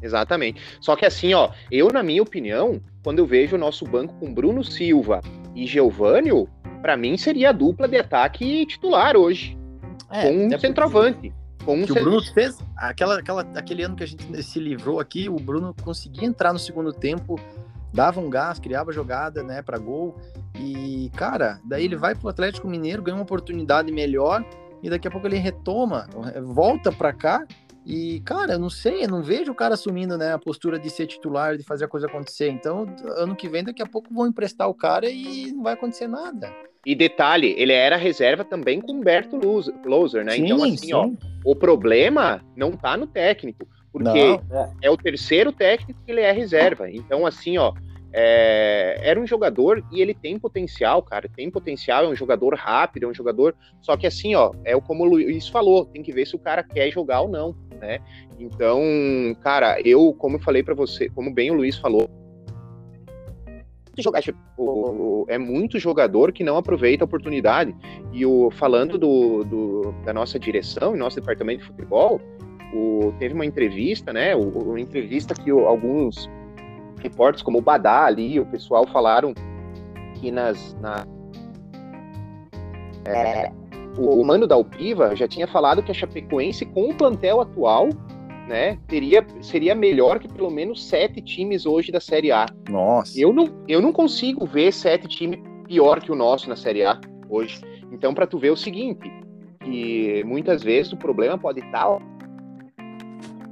Exatamente. 0.01 0.61
Só 0.79 0.95
que 0.95 1.05
assim, 1.05 1.33
ó, 1.33 1.49
eu, 1.71 1.89
na 1.89 2.03
minha 2.03 2.21
opinião, 2.21 2.79
quando 3.03 3.19
eu 3.19 3.25
vejo 3.25 3.55
o 3.55 3.59
nosso 3.59 3.85
banco 3.85 4.13
com 4.19 4.33
Bruno 4.33 4.63
Silva 4.63 5.21
e 5.55 5.65
Geovânio, 5.65 6.47
para 6.81 6.95
mim 6.95 7.17
seria 7.17 7.49
a 7.49 7.53
dupla 7.53 7.87
de 7.87 7.97
ataque 7.97 8.65
titular 8.67 9.17
hoje. 9.17 9.57
É, 10.11 10.29
com 10.29 10.45
um 10.45 10.59
centroavante. 10.59 11.33
Com 11.65 11.79
um 11.79 11.85
que 11.85 11.91
o 11.91 11.95
Bruno 11.95 12.21
fez 12.33 12.59
aquela, 12.77 13.19
aquela, 13.19 13.41
aquele 13.55 13.83
ano 13.83 13.95
que 13.95 14.03
a 14.03 14.07
gente 14.07 14.43
se 14.43 14.59
livrou 14.59 14.99
aqui, 14.99 15.27
o 15.27 15.35
Bruno 15.35 15.75
conseguia 15.83 16.27
entrar 16.27 16.53
no 16.53 16.59
segundo 16.59 16.93
tempo, 16.93 17.39
dava 17.91 18.21
um 18.21 18.29
gás, 18.29 18.59
criava 18.59 18.91
jogada, 18.91 19.41
né, 19.41 19.61
para 19.63 19.79
gol. 19.79 20.15
E 20.59 21.11
cara, 21.15 21.59
daí 21.65 21.85
ele 21.85 21.95
vai 21.95 22.13
pro 22.13 22.29
Atlético 22.29 22.67
Mineiro, 22.67 23.01
ganha 23.01 23.17
uma 23.17 23.23
oportunidade 23.23 23.91
melhor 23.91 24.45
e 24.83 24.89
daqui 24.89 25.07
a 25.07 25.11
pouco 25.11 25.25
ele 25.27 25.37
retoma, 25.37 26.07
volta 26.43 26.91
para 26.91 27.11
cá 27.11 27.45
e 27.85 28.19
cara, 28.21 28.53
eu 28.53 28.59
não 28.59 28.69
sei, 28.69 29.03
eu 29.03 29.09
não 29.09 29.21
vejo 29.21 29.51
o 29.51 29.55
cara 29.55 29.73
assumindo, 29.75 30.17
né, 30.17 30.33
a 30.33 30.39
postura 30.39 30.79
de 30.79 30.89
ser 30.89 31.07
titular, 31.07 31.57
de 31.57 31.63
fazer 31.63 31.85
a 31.85 31.87
coisa 31.87 32.07
acontecer. 32.07 32.49
Então, 32.49 32.85
ano 33.15 33.35
que 33.35 33.47
vem 33.47 33.63
daqui 33.63 33.81
a 33.81 33.87
pouco 33.87 34.13
vão 34.13 34.27
emprestar 34.27 34.67
o 34.67 34.73
cara 34.73 35.09
e 35.09 35.51
não 35.51 35.63
vai 35.63 35.73
acontecer 35.73 36.07
nada. 36.07 36.51
E 36.85 36.95
detalhe, 36.95 37.55
ele 37.57 37.73
era 37.73 37.95
reserva 37.95 38.43
também 38.43 38.79
com 38.79 38.93
Humberto 38.93 39.35
Luz- 39.37 39.71
Loser, 39.83 40.23
né? 40.23 40.37
então, 40.37 40.63
assim, 40.63 40.93
ó, 40.93 41.09
o 41.45 41.55
problema 41.55 42.43
não 42.55 42.71
tá 42.71 42.97
no 42.97 43.05
técnico, 43.05 43.67
porque 43.93 44.37
Não, 44.49 44.59
é. 44.59 44.73
é 44.81 44.89
o 44.89 44.97
terceiro 44.97 45.51
técnico 45.51 46.01
que 46.03 46.11
ele 46.11 46.21
é 46.21 46.31
reserva. 46.31 46.89
Então, 46.89 47.25
assim, 47.25 47.57
ó, 47.57 47.71
é, 48.11 48.97
era 49.01 49.19
um 49.19 49.27
jogador 49.27 49.85
e 49.91 50.01
ele 50.01 50.13
tem 50.13 50.39
potencial, 50.39 51.03
cara, 51.03 51.29
tem 51.29 51.51
potencial, 51.51 52.05
é 52.05 52.07
um 52.07 52.15
jogador 52.15 52.55
rápido, 52.55 53.03
é 53.03 53.07
um 53.07 53.13
jogador. 53.13 53.55
Só 53.79 53.95
que 53.95 54.07
assim, 54.07 54.33
ó, 54.33 54.51
é 54.63 54.75
o 54.75 54.81
como 54.81 55.03
o 55.03 55.07
Luiz 55.07 55.47
falou, 55.47 55.85
tem 55.85 56.01
que 56.01 56.11
ver 56.11 56.25
se 56.25 56.35
o 56.35 56.39
cara 56.39 56.63
quer 56.63 56.89
jogar 56.89 57.21
ou 57.21 57.29
não, 57.29 57.55
né? 57.79 57.99
Então, 58.39 58.81
cara, 59.41 59.79
eu, 59.85 60.13
como 60.13 60.37
eu 60.37 60.41
falei 60.41 60.63
para 60.63 60.73
você, 60.73 61.09
como 61.09 61.31
bem 61.31 61.51
o 61.51 61.55
Luiz 61.55 61.77
falou, 61.77 62.09
jogar 64.01 64.21
é 65.27 65.37
muito 65.37 65.79
jogador 65.79 66.31
que 66.31 66.43
não 66.43 66.57
aproveita 66.57 67.03
a 67.03 67.05
oportunidade. 67.05 67.75
E 68.13 68.25
o 68.25 68.49
falando 68.51 68.97
do, 68.97 69.43
do- 69.43 69.93
da 70.05 70.13
nossa 70.13 70.39
direção 70.39 70.95
e 70.95 70.99
nosso 70.99 71.15
departamento 71.19 71.61
de 71.61 71.67
futebol, 71.67 72.19
o, 72.73 73.13
teve 73.19 73.33
uma 73.33 73.45
entrevista, 73.45 74.11
né? 74.13 74.35
o- 74.35 74.49
Uma 74.49 74.79
entrevista 74.79 75.33
que 75.33 75.51
o- 75.51 75.65
alguns 75.67 76.29
repórteres, 77.01 77.41
como 77.43 77.59
o 77.59 77.61
Badá 77.61 78.05
ali, 78.05 78.39
o 78.39 78.45
pessoal 78.45 78.85
falaram 78.87 79.33
que 80.15 80.31
nas. 80.31 80.75
Na, 80.81 81.05
é, 83.05 83.51
o, 83.97 84.21
o 84.21 84.25
Mano 84.25 84.47
da 84.47 84.55
Alpiva 84.55 85.15
já 85.15 85.27
tinha 85.27 85.47
falado 85.47 85.83
que 85.83 85.91
a 85.91 85.93
Chapecoense, 85.93 86.65
com 86.65 86.89
o 86.89 86.95
plantel 86.95 87.41
atual, 87.41 87.89
né, 88.47 88.77
teria, 88.87 89.25
seria 89.41 89.73
melhor 89.73 90.19
que 90.19 90.27
pelo 90.27 90.49
menos 90.49 90.87
sete 90.87 91.21
times 91.21 91.65
hoje 91.65 91.91
da 91.91 91.99
Série 91.99 92.31
A. 92.31 92.45
Nossa. 92.69 93.19
Eu 93.19 93.33
não, 93.33 93.49
eu 93.67 93.81
não 93.81 93.91
consigo 93.91 94.45
ver 94.45 94.71
sete 94.71 95.07
times 95.07 95.39
pior 95.65 95.99
que 95.99 96.11
o 96.11 96.15
nosso 96.15 96.47
na 96.47 96.55
Série 96.55 96.83
A 96.83 96.99
hoje. 97.29 97.59
Então, 97.91 98.13
para 98.13 98.27
tu 98.27 98.37
ver 98.37 98.51
o 98.51 98.57
seguinte, 98.57 99.11
que 99.63 100.23
muitas 100.25 100.63
vezes 100.63 100.93
o 100.93 100.97
problema 100.97 101.37
pode 101.37 101.59
estar 101.59 101.97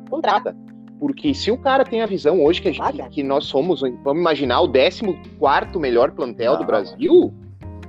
contrata. 0.10 0.56
Porque 1.00 1.34
se 1.34 1.52
o 1.52 1.58
cara 1.58 1.84
tem 1.84 2.02
a 2.02 2.06
visão 2.06 2.42
hoje 2.44 2.62
que, 2.62 2.70
a 2.70 2.72
gente, 2.72 3.10
que 3.10 3.24
nós 3.24 3.46
somos, 3.46 3.82
vamos 4.04 4.22
imaginar, 4.22 4.62
o 4.62 4.72
14 4.72 5.80
melhor 5.80 6.12
plantel 6.12 6.54
Não, 6.54 6.60
do 6.60 6.66
Brasil, 6.66 7.34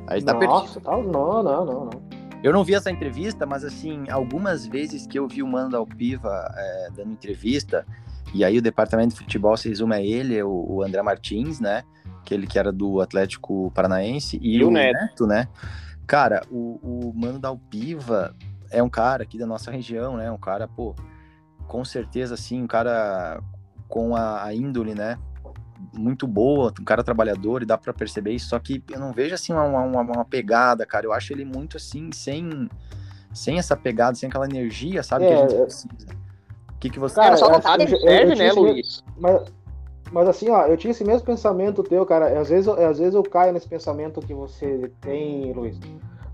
Aí 0.06 0.22
tá 0.22 0.34
perdido. 0.34 0.60
Nossa, 0.60 0.80
tá... 0.80 0.90
não, 0.96 1.42
não, 1.42 1.64
não, 1.64 1.84
não. 1.86 2.03
Eu 2.44 2.52
não 2.52 2.62
vi 2.62 2.74
essa 2.74 2.90
entrevista, 2.90 3.46
mas 3.46 3.64
assim, 3.64 4.04
algumas 4.10 4.66
vezes 4.66 5.06
que 5.06 5.18
eu 5.18 5.26
vi 5.26 5.42
o 5.42 5.46
Mano 5.46 5.70
da 5.70 5.78
Alpiva 5.78 6.54
é, 6.54 6.88
dando 6.94 7.12
entrevista, 7.12 7.86
e 8.34 8.44
aí 8.44 8.58
o 8.58 8.60
departamento 8.60 9.14
de 9.14 9.20
futebol 9.22 9.56
se 9.56 9.66
resume 9.66 9.94
a 9.94 10.02
ele, 10.02 10.42
o, 10.42 10.50
o 10.50 10.82
André 10.82 11.00
Martins, 11.00 11.58
né? 11.58 11.84
Aquele 12.20 12.46
que 12.46 12.58
era 12.58 12.70
do 12.70 13.00
Atlético 13.00 13.70
Paranaense, 13.70 14.38
e, 14.42 14.58
E 14.58 14.62
o 14.62 14.70
Neto. 14.70 14.92
Neto. 14.94 15.26
né? 15.26 15.48
Cara, 16.06 16.42
o, 16.50 16.78
o 16.82 17.14
Mano 17.16 17.38
da 17.38 17.48
Alpiva 17.48 18.36
é 18.70 18.82
um 18.82 18.90
cara 18.90 19.22
aqui 19.22 19.38
da 19.38 19.46
nossa 19.46 19.70
região, 19.70 20.18
né? 20.18 20.30
Um 20.30 20.36
cara, 20.36 20.68
pô, 20.68 20.94
com 21.66 21.82
certeza, 21.82 22.34
assim, 22.34 22.62
um 22.62 22.66
cara 22.66 23.42
com 23.88 24.14
a, 24.14 24.44
a 24.44 24.54
índole, 24.54 24.94
né? 24.94 25.18
Muito 25.92 26.26
boa, 26.26 26.72
um 26.80 26.84
cara 26.84 27.02
trabalhador 27.02 27.62
e 27.62 27.66
dá 27.66 27.76
pra 27.76 27.92
perceber 27.92 28.32
isso, 28.32 28.48
só 28.48 28.58
que 28.58 28.82
eu 28.90 28.98
não 28.98 29.12
vejo 29.12 29.34
assim 29.34 29.52
uma, 29.52 29.64
uma, 29.64 30.00
uma 30.02 30.24
pegada, 30.24 30.86
cara. 30.86 31.06
Eu 31.06 31.12
acho 31.12 31.32
ele 31.32 31.44
muito 31.44 31.76
assim, 31.76 32.10
sem, 32.12 32.68
sem 33.32 33.58
essa 33.58 33.76
pegada, 33.76 34.14
sem 34.16 34.28
aquela 34.28 34.46
energia, 34.46 35.02
sabe? 35.02 35.26
que 35.26 35.32
É, 35.32 35.36
a 35.36 35.40
gente 35.48 35.54
é. 35.54 35.64
precisa. 35.64 35.94
O 36.74 36.78
que, 36.78 36.90
que 36.90 36.98
você 36.98 37.14
Cara, 37.14 37.36
só 37.36 37.46
que 37.46 37.54
eu- 37.54 37.58
eu 37.58 38.00
serve, 38.00 38.34
tinha 38.34 38.46
né, 38.48 38.52
Luiz? 38.52 39.02
Mas, 39.18 39.42
mas 40.12 40.28
assim, 40.28 40.50
ó, 40.50 40.66
eu 40.66 40.76
tinha 40.76 40.90
esse 40.90 41.04
mesmo 41.04 41.24
pensamento 41.26 41.82
teu, 41.82 42.04
cara. 42.04 42.38
Às 42.40 42.48
vezes, 42.50 42.66
eu- 42.66 42.86
às 42.88 42.98
vezes 42.98 43.14
eu 43.14 43.22
caio 43.22 43.52
nesse 43.52 43.68
pensamento 43.68 44.20
que 44.20 44.34
você 44.34 44.90
tem, 45.00 45.52
Luiz. 45.52 45.78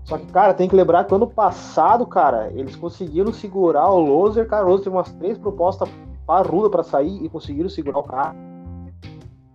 Só 0.03 0.17
que, 0.17 0.25
cara, 0.25 0.53
tem 0.53 0.67
que 0.67 0.75
lembrar 0.75 1.05
que 1.05 1.13
ano 1.13 1.27
passado, 1.27 2.05
cara, 2.05 2.51
eles 2.53 2.75
conseguiram 2.75 3.31
segurar 3.31 3.89
o 3.89 3.99
Loser, 3.99 4.47
cara. 4.47 4.65
O 4.65 4.69
Loser 4.69 4.85
teve 4.85 4.95
umas 4.95 5.11
três 5.13 5.37
propostas 5.37 5.87
parrudas 6.25 6.71
pra 6.71 6.83
sair 6.83 7.23
e 7.23 7.29
conseguiram 7.29 7.69
segurar 7.69 7.99
o 7.99 8.03
cara. 8.03 8.35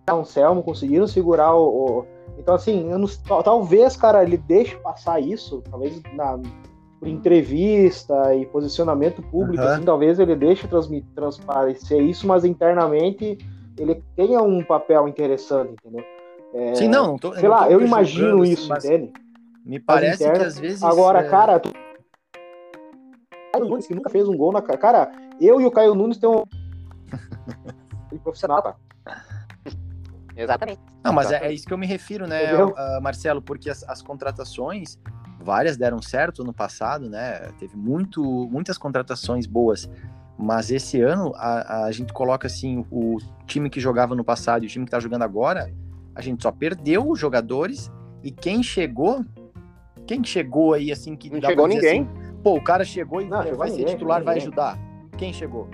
O 0.09 0.19
Anselmo 0.19 0.63
conseguiram 0.63 1.05
segurar 1.05 1.53
o. 1.53 1.99
o- 1.99 2.05
Então, 2.39 2.53
assim, 2.53 2.83
não- 2.83 3.07
tal- 3.27 3.41
talvez, 3.43 3.97
cara, 3.97 4.23
ele 4.23 4.37
deixe 4.37 4.75
passar 4.77 5.19
isso, 5.19 5.61
talvez 5.69 6.01
na, 6.13 6.39
por 6.99 7.07
entrevista 7.07 8.33
e 8.35 8.45
posicionamento 8.45 9.21
público, 9.23 9.63
Aham. 9.63 9.73
assim, 9.73 9.83
talvez 9.83 10.19
ele 10.19 10.35
deixe 10.35 10.67
transparecer 11.15 11.99
isso, 12.01 12.27
mas 12.27 12.45
internamente 12.45 13.37
ele 13.77 14.03
tenha 14.15 14.41
um 14.41 14.63
papel 14.63 15.07
interessante, 15.07 15.73
entendeu? 15.73 16.03
É, 16.53 16.75
Sim, 16.75 16.87
não, 16.87 17.17
tô. 17.17 17.33
sei 17.33 17.49
lá, 17.49 17.69
eu 17.69 17.81
imagino 17.81 18.43
assim, 18.43 18.53
isso, 18.53 18.69
mas 18.69 18.85
entende? 18.85 19.11
Me 19.65 19.79
parece 19.79 20.23
que 20.23 20.41
às 20.41 20.59
vezes. 20.59 20.83
Agora, 20.83 21.19
é, 21.19 21.23
cara, 21.23 21.59
tu... 21.59 21.69
Caio 23.51 23.65
Nunes 23.65 23.87
que 23.87 23.95
nunca 23.95 24.09
fez 24.09 24.27
um 24.27 24.37
gol 24.37 24.51
na 24.51 24.61
cara. 24.61 24.77
Cara, 24.77 25.11
eu 25.41 25.59
e 25.59 25.65
o 25.65 25.71
Caio 25.71 25.95
Nunes 25.95 26.17
temos 26.17 26.43
um 28.13 28.17
profissional, 28.19 28.61
cara. 28.61 28.75
Exatamente. 30.37 30.79
Não, 31.03 31.11
mas 31.13 31.31
é, 31.31 31.47
é 31.47 31.51
isso 31.51 31.65
que 31.65 31.73
eu 31.73 31.77
me 31.77 31.87
refiro, 31.87 32.27
né, 32.27 32.51
ah, 32.75 32.99
Marcelo, 33.01 33.41
porque 33.41 33.69
as, 33.69 33.83
as 33.89 34.01
contratações, 34.01 34.99
várias 35.39 35.75
deram 35.77 36.01
certo 36.01 36.43
no 36.43 36.53
passado, 36.53 37.09
né? 37.09 37.49
Teve 37.59 37.75
muito, 37.75 38.21
muitas 38.51 38.77
contratações 38.77 39.45
boas. 39.45 39.89
Mas 40.37 40.69
esse 40.69 41.01
ano 41.01 41.33
a, 41.35 41.85
a 41.85 41.91
gente 41.91 42.13
coloca 42.13 42.45
assim 42.45 42.85
o 42.91 43.17
time 43.47 43.69
que 43.69 43.79
jogava 43.79 44.13
no 44.13 44.23
passado 44.23 44.63
e 44.63 44.67
o 44.67 44.69
time 44.69 44.85
que 44.85 44.91
tá 44.91 44.99
jogando 44.99 45.23
agora, 45.23 45.73
a 46.13 46.21
gente 46.21 46.43
só 46.43 46.51
perdeu 46.51 47.09
os 47.09 47.19
jogadores 47.19 47.91
e 48.23 48.29
quem 48.29 48.61
chegou, 48.61 49.25
quem 50.05 50.23
chegou 50.23 50.73
aí 50.75 50.91
assim 50.91 51.15
que 51.15 51.29
Não 51.31 51.41
chegou 51.41 51.67
ninguém. 51.67 52.01
assim, 52.03 52.27
Pô, 52.43 52.55
o 52.55 52.63
cara 52.63 52.85
chegou 52.85 53.19
e 53.21 53.25
Não, 53.25 53.41
chegou 53.41 53.57
vai 53.57 53.69
ser 53.69 53.77
ninguém, 53.77 53.93
titular, 53.95 54.23
vai 54.23 54.35
ninguém. 54.35 54.47
ajudar. 54.47 54.77
Quem 55.17 55.33
chegou? 55.33 55.67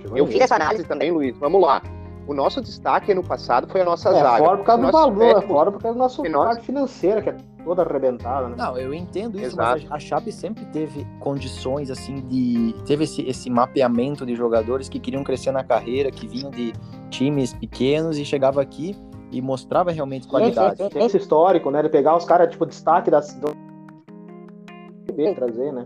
Chegou 0.00 0.16
Eu 0.16 0.24
ninguém. 0.24 0.26
fiz 0.32 0.40
essa 0.42 0.54
análise 0.54 0.84
também, 0.84 1.10
Luiz. 1.10 1.36
Vamos 1.38 1.60
lá. 1.60 1.82
O 2.30 2.32
nosso 2.34 2.60
destaque 2.62 3.10
ano 3.10 3.24
passado 3.24 3.66
foi 3.66 3.80
a 3.80 3.84
nossa 3.84 4.08
É, 4.10 4.20
zaga. 4.20 4.44
fora 4.44 4.56
por 4.58 4.64
causa 4.64 4.86
do 4.86 4.92
valor, 4.92 5.10
é 5.10 5.14
tivéssemos- 5.30 5.44
fora 5.46 5.72
por 5.72 5.82
causa 5.82 5.98
da 5.98 6.04
nossa 6.04 6.22
nós- 6.28 6.44
parte 6.46 6.64
financeira, 6.64 7.20
que 7.22 7.28
é 7.30 7.36
toda 7.64 7.82
arrebentada, 7.82 8.48
né? 8.50 8.54
Não, 8.56 8.78
eu 8.78 8.94
entendo 8.94 9.36
isso, 9.36 9.46
Exato. 9.56 9.82
mas 9.82 9.90
a 9.90 9.98
Chape 9.98 10.30
sempre 10.30 10.64
teve 10.66 11.04
condições, 11.18 11.90
assim, 11.90 12.20
de... 12.28 12.72
Teve 12.86 13.02
esse, 13.02 13.22
esse 13.22 13.50
mapeamento 13.50 14.24
de 14.24 14.36
jogadores 14.36 14.88
que 14.88 15.00
queriam 15.00 15.24
crescer 15.24 15.50
na 15.50 15.64
carreira, 15.64 16.08
que 16.12 16.28
vinham 16.28 16.52
de 16.52 16.72
times 17.10 17.52
pequenos 17.52 18.16
e 18.16 18.24
chegava 18.24 18.62
aqui 18.62 18.96
e 19.32 19.42
mostrava 19.42 19.90
realmente 19.90 20.28
qualidade. 20.28 20.76
Tem, 20.76 20.88
tem, 20.88 20.98
tem 21.00 21.06
esse 21.06 21.16
histórico, 21.16 21.68
né? 21.72 21.82
De 21.82 21.88
pegar 21.88 22.16
os 22.16 22.24
caras, 22.24 22.48
tipo, 22.48 22.64
destaque 22.64 23.10
das... 23.10 23.34
Do... 23.34 23.50
trazer, 25.34 25.72
né? 25.72 25.82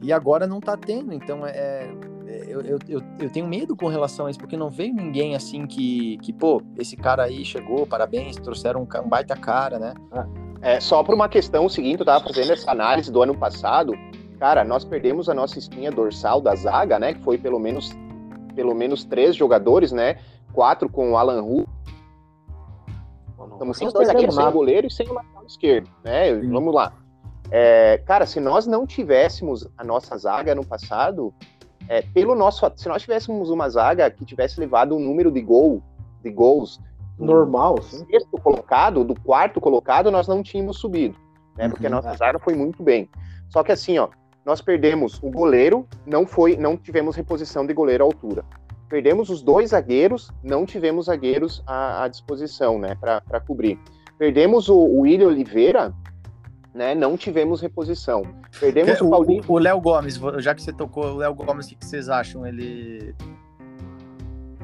E 0.00 0.12
agora 0.12 0.46
não 0.46 0.60
tá 0.60 0.76
tendo, 0.76 1.12
então 1.12 1.44
é 1.44 1.90
eu, 2.26 2.60
eu, 2.62 2.78
eu, 2.88 3.02
eu, 3.20 3.30
tenho 3.30 3.46
medo 3.46 3.76
com 3.76 3.86
relação 3.86 4.26
a 4.26 4.30
isso, 4.30 4.38
porque 4.38 4.56
não 4.56 4.68
veio 4.68 4.92
ninguém 4.92 5.36
assim 5.36 5.66
que, 5.66 6.18
que 6.18 6.32
pô, 6.32 6.60
esse 6.76 6.96
cara 6.96 7.24
aí 7.24 7.44
chegou, 7.44 7.86
parabéns, 7.86 8.36
trouxeram 8.36 8.80
um, 8.80 9.00
um 9.00 9.08
baita 9.08 9.36
cara, 9.36 9.78
né? 9.78 9.94
É, 10.60 10.80
só 10.80 11.04
por 11.04 11.14
uma 11.14 11.28
questão 11.28 11.68
seguinte, 11.68 12.00
eu 12.00 12.06
tava 12.06 12.24
fazendo 12.24 12.52
essa 12.52 12.70
análise 12.70 13.12
do 13.12 13.22
ano 13.22 13.36
passado, 13.36 13.92
cara, 14.40 14.64
nós 14.64 14.84
perdemos 14.84 15.28
a 15.28 15.34
nossa 15.34 15.58
espinha 15.58 15.90
dorsal 15.90 16.40
da 16.40 16.54
zaga, 16.56 16.98
né? 16.98 17.14
Que 17.14 17.20
foi 17.22 17.38
pelo 17.38 17.60
menos, 17.60 17.92
pelo 18.54 18.74
menos 18.74 19.04
três 19.04 19.36
jogadores, 19.36 19.92
né? 19.92 20.18
Quatro 20.52 20.88
com 20.88 21.12
o 21.12 21.16
Alan 21.16 21.42
Hu. 21.42 21.66
Estamos 23.52 23.78
sem 23.78 23.88
dois 23.88 24.08
zagueiros, 24.08 24.34
sem 24.34 24.44
o 24.44 24.52
goleiro 24.52 24.86
e 24.86 24.90
sem 24.90 25.08
o 25.08 25.14
lateral 25.14 25.46
esquerdo, 25.46 25.88
né? 26.02 26.34
Vamos 26.34 26.74
lá. 26.74 26.92
É, 27.50 27.98
cara, 28.04 28.26
se 28.26 28.40
nós 28.40 28.66
não 28.66 28.84
tivéssemos 28.86 29.68
a 29.78 29.84
nossa 29.84 30.16
zaga 30.16 30.54
no 30.54 30.66
passado, 30.66 31.32
é, 31.88 32.02
pelo 32.02 32.34
nosso, 32.34 32.70
se 32.76 32.88
nós 32.88 33.02
tivéssemos 33.02 33.50
uma 33.50 33.68
zaga 33.68 34.10
que 34.10 34.24
tivesse 34.24 34.58
levado 34.58 34.96
um 34.96 35.00
número 35.00 35.30
de 35.30 35.40
gol, 35.40 35.82
de 36.22 36.30
gols 36.30 36.80
normal, 37.18 37.80
sim. 37.82 38.04
sexto 38.06 38.38
colocado, 38.42 39.04
do 39.04 39.18
quarto 39.20 39.60
colocado, 39.60 40.10
nós 40.10 40.28
não 40.28 40.42
tínhamos 40.42 40.78
subido, 40.78 41.16
né? 41.56 41.68
Porque 41.68 41.86
a 41.86 41.90
nossa 41.90 42.10
uhum. 42.10 42.16
zaga 42.16 42.38
foi 42.38 42.54
muito 42.54 42.82
bem. 42.82 43.08
Só 43.48 43.62
que 43.62 43.72
assim, 43.72 43.98
ó, 43.98 44.08
nós 44.44 44.60
perdemos 44.60 45.18
o 45.22 45.30
goleiro, 45.30 45.86
não 46.06 46.26
foi, 46.26 46.56
não 46.56 46.76
tivemos 46.76 47.16
reposição 47.16 47.66
de 47.66 47.72
goleiro 47.72 48.04
à 48.04 48.06
altura. 48.06 48.44
Perdemos 48.88 49.30
os 49.30 49.42
dois 49.42 49.70
zagueiros, 49.70 50.30
não 50.42 50.64
tivemos 50.64 51.06
zagueiros 51.06 51.62
à, 51.66 52.04
à 52.04 52.08
disposição, 52.08 52.78
né, 52.78 52.96
para 53.00 53.40
cobrir. 53.40 53.78
Perdemos 54.18 54.68
o, 54.68 54.76
o 54.76 55.00
William 55.00 55.26
Oliveira, 55.28 55.92
né? 56.76 56.94
Não 56.94 57.16
tivemos 57.16 57.60
reposição. 57.60 58.22
Perdemos 58.60 59.00
o 59.00 59.10
Paulinho. 59.10 59.42
O 59.48 59.58
Léo 59.58 59.80
Gomes, 59.80 60.20
já 60.38 60.54
que 60.54 60.62
você 60.62 60.72
tocou 60.72 61.06
o 61.06 61.16
Léo 61.16 61.34
Gomes, 61.34 61.66
o 61.66 61.76
que 61.76 61.84
vocês 61.84 62.08
acham? 62.08 62.46
Ele. 62.46 63.14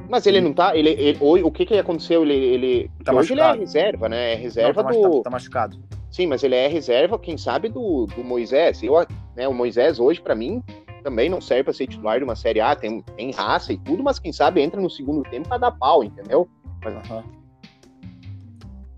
Mas 0.09 0.27
ele 0.27 0.41
não 0.41 0.53
tá. 0.53 0.77
Ele, 0.77 0.91
ele, 0.91 1.19
o 1.21 1.51
que 1.51 1.65
que 1.65 1.79
aconteceu? 1.79 2.23
Ele, 2.23 2.35
ele 2.35 2.91
tá 3.03 3.13
hoje 3.13 3.35
machucado. 3.35 3.55
ele 3.55 3.63
é 3.63 3.65
reserva, 3.65 4.09
né? 4.09 4.33
É 4.33 4.35
reserva 4.35 4.83
não, 4.83 4.91
tá 4.91 4.97
do. 4.97 5.17
Tá, 5.17 5.23
tá, 5.23 5.31
machucado. 5.31 5.83
Sim, 6.11 6.27
mas 6.27 6.45
ele 6.45 6.55
é 6.55 6.69
reserva, 6.69 7.19
quem 7.19 7.39
sabe, 7.39 7.71
do, 7.71 8.07
do 8.07 8.23
Moisés. 8.23 8.83
Eu, 8.83 8.95
né, 9.35 9.49
o 9.49 9.55
Moisés 9.55 9.99
hoje, 9.99 10.21
para 10.21 10.35
mim, 10.35 10.63
também 11.03 11.31
não 11.31 11.41
serve 11.41 11.65
para 11.65 11.73
ser 11.73 11.87
titular 11.87 12.19
de 12.19 12.25
uma 12.25 12.37
Série 12.37 12.61
A, 12.61 12.77
tem, 12.77 13.01
tem 13.17 13.31
raça 13.31 13.73
e 13.73 13.79
tudo, 13.79 14.03
mas 14.03 14.19
quem 14.19 14.31
sabe 14.31 14.61
entra 14.61 14.79
no 14.79 14.91
segundo 14.91 15.23
tempo 15.23 15.49
para 15.49 15.57
dar 15.57 15.71
pau, 15.71 16.05
entendeu? 16.05 16.47
Mas, 16.85 17.11
uhum. 17.11 17.23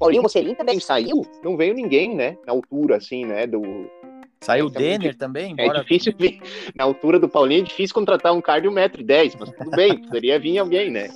Paulinho 0.05 0.23
Mocelin 0.23 0.55
também 0.55 0.79
saiu, 0.79 1.27
não 1.43 1.57
veio 1.57 1.73
ninguém, 1.73 2.15
né? 2.15 2.37
Na 2.47 2.53
altura, 2.53 2.97
assim, 2.97 3.25
né? 3.25 3.47
Do... 3.47 3.63
Saiu 4.43 4.67
o 4.67 4.71
Denner 4.71 5.17
também? 5.17 5.53
Embora... 5.53 5.79
É 5.79 5.81
difícil 5.81 6.13
vir. 6.19 6.43
Na 6.75 6.85
altura 6.85 7.19
do 7.19 7.27
Paulinho 7.27 7.63
é 7.63 7.65
difícil 7.65 7.95
contratar 7.95 8.35
um 8.35 8.41
cara 8.43 8.61
de 8.61 8.69
1,10m, 8.69 9.37
mas 9.41 9.51
tudo 9.53 9.71
bem, 9.71 9.97
poderia 10.05 10.39
vir 10.39 10.59
alguém, 10.59 10.91
né? 10.91 11.09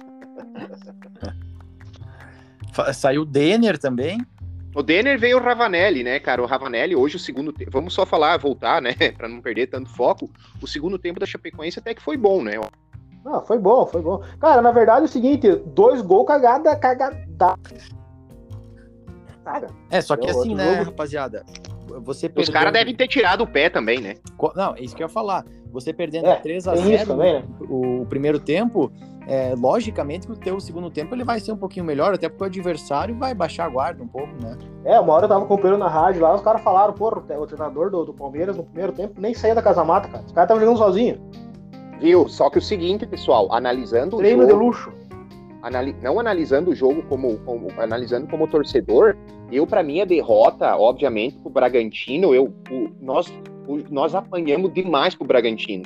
Saiu 2.95 3.23
o 3.23 3.27
Denner 3.27 3.77
também. 3.77 4.19
O 4.75 4.83
Denner 4.83 5.19
veio 5.19 5.37
o 5.37 5.43
Ravanelli, 5.43 6.03
né, 6.03 6.19
cara? 6.19 6.43
O 6.43 6.47
Ravanelli, 6.47 6.97
hoje 6.97 7.17
o 7.17 7.19
segundo 7.19 7.53
tempo. 7.53 7.71
Vamos 7.71 7.93
só 7.93 8.07
falar, 8.07 8.39
voltar, 8.39 8.81
né? 8.81 8.95
para 9.19 9.29
não 9.29 9.43
perder 9.43 9.67
tanto 9.67 9.91
foco. 9.91 10.31
O 10.63 10.67
segundo 10.67 10.99
tempo 10.99 11.21
da 11.21 11.27
Chapecoense 11.27 11.79
até 11.79 11.93
que 11.93 12.03
foi 12.03 12.17
bom, 12.17 12.43
né? 12.43 12.53
Ah, 13.27 13.43
foi 13.43 13.59
bom, 13.59 13.85
foi 13.85 14.01
bom. 14.01 14.23
Cara, 14.41 14.63
na 14.63 14.71
verdade 14.71 15.03
é 15.03 15.05
o 15.05 15.09
seguinte: 15.09 15.57
dois 15.67 16.01
gols 16.01 16.27
cagada, 16.27 16.75
cagada 16.77 17.19
é, 19.91 20.01
só 20.01 20.17
que 20.17 20.29
assim, 20.29 20.55
né, 20.55 20.73
jogo... 20.73 20.85
rapaziada? 20.85 21.45
Você 22.05 22.31
Os 22.37 22.49
caras 22.49 22.73
devem 22.73 22.95
ter 22.95 23.09
tirado 23.09 23.43
o 23.43 23.47
pé 23.47 23.71
também, 23.71 24.01
né? 24.01 24.17
Não, 24.55 24.75
é 24.75 24.81
isso 24.81 24.95
que 24.95 25.03
eu 25.03 25.07
ia 25.07 25.13
falar. 25.13 25.45
Você 25.73 25.93
perdendo 25.93 26.27
é, 26.29 26.37
3 26.37 26.69
a 26.69 26.77
0 26.77 27.07
também, 27.07 27.35
né? 27.35 27.45
o 27.61 28.07
primeiro 28.09 28.39
tempo, 28.39 28.91
é, 29.27 29.55
logicamente 29.59 30.27
que 30.27 30.33
o 30.33 30.37
teu 30.37 30.59
segundo 30.59 30.91
tempo 30.91 31.15
ele 31.15 31.25
vai 31.25 31.39
ser 31.39 31.53
um 31.53 31.57
pouquinho 31.57 31.85
melhor, 31.85 32.15
até 32.15 32.29
porque 32.29 32.45
o 32.45 32.47
adversário 32.47 33.15
vai 33.15 33.35
baixar 33.35 33.67
a 33.67 33.69
guarda 33.69 34.03
um 34.03 34.09
pouco, 34.09 34.33
né? 34.43 34.57
É, 34.85 34.99
uma 34.99 35.13
hora 35.13 35.27
eu 35.27 35.29
tava 35.29 35.45
acompanhando 35.45 35.79
na 35.79 35.89
rádio 35.89 36.23
lá, 36.23 36.35
os 36.35 36.41
caras 36.41 36.63
falaram, 36.63 36.95
pô, 36.95 37.09
o 37.09 37.47
treinador 37.47 37.91
do, 37.91 38.05
do, 38.07 38.15
Palmeiras 38.15 38.57
no 38.57 38.65
primeiro 38.65 38.93
tempo 38.93 39.21
nem 39.21 39.35
saía 39.35 39.55
da 39.55 39.63
casa 39.63 39.85
mata, 39.85 40.09
cara. 40.09 40.25
Os 40.25 40.33
caras 40.33 40.47
estavam 40.47 40.61
jogando 40.61 40.79
sozinho. 40.79 41.21
Viu? 42.01 42.29
Só 42.29 42.49
que 42.49 42.59
o 42.59 42.63
seguinte, 42.63 43.07
pessoal, 43.07 43.53
analisando 43.53 44.17
Treino 44.17 44.45
o 44.45 44.49
jogo, 44.49 44.59
de 44.59 44.65
luxo. 44.65 44.93
Anali 45.63 45.95
não 46.03 46.21
analisando 46.21 46.71
o 46.71 46.75
jogo 46.75 47.03
como, 47.09 47.39
como 47.39 47.69
analisando 47.79 48.29
como 48.29 48.47
torcedor, 48.47 49.17
eu, 49.51 49.67
para 49.67 49.83
mim, 49.83 50.01
a 50.01 50.05
derrota, 50.05 50.77
obviamente, 50.77 51.39
pro 51.39 51.51
Bragantino, 51.51 52.35
eu, 52.35 52.53
o, 52.71 52.89
nós, 53.01 53.33
o, 53.67 53.79
nós 53.91 54.15
apanhamos 54.15 54.73
demais 54.73 55.15
pro 55.15 55.27
Bragantino. 55.27 55.85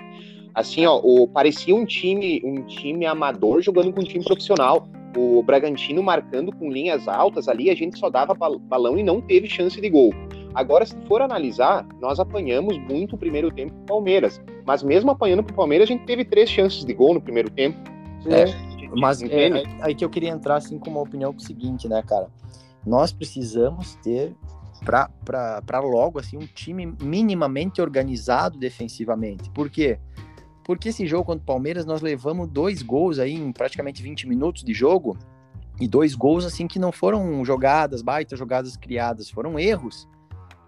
Assim, 0.54 0.84
ó, 0.84 1.00
o, 1.02 1.28
parecia 1.28 1.74
um 1.74 1.84
time, 1.84 2.42
um 2.44 2.62
time 2.62 3.06
amador 3.06 3.62
jogando 3.62 3.92
com 3.92 4.00
um 4.00 4.04
time 4.04 4.24
profissional. 4.24 4.86
O 5.16 5.42
Bragantino 5.42 6.02
marcando 6.02 6.54
com 6.54 6.70
linhas 6.70 7.06
altas 7.06 7.46
ali, 7.48 7.70
a 7.70 7.74
gente 7.74 7.98
só 7.98 8.10
dava 8.10 8.34
balão 8.34 8.98
e 8.98 9.02
não 9.02 9.20
teve 9.20 9.48
chance 9.48 9.80
de 9.80 9.88
gol. 9.88 10.12
Agora, 10.54 10.84
se 10.84 10.94
for 11.06 11.22
analisar, 11.22 11.86
nós 12.00 12.18
apanhamos 12.20 12.76
muito 12.78 13.14
o 13.14 13.18
primeiro 13.18 13.50
tempo 13.50 13.72
pro 13.72 13.96
Palmeiras. 13.96 14.40
Mas 14.66 14.82
mesmo 14.82 15.10
apanhando 15.10 15.42
pro 15.42 15.54
Palmeiras, 15.54 15.88
a 15.88 15.92
gente 15.92 16.04
teve 16.04 16.24
três 16.24 16.50
chances 16.50 16.84
de 16.84 16.92
gol 16.92 17.14
no 17.14 17.20
primeiro 17.20 17.50
tempo. 17.50 17.78
É, 18.26 18.44
mas 18.96 19.22
é, 19.22 19.48
é, 19.48 19.62
aí 19.80 19.94
que 19.94 20.04
eu 20.04 20.10
queria 20.10 20.30
entrar 20.30 20.56
assim 20.56 20.78
com 20.78 20.90
uma 20.90 21.00
opinião 21.00 21.32
é 21.32 21.34
o 21.36 21.40
seguinte, 21.40 21.88
né, 21.88 22.02
cara? 22.02 22.28
nós 22.84 23.12
precisamos 23.12 23.94
ter 23.96 24.34
para 24.84 25.78
logo 25.80 26.18
assim 26.18 26.36
um 26.36 26.46
time 26.46 26.94
minimamente 27.00 27.80
organizado 27.80 28.58
defensivamente. 28.58 29.48
Por 29.50 29.70
quê? 29.70 29.98
Porque 30.64 30.88
esse 30.88 31.06
jogo 31.06 31.24
contra 31.24 31.42
o 31.42 31.46
Palmeiras 31.46 31.86
nós 31.86 32.00
levamos 32.00 32.48
dois 32.48 32.82
gols 32.82 33.18
aí 33.18 33.34
em 33.34 33.52
praticamente 33.52 34.02
20 34.02 34.28
minutos 34.28 34.64
de 34.64 34.74
jogo 34.74 35.16
e 35.80 35.86
dois 35.86 36.14
gols 36.14 36.44
assim 36.44 36.66
que 36.66 36.78
não 36.78 36.90
foram 36.90 37.44
jogadas, 37.44 38.02
baita 38.02 38.36
jogadas 38.36 38.76
criadas, 38.76 39.30
foram 39.30 39.58
erros, 39.58 40.08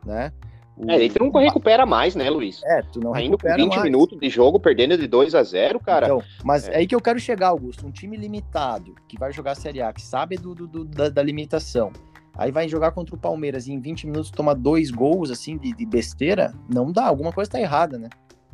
né? 0.05 0.33
O... 0.77 0.91
É, 0.91 1.09
tu 1.09 1.23
não 1.23 1.31
recupera 1.31 1.87
mais, 1.87 2.15
né, 2.15 2.29
Luiz? 2.29 2.63
É, 2.65 2.83
tu 2.83 3.01
não 3.01 3.15
Ainda 3.15 3.31
recupera 3.31 3.57
com 3.57 3.63
20 3.63 3.71
mais. 3.71 3.83
minutos 3.85 4.19
de 4.19 4.29
jogo, 4.29 4.59
perdendo 4.59 4.99
de 4.99 5.07
2 5.07 5.35
a 5.35 5.43
0 5.43 5.79
cara. 5.81 6.07
Então, 6.07 6.23
mas 6.43 6.69
é. 6.69 6.77
aí 6.77 6.87
que 6.87 6.95
eu 6.95 7.01
quero 7.01 7.19
chegar, 7.21 7.49
Augusto. 7.49 7.87
Um 7.87 7.91
time 7.91 8.17
limitado, 8.17 8.95
que 9.09 9.19
vai 9.19 9.33
jogar 9.33 9.53
a 9.53 9.55
Série 9.55 9.81
A, 9.81 9.93
que 9.93 10.03
sabe 10.03 10.37
do, 10.37 10.55
do, 10.55 10.67
do 10.67 10.85
da, 10.85 11.09
da, 11.09 11.23
limitação. 11.23 11.93
Aí 12.37 12.51
vai 12.51 12.69
jogar 12.69 12.91
contra 12.91 13.15
o 13.15 13.19
Palmeiras 13.19 13.69
e 13.69 13.73
em 13.73 13.81
20 13.81 14.07
minutos 14.07 14.31
toma 14.31 14.55
dois 14.55 14.91
gols, 14.91 15.31
assim, 15.31 15.57
de, 15.57 15.73
de 15.73 15.87
besteira. 15.87 16.53
Não 16.69 16.91
dá, 16.91 17.07
alguma 17.07 17.33
coisa 17.33 17.51
tá 17.51 17.61
errada, 17.61 17.97
né? 17.97 18.09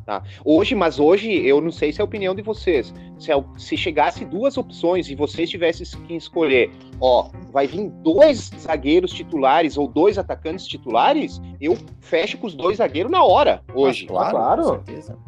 Tá. 0.05 0.23
Hoje, 0.43 0.73
mas 0.73 0.99
hoje, 0.99 1.31
eu 1.45 1.61
não 1.61 1.71
sei 1.71 1.91
se 1.91 1.99
é 1.99 2.01
a 2.01 2.05
opinião 2.05 2.33
de 2.33 2.41
vocês. 2.41 2.93
Se, 3.19 3.31
é, 3.31 3.43
se 3.57 3.77
chegasse 3.77 4.25
duas 4.25 4.57
opções 4.57 5.09
e 5.09 5.15
vocês 5.15 5.49
tivessem 5.49 5.85
que 6.07 6.15
escolher, 6.15 6.71
ó, 6.99 7.29
vai 7.51 7.67
vir 7.67 7.89
dois 8.01 8.51
zagueiros 8.57 9.11
titulares 9.11 9.77
ou 9.77 9.87
dois 9.87 10.17
atacantes 10.17 10.65
titulares, 10.65 11.39
eu 11.59 11.77
fecho 11.99 12.37
com 12.37 12.47
os 12.47 12.55
dois 12.55 12.77
zagueiros 12.77 13.11
na 13.11 13.23
hora, 13.23 13.61
hoje. 13.73 14.05
Ah, 14.05 14.31
claro, 14.31 14.31
claro. 14.31 14.83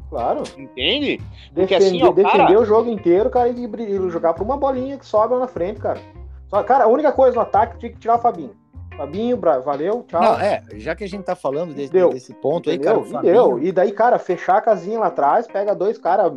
Claro. 0.10 0.44
Entende? 0.58 1.20
Porque 1.54 1.78
defender, 1.78 1.98
assim, 1.98 2.04
ó, 2.04 2.12
defender 2.12 2.48
cara... 2.48 2.60
o 2.60 2.66
jogo 2.66 2.90
inteiro, 2.90 3.30
cara, 3.30 3.50
e 3.50 4.10
jogar 4.10 4.34
por 4.34 4.44
uma 4.44 4.58
bolinha 4.58 4.98
que 4.98 5.06
sobe 5.06 5.34
lá 5.34 5.42
na 5.42 5.48
frente, 5.48 5.80
cara. 5.80 6.00
Só, 6.48 6.62
cara, 6.64 6.84
a 6.84 6.88
única 6.88 7.12
coisa 7.12 7.36
no 7.36 7.42
ataque 7.42 7.80
tinha 7.80 7.92
que 7.92 8.00
tirar 8.00 8.16
o 8.16 8.20
Fabinho. 8.20 8.56
Fabinho, 8.98 9.38
valeu, 9.38 10.04
tchau. 10.08 10.22
Não, 10.22 10.40
é, 10.40 10.64
já 10.76 10.96
que 10.96 11.04
a 11.04 11.08
gente 11.08 11.24
tá 11.24 11.36
falando 11.36 11.74
desse, 11.74 11.92
desse 11.92 12.34
ponto 12.36 12.70
aí, 12.70 12.78
cara. 12.78 13.00
E 13.00 13.22
deu. 13.22 13.60
E 13.60 13.72
daí, 13.72 13.92
cara, 13.92 14.20
fechar 14.20 14.58
a 14.58 14.62
casinha 14.62 15.00
lá 15.00 15.08
atrás, 15.08 15.48
pega 15.48 15.76
dois 15.76 15.98
caras 15.98 16.32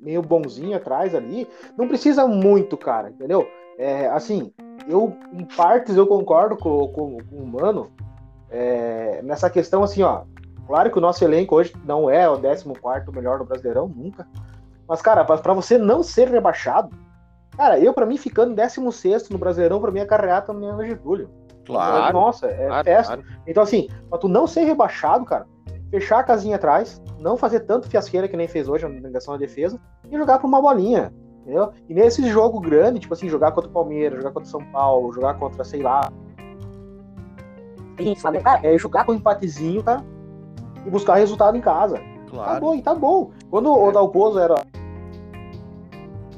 meio 0.00 0.22
bonzinho 0.22 0.76
atrás 0.76 1.14
ali. 1.14 1.46
Não 1.76 1.88
precisa 1.88 2.26
muito, 2.26 2.76
cara, 2.76 3.10
entendeu? 3.10 3.48
É, 3.78 4.06
assim, 4.08 4.52
eu, 4.88 5.16
em 5.32 5.44
partes, 5.44 5.96
eu 5.96 6.06
concordo 6.06 6.56
com, 6.56 6.88
com, 6.88 7.18
com 7.18 7.36
o 7.36 7.46
Mano 7.46 7.90
é, 8.50 9.20
nessa 9.22 9.50
questão, 9.50 9.82
assim, 9.82 10.02
ó. 10.02 10.22
Claro 10.66 10.90
que 10.90 10.98
o 10.98 11.00
nosso 11.00 11.24
elenco 11.24 11.56
hoje 11.56 11.72
não 11.84 12.10
é 12.10 12.28
o 12.28 12.38
14 12.38 12.64
melhor 13.12 13.38
do 13.38 13.44
Brasileirão, 13.44 13.88
nunca. 13.88 14.26
Mas, 14.86 15.00
cara, 15.00 15.24
para 15.24 15.54
você 15.54 15.78
não 15.78 16.02
ser 16.02 16.28
rebaixado, 16.28 16.90
cara, 17.56 17.78
eu, 17.78 17.92
para 17.92 18.06
mim, 18.06 18.16
ficando 18.16 18.52
em 18.52 18.54
16 18.54 19.28
no 19.30 19.38
Brasileirão, 19.38 19.80
para 19.80 19.90
mim, 19.90 20.00
é 20.00 20.06
carreata 20.06 20.52
no 20.52 20.76
de 20.82 20.98
julho. 21.02 21.30
Claro. 21.68 22.12
Nossa, 22.12 22.46
é 22.46 22.66
claro, 22.66 22.84
festa. 22.84 23.16
Claro. 23.16 23.28
Então, 23.46 23.62
assim, 23.62 23.88
pra 24.08 24.18
tu 24.18 24.28
não 24.28 24.46
ser 24.46 24.64
rebaixado, 24.64 25.24
cara, 25.24 25.46
fechar 25.90 26.18
a 26.18 26.24
casinha 26.24 26.56
atrás, 26.56 27.00
não 27.18 27.36
fazer 27.36 27.60
tanto 27.60 27.88
fiasqueira 27.88 28.26
que 28.26 28.36
nem 28.36 28.48
fez 28.48 28.68
hoje 28.68 28.88
na 28.88 29.00
negação 29.00 29.34
da 29.34 29.38
defesa, 29.38 29.80
e 30.10 30.16
jogar 30.16 30.38
pra 30.38 30.46
uma 30.46 30.60
bolinha. 30.60 31.12
Entendeu? 31.42 31.72
E 31.88 31.94
nesse 31.94 32.28
jogo 32.28 32.60
grande, 32.60 33.00
tipo 33.00 33.14
assim, 33.14 33.28
jogar 33.28 33.52
contra 33.52 33.70
o 33.70 33.72
Palmeiras, 33.72 34.18
jogar 34.18 34.32
contra 34.32 34.48
o 34.48 34.50
São 34.50 34.64
Paulo, 34.70 35.12
jogar 35.12 35.34
contra, 35.38 35.64
sei 35.64 35.82
lá. 35.82 36.12
Sabe? 38.16 38.40
Cara, 38.40 38.60
é 38.66 38.76
jogar 38.78 39.04
com 39.04 39.14
empatezinho, 39.14 39.82
cara, 39.82 40.04
e 40.86 40.90
buscar 40.90 41.14
resultado 41.14 41.56
em 41.56 41.60
casa. 41.60 41.98
Claro. 42.30 42.52
Tá 42.54 42.60
bom, 42.60 42.74
e 42.74 42.82
tá 42.82 42.94
bom. 42.94 43.30
Quando 43.50 43.72
o 43.72 43.90
Dalpozo 43.90 44.38
era 44.38 44.62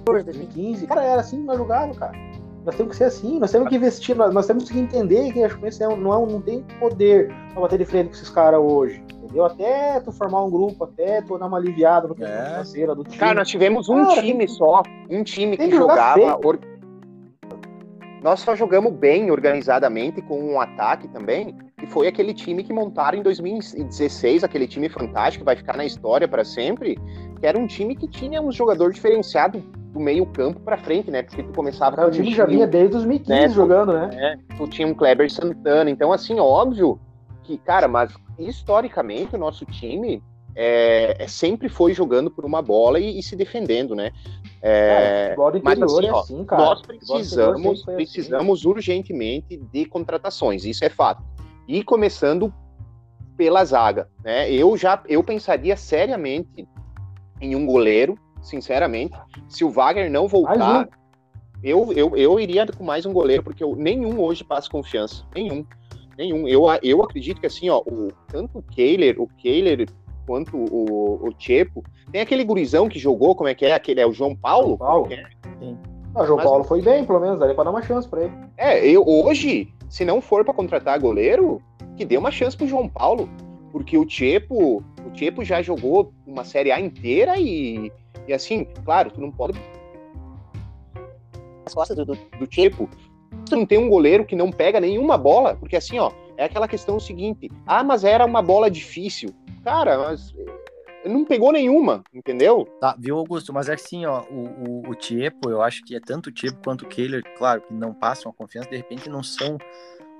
2015, 0.04 0.86
cara, 0.86 1.02
era 1.02 1.20
assim 1.20 1.38
que 1.38 1.46
nós 1.46 1.58
jogávamos, 1.58 1.98
cara. 1.98 2.29
Nós 2.70 2.76
temos 2.76 2.92
que 2.92 2.98
ser 2.98 3.04
assim, 3.04 3.40
nós 3.40 3.50
temos 3.50 3.68
que 3.68 3.74
investir, 3.74 4.16
nós, 4.16 4.32
nós 4.32 4.46
temos 4.46 4.70
que 4.70 4.78
entender 4.78 5.32
que 5.32 5.42
a 5.42 5.48
Chapecoense 5.48 5.80
não, 5.80 5.96
não, 5.96 6.24
não 6.24 6.40
tem 6.40 6.62
poder 6.78 7.26
pra 7.52 7.62
bater 7.62 7.78
de 7.80 7.84
frente 7.84 8.06
com 8.10 8.14
esses 8.14 8.30
caras 8.30 8.60
hoje. 8.60 9.02
Entendeu? 9.24 9.44
Até 9.44 9.98
tu 9.98 10.12
formar 10.12 10.44
um 10.44 10.50
grupo, 10.50 10.84
até 10.84 11.20
tu 11.20 11.36
dar 11.36 11.46
uma 11.48 11.56
aliviada 11.58 12.06
no 12.06 12.14
questão 12.14 12.32
É. 12.32 12.46
financeira 12.50 12.94
do 12.94 13.02
time. 13.02 13.16
Cara, 13.18 13.34
nós 13.34 13.48
tivemos 13.48 13.88
um 13.88 14.04
Cara, 14.06 14.22
time 14.22 14.38
tem- 14.46 14.48
só, 14.48 14.82
um 15.10 15.24
time 15.24 15.56
tem 15.56 15.66
que 15.66 15.72
que 15.72 15.78
jogava. 15.78 16.38
or- 16.44 16.60
Nós 18.22 18.38
só 18.38 18.54
jogamos 18.54 18.92
bem 18.92 19.30
organizadamente 19.32 20.22
com 20.22 20.38
um 20.40 20.60
ataque 20.60 21.08
também, 21.08 21.56
e 21.82 21.86
foi 21.86 22.06
aquele 22.06 22.32
time 22.34 22.62
que 22.62 22.72
montaram 22.72 23.18
em 23.18 23.22
2016, 23.22 24.44
aquele 24.44 24.68
time 24.68 24.88
fantástico, 24.88 25.44
vai 25.44 25.56
ficar 25.56 25.76
na 25.76 25.84
história 25.86 26.28
para 26.28 26.44
sempre, 26.44 26.96
que 27.40 27.46
era 27.46 27.58
um 27.58 27.66
time 27.66 27.96
que 27.96 28.06
tinha 28.06 28.40
um 28.40 28.52
jogador 28.52 28.92
diferenciado 28.92 29.60
do 29.92 30.00
meio 30.00 30.24
campo 30.26 30.60
para 30.60 30.78
frente, 30.78 31.10
né? 31.10 31.22
Porque 31.22 31.42
tu 31.42 31.52
começava 31.52 32.06
o 32.06 32.10
time 32.10 32.34
já 32.34 32.46
vinha 32.46 32.66
desde 32.66 32.92
2015 32.92 33.30
né, 33.30 33.48
jogando, 33.48 33.92
né? 33.92 34.06
né? 34.08 34.38
Tu 34.56 34.68
tinha 34.68 34.86
um 34.86 34.94
Kleber 34.94 35.30
Santana, 35.30 35.90
então 35.90 36.12
assim, 36.12 36.38
óbvio 36.38 36.98
que, 37.42 37.58
cara, 37.58 37.88
mas 37.88 38.12
historicamente 38.38 39.34
o 39.34 39.38
nosso 39.38 39.64
time 39.66 40.22
é, 40.54 41.24
é- 41.24 41.28
sempre 41.28 41.68
foi 41.68 41.92
jogando 41.92 42.30
por 42.30 42.44
uma 42.44 42.62
bola 42.62 42.98
e, 42.98 43.18
e 43.18 43.22
se 43.22 43.34
defendendo, 43.34 43.94
né? 43.94 44.12
É, 44.62 45.34
Cara, 45.36 45.60
mas 45.62 45.82
assim, 45.82 46.06
é 46.06 46.10
assim, 46.10 46.46
nós 46.50 46.82
precisamos, 46.82 47.82
foi 47.82 47.94
assim. 47.94 48.04
precisamos 48.04 48.64
urgentemente 48.64 49.56
de 49.56 49.84
contratações, 49.86 50.64
isso 50.64 50.84
é 50.84 50.88
fato. 50.88 51.22
E 51.66 51.82
começando 51.82 52.52
pela 53.36 53.64
zaga, 53.64 54.08
né? 54.22 54.50
Eu 54.52 54.76
já 54.76 55.02
eu 55.08 55.22
pensaria 55.24 55.76
seriamente 55.76 56.68
em 57.40 57.56
um 57.56 57.64
goleiro, 57.64 58.18
sinceramente. 58.42 59.16
Se 59.48 59.64
o 59.64 59.70
Wagner 59.70 60.10
não 60.10 60.28
voltar, 60.28 60.88
eu, 61.62 61.92
eu, 61.92 62.16
eu 62.16 62.40
iria 62.40 62.66
com 62.66 62.84
mais 62.84 63.04
um 63.06 63.12
goleiro, 63.12 63.42
porque 63.42 63.62
eu, 63.62 63.76
nenhum 63.76 64.20
hoje 64.20 64.44
passa 64.44 64.68
confiança. 64.68 65.24
Nenhum. 65.34 65.64
Nenhum. 66.16 66.46
Eu, 66.48 66.64
eu 66.82 67.02
acredito 67.02 67.40
que 67.40 67.46
assim, 67.46 67.70
ó, 67.70 67.78
o, 67.78 68.08
tanto 68.28 68.58
o 68.58 68.62
Kehler, 68.62 69.20
o 69.20 69.26
Kehler 69.26 69.88
quanto 70.26 70.56
o, 70.56 71.28
o 71.28 71.34
Chepo, 71.38 71.82
tem 72.12 72.20
aquele 72.20 72.44
gurizão 72.44 72.88
que 72.88 72.98
jogou, 72.98 73.34
como 73.34 73.48
é 73.48 73.54
que 73.54 73.66
é? 73.66 73.74
Aquele 73.74 74.00
é 74.00 74.06
o 74.06 74.12
João 74.12 74.36
Paulo? 74.36 74.76
João 74.76 74.78
Paulo. 74.78 75.02
Como 75.02 75.14
é 75.14 75.16
que 75.16 75.64
é? 75.64 75.74
Ah, 76.14 76.22
o 76.22 76.26
João 76.26 76.36
Mas- 76.38 76.46
Paulo 76.46 76.64
foi 76.64 76.82
bem, 76.82 77.04
pelo 77.04 77.20
menos, 77.20 77.38
daria 77.38 77.54
pra 77.54 77.64
dar 77.64 77.70
uma 77.70 77.82
chance 77.82 78.08
pra 78.08 78.24
ele. 78.24 78.32
É, 78.56 78.84
eu 78.86 79.04
hoje, 79.06 79.72
se 79.88 80.04
não 80.04 80.20
for 80.20 80.44
para 80.44 80.54
contratar 80.54 80.98
goleiro, 81.00 81.60
que 81.96 82.04
dê 82.04 82.16
uma 82.16 82.30
chance 82.30 82.56
pro 82.56 82.66
João 82.66 82.88
Paulo, 82.88 83.28
porque 83.72 83.96
o 83.96 84.08
Chepo, 84.08 84.82
o 85.04 85.14
Chepo 85.16 85.44
já 85.44 85.62
jogou 85.62 86.12
uma 86.26 86.44
Série 86.44 86.72
A 86.72 86.80
inteira 86.80 87.38
e, 87.38 87.92
e 88.30 88.32
assim, 88.32 88.64
claro, 88.84 89.10
tu 89.10 89.20
não 89.20 89.30
pode 89.30 89.58
as 91.66 91.74
costas 91.74 91.96
do, 91.96 92.04
do, 92.04 92.14
do 92.14 92.48
Chepo. 92.48 92.88
Tu 93.46 93.56
não 93.56 93.66
tem 93.66 93.78
um 93.78 93.88
goleiro 93.88 94.24
que 94.24 94.36
não 94.36 94.50
pega 94.50 94.80
nenhuma 94.80 95.18
bola, 95.18 95.56
porque 95.56 95.76
assim, 95.76 95.98
ó, 95.98 96.12
é 96.36 96.44
aquela 96.44 96.68
questão 96.68 96.98
seguinte, 97.00 97.50
ah, 97.66 97.82
mas 97.82 98.04
era 98.04 98.24
uma 98.24 98.42
bola 98.42 98.70
difícil. 98.70 99.30
Cara, 99.64 99.98
mas 99.98 100.32
eh, 101.04 101.08
não 101.08 101.24
pegou 101.24 101.52
nenhuma, 101.52 102.02
entendeu? 102.14 102.66
Tá, 102.80 102.94
viu, 102.98 103.18
Augusto? 103.18 103.52
Mas 103.52 103.68
é 103.68 103.74
assim, 103.74 104.06
ó, 104.06 104.22
o, 104.30 104.84
o, 104.86 104.90
o 104.90 104.94
Tiepo, 104.94 105.50
eu 105.50 105.62
acho 105.62 105.84
que 105.84 105.96
é 105.96 106.00
tanto 106.00 106.28
o 106.28 106.32
Tiepo 106.32 106.58
quanto 106.62 106.84
o 106.84 106.88
Kehler, 106.88 107.22
claro, 107.36 107.62
que 107.62 107.74
não 107.74 107.92
passam 107.92 108.30
a 108.30 108.34
confiança, 108.34 108.70
de 108.70 108.76
repente 108.76 109.08
não 109.08 109.22
são 109.22 109.58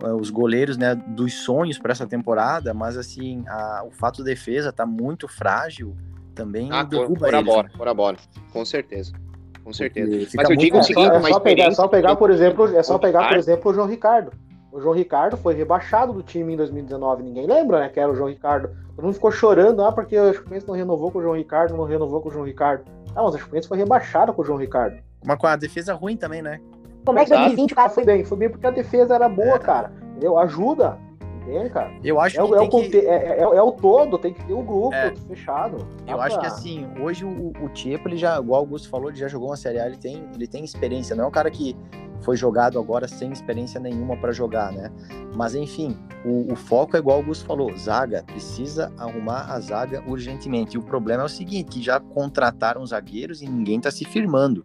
é, 0.02 0.12
os 0.12 0.30
goleiros, 0.30 0.76
né, 0.76 0.94
dos 0.94 1.34
sonhos 1.44 1.78
para 1.78 1.92
essa 1.92 2.06
temporada, 2.06 2.74
mas 2.74 2.96
assim, 2.96 3.44
a, 3.48 3.84
o 3.86 3.90
fato 3.90 4.18
de 4.18 4.24
defesa 4.24 4.72
tá 4.72 4.84
muito 4.84 5.26
frágil, 5.26 5.96
também 6.34 6.68
Ah, 6.72 6.84
por, 6.84 6.90
derruba 6.90 7.18
por 7.18 7.28
eles. 7.34 7.40
abora, 7.48 7.70
por 7.76 7.88
abora, 7.88 8.16
com 8.52 8.64
certeza. 8.64 9.12
Com 9.62 9.72
certeza. 9.72 10.28
Mas 10.34 10.48
eu 10.50 10.56
digo 10.56 10.76
o 10.76 10.80
É 10.80 10.82
seguinte, 10.82 11.06
só, 11.08 11.14
é 11.28 11.32
só 11.32 11.40
pegar, 11.40 11.64
é 11.66 11.70
só 11.72 11.88
pegar, 11.88 12.16
por 12.16 12.30
exemplo, 12.30 12.66
é 12.76 12.82
só 12.82 12.98
pegar, 12.98 13.28
por 13.28 13.36
exemplo, 13.36 13.70
o 13.70 13.74
João 13.74 13.86
Ricardo. 13.86 14.32
O 14.72 14.80
João 14.80 14.94
Ricardo 14.94 15.36
foi 15.36 15.54
rebaixado 15.54 16.12
do 16.12 16.22
time 16.22 16.54
em 16.54 16.56
2019, 16.56 17.22
ninguém 17.24 17.46
lembra, 17.46 17.80
né, 17.80 17.88
que 17.88 17.98
era 18.00 18.10
o 18.10 18.14
João 18.14 18.28
Ricardo. 18.28 18.70
Todo 18.96 19.04
mundo 19.04 19.14
ficou 19.14 19.30
chorando, 19.32 19.82
ah, 19.84 19.92
porque 19.92 20.18
o 20.18 20.32
Chapecoense 20.32 20.66
não 20.68 20.74
renovou 20.74 21.10
com 21.10 21.18
o 21.18 21.22
João 21.22 21.34
Ricardo, 21.36 21.76
não 21.76 21.84
renovou 21.84 22.20
com 22.20 22.28
o 22.28 22.32
João 22.32 22.44
Ricardo. 22.44 22.84
Ah, 23.14 23.22
mas 23.22 23.34
o 23.34 23.38
Chapecoense 23.38 23.68
foi 23.68 23.78
rebaixado 23.78 24.32
com 24.32 24.42
o 24.42 24.44
João 24.44 24.58
Ricardo. 24.58 24.96
Mas 25.24 25.36
com 25.38 25.46
a 25.46 25.56
defesa 25.56 25.92
ruim 25.94 26.16
também, 26.16 26.40
né? 26.40 26.60
Como 27.04 27.18
é 27.18 27.24
que 27.24 27.28
Exato. 27.28 27.40
2020 27.46 27.72
o 27.72 27.76
cara 27.76 27.88
foi 27.90 28.04
bem? 28.04 28.24
Foi 28.24 28.38
bem 28.38 28.48
porque 28.48 28.66
a 28.66 28.70
defesa 28.70 29.14
era 29.14 29.28
boa, 29.28 29.56
É. 29.56 29.58
cara. 29.58 29.92
Entendeu? 30.10 30.38
Ajuda. 30.38 30.96
Entende, 31.50 31.70
cara? 31.70 31.90
Eu 32.04 32.20
acho 32.20 32.40
É, 32.40 32.44
que 32.44 32.50
o- 32.50 32.54
é, 32.54 32.58
tem 32.58 32.66
o 32.68 32.70
que... 32.70 32.76
conte- 32.84 33.06
é, 33.06 33.38
é- 33.38 33.40
é 33.42 33.62
o 33.62 33.72
todo, 33.72 34.18
tem 34.18 34.32
que 34.32 34.44
ter 34.44 34.52
o 34.52 34.62
grupo 34.62 34.94
É. 34.94 35.12
fechado. 35.28 35.86
Eu 36.06 36.16
Dá 36.16 36.24
acho 36.24 36.36
que 36.36 36.46
pra- 36.46 36.54
assim, 36.54 36.86
hoje 37.00 37.24
o, 37.24 37.52
o 37.62 37.68
Tiepo, 37.70 38.08
ele 38.08 38.16
já, 38.16 38.38
igual 38.38 38.60
o 38.60 38.64
Augusto 38.64 38.88
falou, 38.88 39.08
ele 39.10 39.18
já 39.18 39.28
jogou 39.28 39.48
uma 39.48 39.56
Série 39.56 39.78
A, 39.80 39.86
ele 39.86 39.96
tem, 39.96 40.24
ele 40.34 40.46
tem 40.46 40.64
experiência, 40.64 41.14
não 41.16 41.24
é 41.24 41.26
um 41.26 41.30
cara 41.30 41.50
que 41.50 41.76
foi 42.22 42.36
jogado 42.36 42.78
agora 42.78 43.08
sem 43.08 43.32
experiência 43.32 43.80
nenhuma 43.80 44.14
para 44.16 44.30
jogar, 44.30 44.70
né? 44.72 44.90
Mas 45.34 45.54
enfim, 45.54 45.96
o, 46.24 46.52
o 46.52 46.56
foco 46.56 46.94
é 46.96 46.98
igual 47.00 47.16
o 47.16 47.20
Augusto 47.20 47.46
falou, 47.46 47.74
zaga, 47.76 48.22
precisa 48.26 48.92
arrumar 48.98 49.50
a 49.50 49.58
zaga 49.58 50.02
urgentemente. 50.06 50.76
E 50.76 50.78
o 50.78 50.82
problema 50.82 51.22
é 51.22 51.26
o 51.26 51.28
seguinte, 51.30 51.70
que 51.70 51.82
já 51.82 51.98
contrataram 51.98 52.84
zagueiros 52.84 53.40
e 53.40 53.46
ninguém 53.48 53.80
tá 53.80 53.90
se 53.90 54.04
firmando. 54.04 54.62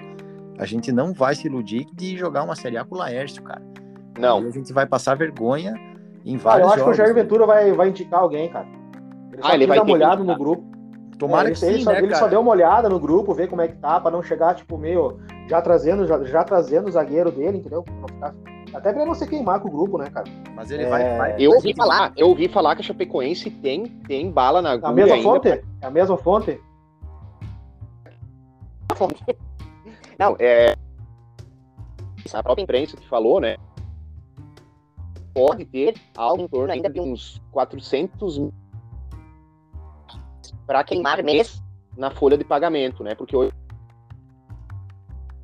A 0.58 0.66
gente 0.66 0.92
não 0.92 1.14
vai 1.14 1.34
se 1.36 1.48
iludir 1.48 1.86
de 1.94 2.18
jogar 2.18 2.44
uma 2.44 2.56
Série 2.56 2.78
A 2.78 2.84
com 2.84 2.96
o 2.96 2.98
Laércio, 2.98 3.42
cara. 3.42 3.62
Não, 4.20 4.40
Aí 4.40 4.48
a 4.48 4.52
gente 4.52 4.72
vai 4.74 4.86
passar 4.86 5.16
vergonha 5.16 5.74
em 6.34 6.38
Cara, 6.40 6.64
vários 6.64 6.68
eu 6.68 6.68
acho 6.68 6.76
que 6.76 6.82
o 6.82 6.84
jogos. 6.86 6.98
Jair 6.98 7.14
né? 7.14 7.22
Ventura 7.22 7.46
vai, 7.46 7.72
vai 7.74 7.90
indicar 7.90 8.20
alguém, 8.22 8.50
cara. 8.50 8.68
Ele 9.32 9.42
Ah, 9.44 9.54
ele 9.54 9.68
vai 9.68 9.78
dar 9.78 9.84
uma 9.84 9.88
que 9.88 9.94
olhada 9.94 10.24
no 10.24 10.38
grupo. 10.38 10.64
Tomara 11.18 11.50
É, 11.50 11.54
que 11.54 11.64
ele, 11.64 11.72
ele 11.72 11.78
sim, 11.80 11.84
só, 11.84 11.92
né, 11.92 11.98
ele 12.00 12.08
cara? 12.08 12.20
só 12.20 12.28
deu 12.28 12.42
uma 12.42 12.52
olhada 12.52 12.90
no 12.90 13.00
grupo, 13.00 13.34
ver 13.34 13.48
como 13.48 13.62
é 13.62 13.68
que 13.70 13.76
tá, 13.78 14.00
pra 14.02 14.12
não 14.12 14.22
chegar, 14.22 14.54
tipo, 14.56 14.78
meio. 14.78 15.20
Já 15.48 15.62
trazendo, 15.62 16.06
já, 16.06 16.22
já 16.24 16.44
trazendo 16.44 16.88
o 16.88 16.92
zagueiro 16.92 17.32
dele, 17.32 17.60
entendeu? 17.60 17.84
Pra 18.20 18.34
até 18.74 18.92
pra 18.92 19.06
não 19.06 19.14
se 19.14 19.26
queimar 19.26 19.62
com 19.62 19.70
o 19.70 19.72
grupo, 19.72 19.98
né, 19.98 20.10
cara? 20.10 20.26
Mas 20.54 20.70
ele 20.70 20.84
É, 20.84 20.90
vai, 20.90 21.18
vai... 21.18 21.36
eu 21.40 21.52
ouvi 21.52 21.74
falar, 21.74 22.12
eu 22.18 22.28
ouvi 22.28 22.50
falar 22.50 22.76
que 22.76 22.82
a 22.82 22.84
Chapecoense 22.84 23.50
tem, 23.50 23.86
tem 23.86 24.30
bala 24.30 24.62
na 24.62 24.72
A 24.72 24.74
agulha 24.74 24.94
mesma 24.94 25.16
ainda 25.16 25.30
fonte? 25.30 25.48
É 25.50 25.86
a 25.86 25.90
mesma 25.92 26.18
fonte? 26.18 26.60
Não, 30.20 30.36
é. 30.40 30.76
A 32.34 32.44
própria 32.44 32.64
imprensa 32.64 32.98
que 32.98 33.08
falou, 33.08 33.40
né? 33.40 33.56
Pode 35.36 35.66
ter 35.66 35.96
algo 36.16 36.44
em 36.44 36.48
torno 36.48 36.72
ainda 36.74 36.90
de 36.90 37.00
uns 37.00 37.42
400 37.52 38.40
mil 38.40 38.54
para 40.66 40.82
queimar 40.84 41.22
mês 41.22 41.62
na 41.98 42.10
folha 42.10 42.38
de 42.38 42.44
pagamento, 42.46 43.04
né? 43.04 43.14
Porque 43.14 43.36
hoje 43.36 43.52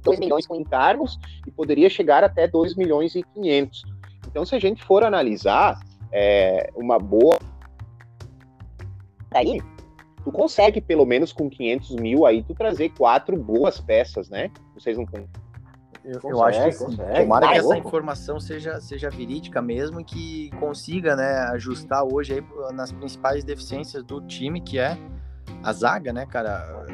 2 0.03 0.19
milhões 0.19 0.47
com 0.47 0.55
encargos 0.55 1.19
e 1.45 1.51
poderia 1.51 1.89
chegar 1.89 2.23
até 2.23 2.47
2 2.47 2.75
milhões 2.75 3.13
e 3.15 3.21
500. 3.21 3.83
Então, 4.27 4.45
se 4.45 4.55
a 4.55 4.59
gente 4.59 4.83
for 4.83 5.03
analisar 5.03 5.79
é, 6.11 6.71
uma 6.75 6.97
boa 6.97 7.37
aí, 9.31 9.61
tu 10.23 10.31
consegue 10.31 10.81
pelo 10.81 11.05
menos 11.05 11.31
com 11.33 11.49
500 11.49 11.95
mil 11.97 12.25
aí 12.25 12.41
tu 12.43 12.55
trazer 12.55 12.89
quatro 12.89 13.37
boas 13.37 13.79
peças, 13.79 14.29
né? 14.29 14.49
Vocês 14.73 14.97
não 14.97 15.05
con- 15.05 15.27
Eu, 16.03 16.13
eu 16.13 16.19
Consegue, 16.21 16.43
acho 16.57 16.61
que 16.65 16.71
sim. 16.71 16.85
consegue. 16.85 17.21
Tomara 17.21 17.47
que 17.47 17.53
Tá 17.53 17.59
essa 17.59 17.77
informação 17.77 18.39
seja, 18.39 18.81
seja 18.81 19.09
verídica 19.09 19.61
mesmo 19.61 20.01
e 20.01 20.03
que 20.03 20.49
consiga, 20.59 21.15
né, 21.15 21.39
ajustar 21.53 22.03
hoje 22.03 22.33
aí 22.33 22.73
nas 22.73 22.91
principais 22.91 23.43
deficiências 23.43 24.03
do 24.03 24.19
time, 24.21 24.59
que 24.61 24.79
é 24.79 24.97
a 25.63 25.71
zaga, 25.71 26.11
né, 26.11 26.25
cara? 26.25 26.85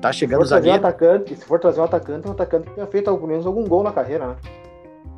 Tá 0.00 0.12
Se 0.12 0.20
chegando 0.20 0.40
for 0.40 0.46
o 0.46 0.48
trazer 0.48 0.68
um 0.68 0.72
zagueiro. 0.72 0.86
atacante, 0.86 1.36
se 1.36 1.44
for 1.44 1.58
trazer 1.58 1.80
um 1.80 1.84
atacante, 1.84 2.28
um 2.28 2.32
atacante 2.32 2.68
que 2.68 2.74
tenha 2.74 2.86
feito 2.86 3.04
pelo 3.12 3.26
menos 3.26 3.46
algum 3.46 3.64
gol 3.64 3.82
na 3.82 3.92
carreira, 3.92 4.28
né? 4.28 4.36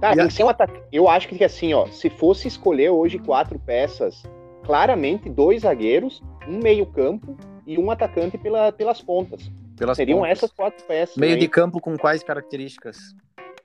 Cara, 0.00 0.14
E 0.16 0.18
a- 0.18 0.22
tem 0.22 0.28
que 0.28 0.34
ser 0.34 0.44
um 0.44 0.48
ataque. 0.48 0.80
Eu 0.90 1.08
acho 1.08 1.28
que 1.28 1.44
assim, 1.44 1.74
ó, 1.74 1.86
se 1.86 2.08
fosse 2.08 2.48
escolher 2.48 2.90
hoje 2.90 3.18
quatro 3.18 3.58
peças, 3.58 4.22
claramente 4.64 5.28
dois 5.28 5.62
zagueiros, 5.62 6.22
um 6.48 6.58
meio-campo 6.58 7.36
e 7.66 7.78
um 7.78 7.90
atacante 7.90 8.36
pela, 8.38 8.72
pelas 8.72 9.00
pontas. 9.02 9.50
Pelas 9.76 9.96
Seriam 9.96 10.20
pontas. 10.20 10.38
essas 10.38 10.52
quatro 10.52 10.84
peças. 10.86 11.16
Meio 11.16 11.34
aí. 11.34 11.40
de 11.40 11.48
campo 11.48 11.80
com 11.80 11.96
quais 11.96 12.22
características? 12.22 13.14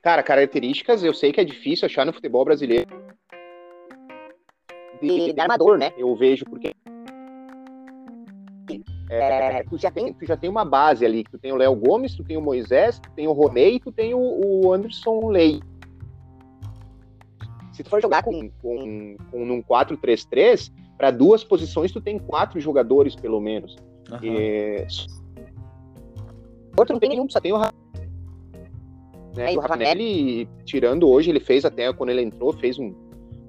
Cara, 0.02 0.24
características 0.24 1.04
eu 1.04 1.14
sei 1.14 1.32
que 1.32 1.42
é 1.42 1.44
difícil 1.44 1.86
achar 1.86 2.06
no 2.06 2.14
futebol 2.14 2.44
brasileiro. 2.44 2.90
De, 5.02 5.34
de 5.34 5.40
armador, 5.40 5.78
né? 5.78 5.92
Eu 5.98 6.16
vejo 6.16 6.46
porque. 6.46 6.74
É, 9.12 9.64
tu, 9.64 9.78
já 9.78 9.90
tem, 9.90 10.14
tu 10.14 10.26
já 10.26 10.38
tem 10.38 10.50
uma 10.50 10.64
base 10.64 11.06
ali. 11.06 11.24
Tu 11.24 11.38
tem 11.38 11.52
o 11.52 11.56
Léo 11.56 11.76
Gomes, 11.76 12.16
tu 12.16 12.24
tem 12.24 12.38
o 12.38 12.42
Moisés, 12.42 13.00
tu 13.00 13.10
tem 13.12 13.28
o 13.28 13.32
Roney, 13.32 13.80
tu 13.80 13.92
tem 13.92 14.14
o, 14.14 14.20
o 14.20 14.74
Anderson 14.74 15.30
Lei. 15.30 15.60
Se 17.74 17.84
tu 17.84 17.90
for 17.90 18.02
jogar 18.02 18.24
com, 18.24 18.50
com, 18.62 19.16
com 19.32 19.44
um 19.44 19.64
4-3-3, 19.64 20.72
para 20.98 21.12
duas 21.12 21.44
posições 21.44 21.92
tu 21.92 22.02
tem 22.02 22.20
quatro 22.20 22.60
jogadores 22.60 23.16
pelo 23.16 23.40
menos. 23.40 23.78
Aham. 24.12 24.20
É... 24.24 24.88
Outro 26.80 26.94
não 26.94 27.00
tem 27.00 27.10
nenhum, 27.10 27.30
só 27.30 27.40
tem 27.40 27.52
o 27.52 27.58
Ra- 27.58 27.74
né? 29.36 29.54
E 29.54 29.58
o 29.58 29.60
Ravanelli, 29.60 30.50
tirando 30.66 31.08
hoje, 31.08 31.30
ele 31.30 31.40
fez 31.40 31.64
até 31.66 31.92
quando 31.94 32.10
ele 32.10 32.22
entrou, 32.22 32.52
fez 32.54 32.80
um, 32.80 32.94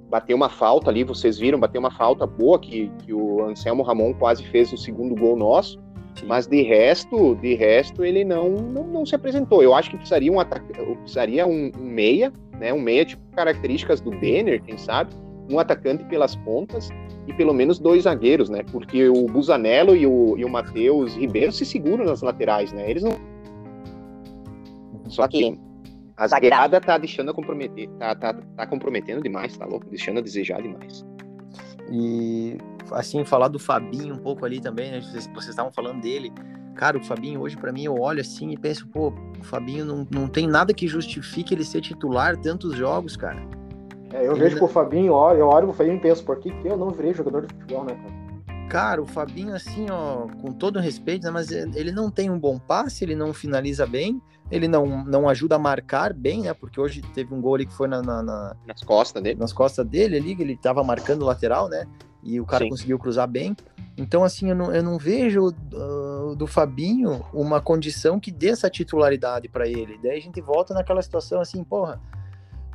bateu 0.08 0.36
uma 0.36 0.48
falta 0.48 0.90
ali, 0.90 1.04
vocês 1.04 1.38
viram, 1.38 1.58
bateu 1.58 1.80
uma 1.80 1.90
falta 1.90 2.26
boa 2.26 2.58
que, 2.58 2.90
que 2.98 3.14
o 3.14 3.44
Anselmo 3.44 3.82
Ramon 3.82 4.12
quase 4.14 4.44
fez 4.44 4.72
o 4.72 4.76
segundo 4.76 5.14
gol 5.14 5.36
nosso. 5.36 5.78
Sim. 6.16 6.26
Mas 6.26 6.46
de 6.46 6.62
resto, 6.62 7.36
de 7.36 7.54
resto, 7.54 8.04
ele 8.04 8.24
não, 8.24 8.50
não, 8.50 8.84
não, 8.84 9.06
se 9.06 9.14
apresentou. 9.14 9.62
Eu 9.62 9.74
acho 9.74 9.90
que 9.90 9.96
precisaria 9.96 10.30
um 10.30 10.40
ataque, 10.40 10.72
precisaria 10.72 11.46
um, 11.46 11.70
um, 11.78 11.84
meia, 11.84 12.32
né? 12.58 12.72
Um 12.72 12.80
meia 12.80 13.04
tipo 13.04 13.22
características 13.34 14.00
do 14.00 14.10
Denner, 14.10 14.60
quem 14.62 14.76
sabe, 14.76 15.14
um 15.48 15.58
atacante 15.58 16.04
pelas 16.04 16.34
pontas 16.36 16.90
e 17.30 17.32
pelo 17.32 17.54
menos 17.54 17.78
dois 17.78 18.02
zagueiros, 18.04 18.50
né? 18.50 18.62
Porque 18.70 19.08
o 19.08 19.26
Busanello 19.26 19.96
e 19.96 20.06
o, 20.06 20.36
e 20.36 20.44
o 20.44 20.48
Matheus 20.48 21.14
Ribeiro 21.14 21.52
se 21.52 21.64
seguram 21.64 22.04
nas 22.04 22.22
laterais, 22.22 22.72
né? 22.72 22.90
Eles 22.90 23.02
não. 23.02 23.16
Só 25.08 25.26
que 25.26 25.58
a 26.16 26.26
zagueirada 26.26 26.80
tá 26.80 26.98
deixando 26.98 27.30
a 27.30 27.34
comprometer, 27.34 27.88
tá, 27.98 28.14
tá, 28.14 28.34
tá 28.34 28.66
comprometendo 28.66 29.22
demais, 29.22 29.56
tá 29.56 29.64
louco? 29.64 29.88
Deixando 29.88 30.18
a 30.18 30.20
desejar 30.20 30.60
demais. 30.60 31.04
E 31.90 32.58
assim, 32.92 33.24
falar 33.24 33.48
do 33.48 33.58
Fabinho 33.58 34.14
um 34.14 34.18
pouco 34.18 34.44
ali 34.44 34.60
também, 34.60 34.90
né? 34.90 35.00
Vocês, 35.00 35.26
vocês 35.28 35.48
estavam 35.50 35.72
falando 35.72 36.00
dele. 36.00 36.32
Cara, 36.74 36.98
o 36.98 37.04
Fabinho 37.04 37.40
hoje, 37.40 37.56
para 37.56 37.72
mim, 37.72 37.84
eu 37.84 37.94
olho 37.94 38.20
assim 38.20 38.50
e 38.50 38.56
penso, 38.56 38.86
pô, 38.88 39.12
o 39.38 39.44
Fabinho 39.44 39.84
não, 39.84 40.06
não 40.10 40.28
tem 40.28 40.46
nada 40.46 40.74
que 40.74 40.88
justifique 40.88 41.54
ele 41.54 41.64
ser 41.64 41.80
titular 41.80 42.36
tantos 42.36 42.74
jogos, 42.74 43.16
cara. 43.16 43.59
É, 44.12 44.26
eu 44.26 44.32
ele 44.32 44.40
vejo 44.40 44.56
não... 44.56 44.58
que 44.58 44.64
o 44.64 44.68
Fabinho, 44.68 45.12
eu 45.12 45.46
olho 45.46 45.68
o 45.68 45.72
Fabinho 45.72 45.96
e 45.96 46.00
penso, 46.00 46.24
por 46.24 46.38
que, 46.38 46.50
que 46.50 46.68
eu 46.68 46.76
não 46.76 46.90
virei 46.90 47.14
jogador 47.14 47.46
de 47.46 47.54
futebol, 47.54 47.84
né, 47.84 47.94
cara? 47.94 48.30
Cara, 48.68 49.02
o 49.02 49.06
Fabinho, 49.06 49.54
assim, 49.54 49.86
ó, 49.90 50.28
com 50.40 50.52
todo 50.52 50.78
respeito, 50.78 51.24
né, 51.24 51.30
mas 51.30 51.50
ele 51.50 51.90
não 51.90 52.08
tem 52.08 52.30
um 52.30 52.38
bom 52.38 52.56
passe, 52.56 53.04
ele 53.04 53.16
não 53.16 53.34
finaliza 53.34 53.84
bem, 53.84 54.22
ele 54.50 54.68
não, 54.68 55.04
não 55.04 55.28
ajuda 55.28 55.56
a 55.56 55.58
marcar 55.58 56.12
bem, 56.12 56.42
né? 56.42 56.54
Porque 56.54 56.80
hoje 56.80 57.02
teve 57.14 57.32
um 57.34 57.40
gol 57.40 57.54
ali 57.54 57.66
que 57.66 57.72
foi 57.72 57.86
na, 57.86 58.02
na, 58.02 58.22
na 58.22 58.56
nas 58.66 58.82
costas 58.82 59.22
dele. 59.22 59.38
Nas 59.38 59.52
costas 59.52 59.86
dele 59.86 60.16
ali, 60.16 60.34
que 60.34 60.42
ele 60.42 60.56
tava 60.56 60.82
marcando 60.82 61.22
o 61.22 61.24
lateral, 61.24 61.68
né? 61.68 61.86
E 62.22 62.40
o 62.40 62.46
cara 62.46 62.64
Sim. 62.64 62.70
conseguiu 62.70 62.98
cruzar 62.98 63.28
bem. 63.28 63.56
Então, 63.96 64.24
assim, 64.24 64.50
eu 64.50 64.56
não, 64.56 64.74
eu 64.74 64.82
não 64.82 64.98
vejo 64.98 65.48
uh, 65.48 66.34
do 66.36 66.46
Fabinho 66.46 67.24
uma 67.32 67.60
condição 67.60 68.18
que 68.18 68.30
dê 68.30 68.48
essa 68.48 68.68
titularidade 68.68 69.48
para 69.48 69.68
ele. 69.68 69.98
Daí 70.02 70.18
a 70.18 70.20
gente 70.20 70.40
volta 70.40 70.74
naquela 70.74 71.00
situação 71.00 71.40
assim, 71.40 71.62
porra, 71.62 72.00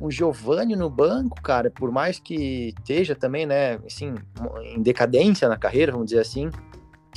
um 0.00 0.10
Giovanni 0.10 0.76
no 0.76 0.90
banco, 0.90 1.40
cara, 1.40 1.70
por 1.70 1.90
mais 1.90 2.18
que 2.18 2.74
esteja 2.78 3.14
também, 3.14 3.46
né, 3.46 3.78
assim, 3.86 4.14
em 4.74 4.82
decadência 4.82 5.48
na 5.48 5.56
carreira, 5.56 5.92
vamos 5.92 6.08
dizer 6.08 6.20
assim, 6.20 6.50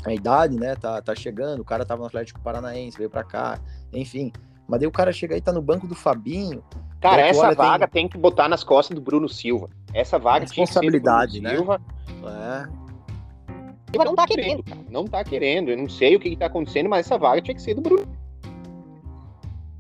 a 0.06 0.14
idade, 0.14 0.58
né, 0.58 0.76
tá, 0.76 1.02
tá 1.02 1.14
chegando, 1.14 1.60
o 1.60 1.66
cara 1.66 1.86
tava 1.86 2.02
no 2.02 2.08
Atlético 2.08 2.40
Paranaense, 2.40 2.98
veio 2.98 3.10
para 3.10 3.24
cá, 3.24 3.60
enfim. 3.92 4.32
Mas 4.68 4.80
daí 4.80 4.88
o 4.88 4.92
cara 4.92 5.12
chega 5.12 5.36
aí, 5.36 5.42
tá 5.42 5.52
no 5.52 5.62
banco 5.62 5.88
do 5.88 5.96
Fabinho. 5.96 6.64
Cara, 7.02 7.22
essa 7.24 7.54
vaga 7.54 7.88
tem... 7.88 8.04
tem... 8.04 8.10
que 8.10 8.18
botar 8.18 8.48
nas 8.48 8.64
costas 8.64 8.94
do 8.94 9.02
Bruno 9.02 9.28
Silva. 9.28 9.68
Essa 9.94 10.20
vaga 10.20 10.46
responsabilidade, 10.46 11.40
tinha 11.40 11.50
que 11.50 11.58
ser 11.58 11.64
do 11.64 11.66
Bruno 11.66 11.80
né? 11.80 11.82
Silva. 12.06 12.30
É. 12.30 13.92
Silva 13.92 14.06
não 14.06 14.16
tá 14.16 14.28
querendo, 14.28 14.64
cara. 14.64 14.82
Não 14.90 15.06
tá 15.06 15.24
querendo. 15.24 15.72
Eu 15.72 15.78
não 15.78 15.90
sei 15.90 16.16
o 16.16 16.20
que, 16.20 16.30
que 16.30 16.36
tá 16.36 16.46
acontecendo, 16.46 16.88
mas 16.88 17.08
essa 17.08 17.18
vaga 17.18 17.42
tinha 17.42 17.56
que 17.56 17.62
ser 17.62 17.74
do 17.74 17.82
Bruno. 17.82 18.08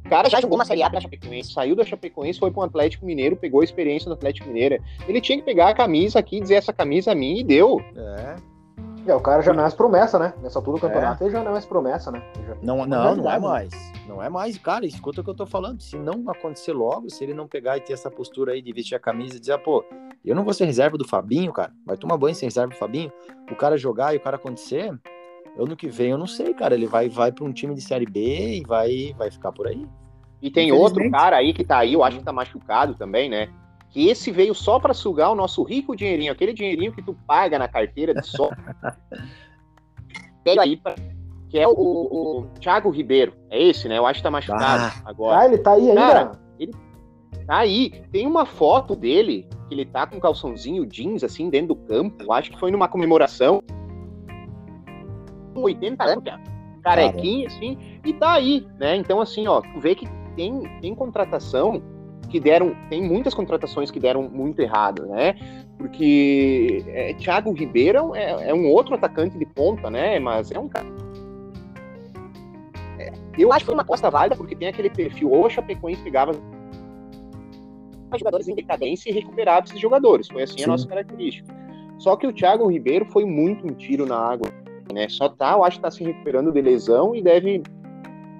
O 0.10 0.18
cara 0.20 0.28
já 0.28 0.42
jogou 0.42 0.58
uma 0.58 0.66
Série 0.66 0.82
A 0.82 0.90
pra 0.90 1.00
Chapecoense, 1.00 1.54
saiu 1.54 1.76
da 1.76 1.86
Chapecoense, 1.86 2.40
foi 2.40 2.50
pro 2.50 2.64
Atlético 2.64 3.06
Mineiro, 3.06 3.36
pegou 3.36 3.62
a 3.62 3.64
experiência 3.64 4.10
no 4.10 4.16
Atlético 4.16 4.48
Mineiro. 4.48 4.84
Ele 5.08 5.22
tinha 5.22 5.38
que 5.38 5.44
pegar 5.44 5.70
a 5.70 5.74
camisa 5.76 6.18
aqui 6.18 6.38
e 6.38 6.42
dizer 6.42 6.56
essa 6.56 6.74
camisa 6.74 7.12
a 7.12 7.16
mim 7.16 7.38
e 7.38 7.44
deu. 7.44 7.80
É. 7.96 8.36
É, 9.06 9.14
o 9.14 9.20
cara 9.20 9.44
já 9.44 9.54
não 9.54 9.60
é 9.60 9.62
mais 9.62 9.76
promessa, 9.76 10.18
né? 10.18 10.34
Nessa 10.42 10.58
altura 10.58 10.78
do 10.78 10.82
campeonato 10.82 11.24
é. 11.24 11.28
ele 11.28 11.34
já 11.34 11.44
não 11.44 11.50
é 11.50 11.52
mais 11.52 11.66
promessa, 11.66 12.10
né? 12.10 12.24
Já... 12.48 12.56
Não, 12.64 12.88
não, 12.88 13.16
não 13.18 13.32
é 13.32 13.40
mais. 13.40 13.70
Não 14.08 14.24
é 14.24 14.30
mais, 14.30 14.58
cara. 14.58 14.84
Escuta 14.84 15.22
o 15.22 15.24
que 15.24 15.30
eu 15.30 15.36
tô 15.36 15.46
falando. 15.46 15.80
Se 15.80 15.96
não 15.96 16.28
acontecer 16.28 16.74
logo, 16.74 17.08
se 17.12 17.24
ele 17.24 17.36
não 17.36 17.48
pegar 17.48 17.78
e 17.78 17.82
ter 17.82 17.94
essa 17.94 18.10
postura 18.10 18.54
aí 18.54 18.64
de 18.64 18.74
vestir 18.74 18.96
a 18.96 19.00
camisa 19.00 19.36
e 19.36 19.40
dizer, 19.40 19.54
ah, 19.54 19.60
pô, 19.60 19.86
eu 20.26 20.36
não 20.36 20.44
vou 20.44 20.56
ser 20.56 20.66
reserva 20.66 20.98
do 20.98 21.08
Fabinho, 21.08 21.54
cara. 21.54 21.72
Vai 21.86 21.98
tomar 21.98 22.18
banho 22.18 22.34
sem 22.34 22.48
reserva 22.48 22.74
do 22.74 22.78
Fabinho. 22.78 23.12
O 23.52 23.56
cara 23.56 23.78
jogar 23.78 24.16
e 24.16 24.18
o 24.18 24.22
cara 24.22 24.38
acontecer, 24.38 24.92
eu 25.56 25.68
no 25.68 25.76
que 25.76 25.88
vem 25.88 26.10
eu 26.10 26.18
não 26.18 26.28
sei, 26.28 26.52
cara. 26.56 26.74
Ele 26.74 26.88
vai, 26.88 27.10
vai 27.10 27.32
para 27.32 27.46
um 27.46 27.54
time 27.54 27.76
de 27.76 27.82
Série 27.82 28.08
B 28.08 28.58
e 28.58 28.64
vai, 28.66 29.14
vai 29.16 29.30
ficar 29.30 29.52
por 29.52 29.68
aí. 29.68 29.88
E 30.42 30.50
tem 30.50 30.72
outro 30.72 31.10
cara 31.12 31.38
aí 31.38 31.54
que 31.54 31.64
tá 31.64 31.80
aí, 31.80 31.94
eu 31.94 32.04
acho 32.04 32.20
que 32.20 32.24
tá 32.24 32.32
machucado 32.32 32.96
também, 32.96 33.30
né? 33.30 33.50
Que 33.90 34.08
esse 34.08 34.32
veio 34.32 34.54
só 34.54 34.80
para 34.80 34.94
sugar 34.94 35.32
o 35.32 35.36
nosso 35.36 35.64
rico 35.64 35.96
dinheirinho, 35.96 36.32
aquele 36.32 36.54
dinheirinho 36.54 36.94
que 36.94 37.02
tu 37.02 37.14
paga 37.28 37.60
na 37.60 37.68
carteira 37.68 38.14
de 38.14 38.26
só. 38.26 38.50
veio 40.46 40.62
aí 40.62 40.78
pra... 40.78 40.96
que 41.50 41.60
é 41.60 41.68
o, 41.68 41.72
o, 41.72 42.40
o, 42.40 42.46
Thiago 42.60 42.90
Ribeiro. 42.90 43.34
É 43.50 43.62
esse, 43.62 43.90
né? 43.90 43.98
Eu 43.98 44.06
acho 44.06 44.20
que 44.20 44.24
tá 44.24 44.32
machucado 44.32 44.84
ah. 44.84 45.02
agora. 45.04 45.40
Ah, 45.40 45.46
ele 45.46 45.58
tá 45.58 45.74
aí 45.74 45.90
ainda? 45.90 46.02
Cara, 46.02 46.32
ele 46.58 46.72
tá 47.46 47.58
aí. 47.58 47.90
Tem 48.12 48.26
uma 48.26 48.46
foto 48.46 48.96
dele 48.96 49.48
que 49.68 49.74
ele 49.74 49.86
tá 49.86 50.08
com 50.08 50.18
um 50.18 50.20
calçãozinho 50.20 50.86
jeans, 50.86 51.24
assim, 51.24 51.50
dentro 51.50 51.70
do 51.70 51.76
campo. 51.76 52.24
Eu 52.24 52.32
acho 52.32 52.52
que 52.52 52.60
foi 52.60 52.72
numa 52.72 52.88
comemoração. 52.88 53.62
80 55.56 56.04
anos, 56.04 56.24
carequinho, 56.82 57.48
assim, 57.48 57.78
e 58.06 58.14
tá 58.14 58.34
aí, 58.34 58.66
né? 58.80 58.96
Então, 58.96 59.20
assim, 59.20 59.48
ó, 59.48 59.62
tu 59.62 59.80
vê 59.80 59.94
que 59.94 60.08
tem, 60.36 60.64
tem 60.82 60.96
contratação 60.96 61.82
que 62.30 62.40
deram, 62.40 62.76
tem 62.90 63.02
muitas 63.02 63.34
contratações 63.34 63.90
que 63.90 64.00
deram 64.00 64.30
muito 64.30 64.60
errado, 64.62 65.06
né? 65.08 65.36
Porque 65.78 66.84
é, 66.88 67.14
Thiago 67.16 67.52
Ribeiro 67.52 68.16
é, 68.16 68.50
é, 68.50 68.54
um 68.54 68.68
outro 68.70 68.94
atacante 68.96 69.38
de 69.38 69.46
ponta, 69.46 69.90
né? 69.90 70.20
Mas 70.20 70.52
é 70.52 70.60
um 70.60 70.68
cara. 70.68 70.88
É, 73.00 73.12
eu 73.38 73.52
acho 73.52 73.60
que 73.60 73.66
foi 73.66 73.74
uma 73.74 73.82
aposta 73.82 74.10
válida 74.10 74.36
porque 74.36 74.56
tem 74.56 74.68
aquele 74.68 74.90
perfil, 74.90 75.32
ou 75.32 75.46
a 75.46 75.50
Chapecoense 75.50 76.04
pegava 76.04 76.34
jogadores 78.18 78.48
em 78.48 78.56
decadência 78.56 79.10
e 79.10 79.14
recuperava 79.14 79.66
esses 79.66 79.80
jogadores. 79.80 80.28
Foi 80.28 80.44
assim 80.44 80.60
Sim. 80.60 80.64
a 80.66 80.68
nossa 80.68 80.88
característica. 80.88 81.54
Só 81.98 82.16
que 82.16 82.26
o 82.26 82.34
Thiago 82.34 82.68
Ribeiro 82.68 83.06
foi 83.06 83.26
muito 83.26 83.68
um 83.68 83.74
tiro 83.74 84.06
na 84.06 84.18
água, 84.18 84.50
né? 84.92 85.08
Só 85.10 85.30
tá, 85.30 85.54
eu 85.54 85.64
acho 85.64 85.78
que 85.78 85.84
tá 85.84 85.92
se 85.92 86.04
recuperando 86.04 86.52
de 86.52 86.62
lesão 86.62 87.16
e 87.16 87.22
deve 87.22 87.62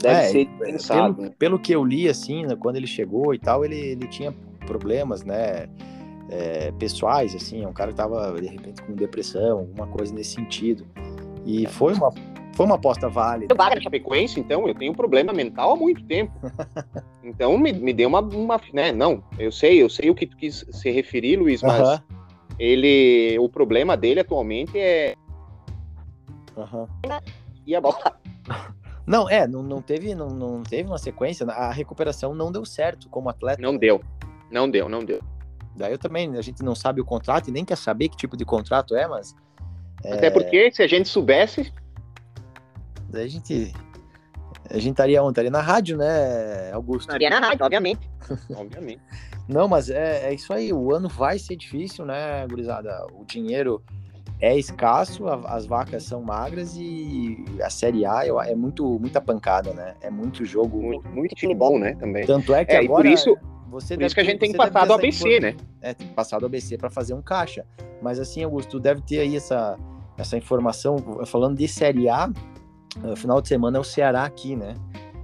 deve 0.02 0.20
é, 0.22 0.28
ser 0.30 0.48
pensado. 0.60 1.16
Pelo, 1.16 1.28
né? 1.28 1.34
pelo, 1.38 1.60
que 1.60 1.74
eu 1.74 1.84
li, 1.84 2.08
assim, 2.08 2.46
né, 2.46 2.56
quando 2.56 2.78
ele 2.78 2.88
chegou 2.88 3.34
e 3.34 3.40
tal, 3.40 3.64
ele, 3.64 3.78
ele 3.78 4.08
tinha 4.08 4.34
problemas, 4.66 5.24
né? 5.24 5.68
É, 6.32 6.72
pessoais, 6.74 7.34
assim, 7.36 7.64
é 7.64 7.68
um 7.68 7.74
cara 7.74 7.90
que 7.90 7.98
tava, 7.98 8.40
de 8.40 8.48
repente, 8.48 8.84
com 8.84 8.94
depressão, 8.94 9.60
alguma 9.60 9.88
coisa 9.88 10.14
nesse 10.14 10.36
sentido. 10.36 10.86
E 11.44 11.66
foi 11.66 11.94
uma, 11.96 12.12
foi 12.54 12.68
uma 12.68 12.76
aposta 12.76 13.10
válida. 13.10 13.52
Eu 13.52 13.58
na 13.58 13.82
Chapecoense, 13.82 14.40
então, 14.40 14.68
eu 14.68 14.76
tenho 14.76 14.92
um 14.92 14.96
problema 14.96 15.34
mental 15.34 15.72
há 15.72 15.76
muito 15.76 16.04
tempo. 16.04 16.32
então, 17.24 17.58
me, 17.58 17.74
me 17.74 17.92
deu 17.92 18.08
uma, 18.08 18.20
uma, 18.22 18.62
né, 18.72 18.92
não, 18.92 19.24
eu 19.40 19.52
sei, 19.52 19.82
eu 19.82 19.90
sei 19.90 20.12
o 20.12 20.16
que 20.16 20.28
tu 20.28 20.38
quis 20.38 20.64
se 20.70 20.92
referir, 20.92 21.38
Luiz, 21.38 21.64
mas 21.64 21.82
uh 21.82 21.94
-huh. 21.94 22.04
ele, 22.60 23.36
o 23.40 23.50
problema 23.50 23.98
dele 23.98 24.20
atualmente 24.20 24.78
é... 24.78 25.16
Uh 26.56 26.62
-huh. 26.62 26.88
E 27.66 27.76
a 27.76 27.82
bola 27.82 28.20
Não, 29.10 29.28
é, 29.28 29.48
não, 29.48 29.64
não, 29.64 29.82
teve, 29.82 30.14
não, 30.14 30.28
não 30.28 30.62
teve 30.62 30.88
uma 30.88 31.00
sequência, 31.00 31.44
a 31.48 31.72
recuperação 31.72 32.36
não 32.36 32.52
deu 32.52 32.64
certo 32.64 33.10
como 33.10 33.28
atleta. 33.28 33.60
Não 33.60 33.76
deu, 33.76 34.04
não 34.52 34.70
deu, 34.70 34.88
não 34.88 35.04
deu. 35.04 35.20
Daí 35.76 35.92
eu 35.92 35.98
também, 35.98 36.38
a 36.38 36.42
gente 36.44 36.62
não 36.62 36.76
sabe 36.76 37.02
o 37.02 37.06
contrato 37.06 37.48
e 37.48 37.52
nem 37.52 37.66
quer 37.66 37.76
saber 37.76 38.10
que 38.10 38.16
tipo 38.16 38.38
de 38.38 38.46
contrato 38.46 38.96
é, 38.96 39.08
mas. 39.08 39.36
É... 40.04 40.14
Até 40.14 40.30
porque 40.30 40.72
se 40.72 40.84
a 40.84 40.88
gente 40.88 41.10
soubesse. 41.10 41.74
Daí 43.10 43.26
a 43.26 43.28
gente. 43.28 43.74
A 44.70 44.78
gente 44.78 44.92
estaria 44.92 45.24
onde? 45.24 45.32
Estaria 45.32 45.50
na 45.50 45.62
rádio, 45.62 45.98
né, 45.98 46.72
Augusto? 46.72 47.08
Estaria 47.08 47.32
na 47.32 47.40
rádio, 47.40 47.66
obviamente. 47.66 48.08
obviamente. 48.56 49.02
Não, 49.48 49.68
mas 49.68 49.90
é, 49.90 50.30
é 50.30 50.34
isso 50.36 50.54
aí. 50.54 50.72
O 50.72 50.94
ano 50.94 51.10
vai 51.10 51.40
ser 51.40 51.56
difícil, 51.56 52.06
né, 52.06 52.46
gurizada? 52.48 53.08
O 53.14 53.26
dinheiro 53.26 53.84
é 54.42 54.58
escasso, 54.58 55.28
as 55.28 55.66
vacas 55.66 56.04
são 56.04 56.22
magras 56.22 56.76
e 56.78 57.44
a 57.62 57.70
Série 57.70 58.06
A 58.06 58.22
é 58.26 58.56
muito, 58.56 58.86
muita 58.98 59.20
pancada, 59.20 59.74
né? 59.74 59.96
É 60.02 60.10
muito 60.10 60.46
jogo. 60.46 60.82
Muito, 60.82 61.10
muito 61.10 61.36
time 61.36 61.54
bom, 61.54 61.78
né? 61.78 61.94
Também. 61.96 62.26
Tanto 62.26 62.54
é 62.54 62.64
que 62.64 62.72
é, 62.72 62.80
agora. 62.80 63.04
por 63.04 63.06
isso, 63.06 63.38
você 63.68 63.96
por 63.96 64.04
isso 64.04 64.16
que 64.16 64.22
a 64.22 64.24
gente 64.24 64.40
tem 64.40 64.54
passado 64.54 64.92
o 64.92 64.94
ABC, 64.94 65.40
né? 65.42 65.56
É, 65.82 65.94
tem 65.94 66.08
passado 66.08 66.44
o 66.44 66.46
ABC 66.46 66.78
para 66.78 66.90
fazer 66.90 67.14
um 67.14 67.22
caixa. 67.22 67.66
Mas 68.02 68.18
assim, 68.18 68.42
Augusto, 68.44 68.80
deve 68.80 69.02
ter 69.02 69.20
aí 69.20 69.36
essa, 69.36 69.78
essa 70.18 70.38
informação. 70.38 70.96
Falando 71.26 71.58
de 71.58 71.68
Série 71.68 72.08
A, 72.08 72.32
no 72.98 73.18
final 73.18 73.42
de 73.42 73.50
semana 73.50 73.78
é 73.78 73.82
o 73.82 73.84
Ceará 73.84 74.24
aqui, 74.24 74.56
né? 74.56 74.74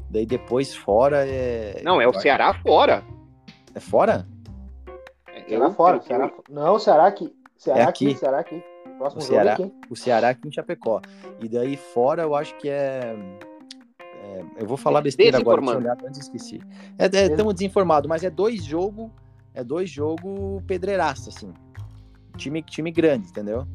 Daí 0.10 0.26
depois 0.26 0.76
fora 0.76 1.26
é. 1.26 1.82
Não, 1.84 2.02
é 2.02 2.08
o 2.08 2.14
Ceará 2.14 2.54
fora. 2.54 3.02
É 3.74 3.80
fora? 3.80 4.28
É, 5.34 5.42
Ceará 5.48 5.72
fora. 5.72 6.02
Ceará... 6.02 6.32
Não, 6.50 6.78
Ceará 6.80 7.08
aqui. 7.08 7.34
Ceará 7.58 7.80
é 7.80 7.84
aqui. 7.84 8.08
aqui. 8.08 8.20
Ceará 8.20 8.40
aqui. 8.40 8.75
Próximo 8.98 9.22
o 9.22 9.26
Ceará, 9.26 9.54
aqui. 9.54 9.74
O 9.90 9.96
Ceará 9.96 10.30
aqui 10.30 10.48
em 10.48 10.52
Chapecó. 10.52 11.02
E 11.42 11.50
daí 11.50 11.76
fora 11.76 12.24
eu 12.24 12.36
acho 12.36 12.56
que 12.58 12.70
é. 12.70 13.16
é 14.00 14.44
eu 14.58 14.68
vou 14.68 14.78
falar 14.78 15.02
besteira 15.02 15.38
agora, 15.38 15.62
deixa 15.62 15.74
eu 15.74 15.80
olhar, 15.80 15.98
antes 16.06 16.22
esqueci. 16.22 16.62
Estamos 17.00 17.52
é, 17.52 17.52
é, 17.52 17.54
desinformados, 17.54 18.08
mas 18.08 18.24
é 18.24 18.30
dois 18.30 18.64
jogos. 18.64 19.10
É 19.54 19.64
dois 19.64 19.90
jogos 19.90 20.62
pedreiraça, 20.68 21.30
assim. 21.30 21.54
Time, 22.36 22.62
time 22.62 22.92
grande, 22.92 23.30
entendeu? 23.30 23.66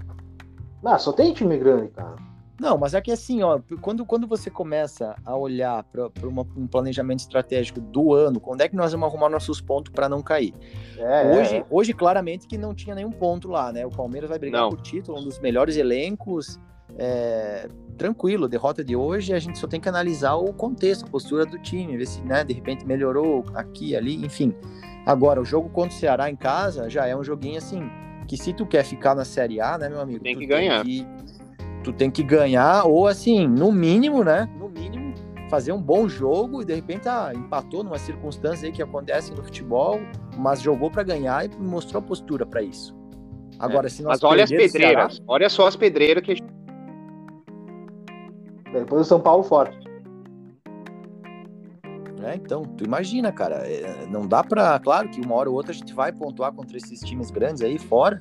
Não, 0.82 0.98
só 0.98 1.12
tem 1.12 1.32
time 1.32 1.56
grande, 1.56 1.88
cara. 1.88 2.16
Não, 2.60 2.76
mas 2.76 2.92
é 2.92 3.00
que 3.00 3.10
assim, 3.10 3.42
ó, 3.42 3.58
quando, 3.80 4.04
quando 4.04 4.26
você 4.26 4.50
começa 4.50 5.16
a 5.24 5.34
olhar 5.34 5.82
para 5.82 6.28
um 6.54 6.66
planejamento 6.66 7.20
estratégico 7.20 7.80
do 7.80 8.12
ano, 8.12 8.38
quando 8.38 8.60
é 8.60 8.68
que 8.68 8.76
nós 8.76 8.92
vamos 8.92 9.08
arrumar 9.08 9.30
nossos 9.30 9.62
pontos 9.62 9.90
para 9.90 10.10
não 10.10 10.20
cair? 10.20 10.52
É, 10.98 11.38
hoje, 11.38 11.56
é. 11.56 11.66
hoje, 11.70 11.94
claramente, 11.94 12.46
que 12.46 12.58
não 12.58 12.74
tinha 12.74 12.94
nenhum 12.94 13.10
ponto 13.10 13.48
lá, 13.48 13.72
né? 13.72 13.86
O 13.86 13.90
Palmeiras 13.90 14.28
vai 14.28 14.38
brigar 14.38 14.60
não. 14.60 14.68
por 14.68 14.82
título, 14.82 15.18
um 15.18 15.24
dos 15.24 15.38
melhores 15.38 15.78
elencos. 15.78 16.60
É, 16.98 17.66
tranquilo, 17.96 18.46
derrota 18.46 18.84
de 18.84 18.94
hoje, 18.94 19.32
a 19.32 19.38
gente 19.38 19.58
só 19.58 19.66
tem 19.66 19.80
que 19.80 19.88
analisar 19.88 20.34
o 20.34 20.52
contexto, 20.52 21.06
a 21.06 21.08
postura 21.08 21.46
do 21.46 21.58
time, 21.58 21.96
ver 21.96 22.06
se, 22.06 22.20
né, 22.20 22.44
de 22.44 22.52
repente 22.52 22.84
melhorou 22.84 23.42
aqui, 23.54 23.96
ali, 23.96 24.16
enfim. 24.22 24.54
Agora, 25.06 25.40
o 25.40 25.46
jogo 25.46 25.70
contra 25.70 25.96
o 25.96 25.98
Ceará 25.98 26.28
em 26.28 26.36
casa 26.36 26.90
já 26.90 27.06
é 27.06 27.16
um 27.16 27.24
joguinho 27.24 27.56
assim, 27.56 27.88
que 28.28 28.36
se 28.36 28.52
tu 28.52 28.66
quer 28.66 28.84
ficar 28.84 29.14
na 29.14 29.24
Série 29.24 29.62
A, 29.62 29.78
né, 29.78 29.88
meu 29.88 30.00
amigo? 30.00 30.22
Tem 30.22 30.36
que 30.36 30.44
ganhar. 30.44 30.84
Tem 30.84 31.06
que 31.06 31.29
tu 31.82 31.92
tem 31.92 32.10
que 32.10 32.22
ganhar, 32.22 32.84
ou 32.84 33.06
assim, 33.06 33.46
no 33.46 33.72
mínimo, 33.72 34.22
né? 34.22 34.48
No 34.58 34.68
mínimo, 34.68 35.14
fazer 35.50 35.72
um 35.72 35.82
bom 35.82 36.08
jogo 36.08 36.62
e 36.62 36.64
de 36.64 36.74
repente 36.74 37.08
ah, 37.08 37.32
empatou 37.34 37.82
numa 37.82 37.98
circunstância 37.98 38.66
aí 38.66 38.72
que 38.72 38.82
acontece 38.82 39.32
no 39.32 39.42
futebol, 39.42 40.00
mas 40.36 40.60
jogou 40.60 40.90
para 40.90 41.02
ganhar 41.02 41.44
e 41.44 41.48
mostrou 41.58 42.00
postura 42.00 42.46
para 42.46 42.62
isso. 42.62 42.96
Agora, 43.58 43.88
é. 43.88 43.90
se 43.90 44.02
nós 44.02 44.20
Mas 44.20 44.24
olha 44.24 44.44
as 44.44 44.50
pedreiras, 44.50 45.14
Ceará... 45.14 45.24
olha 45.26 45.48
só 45.48 45.66
as 45.66 45.76
pedreiras 45.76 46.22
que 46.22 46.32
a 46.32 46.34
gente... 46.34 46.48
Depois 48.72 49.02
o 49.02 49.04
São 49.04 49.20
Paulo 49.20 49.42
forte. 49.42 49.76
É, 52.22 52.34
então, 52.36 52.62
tu 52.62 52.84
imagina, 52.84 53.32
cara, 53.32 53.56
é, 53.66 54.06
não 54.06 54.26
dá 54.26 54.44
para, 54.44 54.78
claro 54.78 55.08
que 55.08 55.20
uma 55.20 55.34
hora 55.34 55.50
ou 55.50 55.56
outra 55.56 55.72
a 55.72 55.74
gente 55.74 55.92
vai 55.92 56.12
pontuar 56.12 56.52
contra 56.52 56.76
esses 56.76 57.00
times 57.00 57.30
grandes 57.30 57.62
aí 57.62 57.78
fora, 57.78 58.18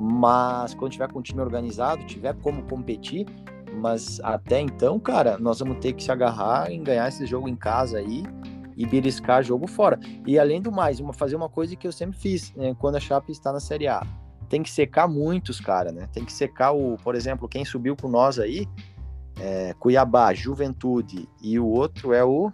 mas 0.00 0.72
quando 0.72 0.92
tiver 0.92 1.12
com 1.12 1.18
o 1.18 1.22
time 1.22 1.42
organizado, 1.42 2.02
tiver 2.06 2.34
como 2.36 2.62
competir, 2.62 3.26
mas 3.74 4.18
até 4.24 4.58
então, 4.58 4.98
cara, 4.98 5.36
nós 5.38 5.58
vamos 5.58 5.76
ter 5.78 5.92
que 5.92 6.02
se 6.02 6.10
agarrar 6.10 6.72
em 6.72 6.82
ganhar 6.82 7.06
esse 7.06 7.26
jogo 7.26 7.48
em 7.48 7.54
casa 7.54 7.98
aí 7.98 8.24
e 8.74 8.86
beliscar 8.86 9.42
jogo 9.42 9.66
fora. 9.66 10.00
E 10.26 10.38
além 10.38 10.62
do 10.62 10.72
mais, 10.72 11.00
uma, 11.00 11.12
fazer 11.12 11.36
uma 11.36 11.50
coisa 11.50 11.76
que 11.76 11.86
eu 11.86 11.92
sempre 11.92 12.18
fiz 12.18 12.54
né, 12.54 12.74
quando 12.78 12.96
a 12.96 13.00
Chape 13.00 13.30
está 13.30 13.52
na 13.52 13.60
Série 13.60 13.88
A. 13.88 14.02
Tem 14.48 14.62
que 14.62 14.70
secar 14.70 15.06
muitos, 15.06 15.60
cara, 15.60 15.92
né? 15.92 16.08
Tem 16.12 16.24
que 16.24 16.32
secar 16.32 16.72
o, 16.72 16.96
por 17.04 17.14
exemplo, 17.14 17.46
quem 17.46 17.64
subiu 17.64 17.94
com 17.94 18.08
nós 18.08 18.38
aí, 18.38 18.66
é, 19.38 19.74
Cuiabá, 19.78 20.32
Juventude 20.32 21.28
e 21.42 21.58
o 21.58 21.66
outro 21.66 22.14
é 22.14 22.24
o 22.24 22.50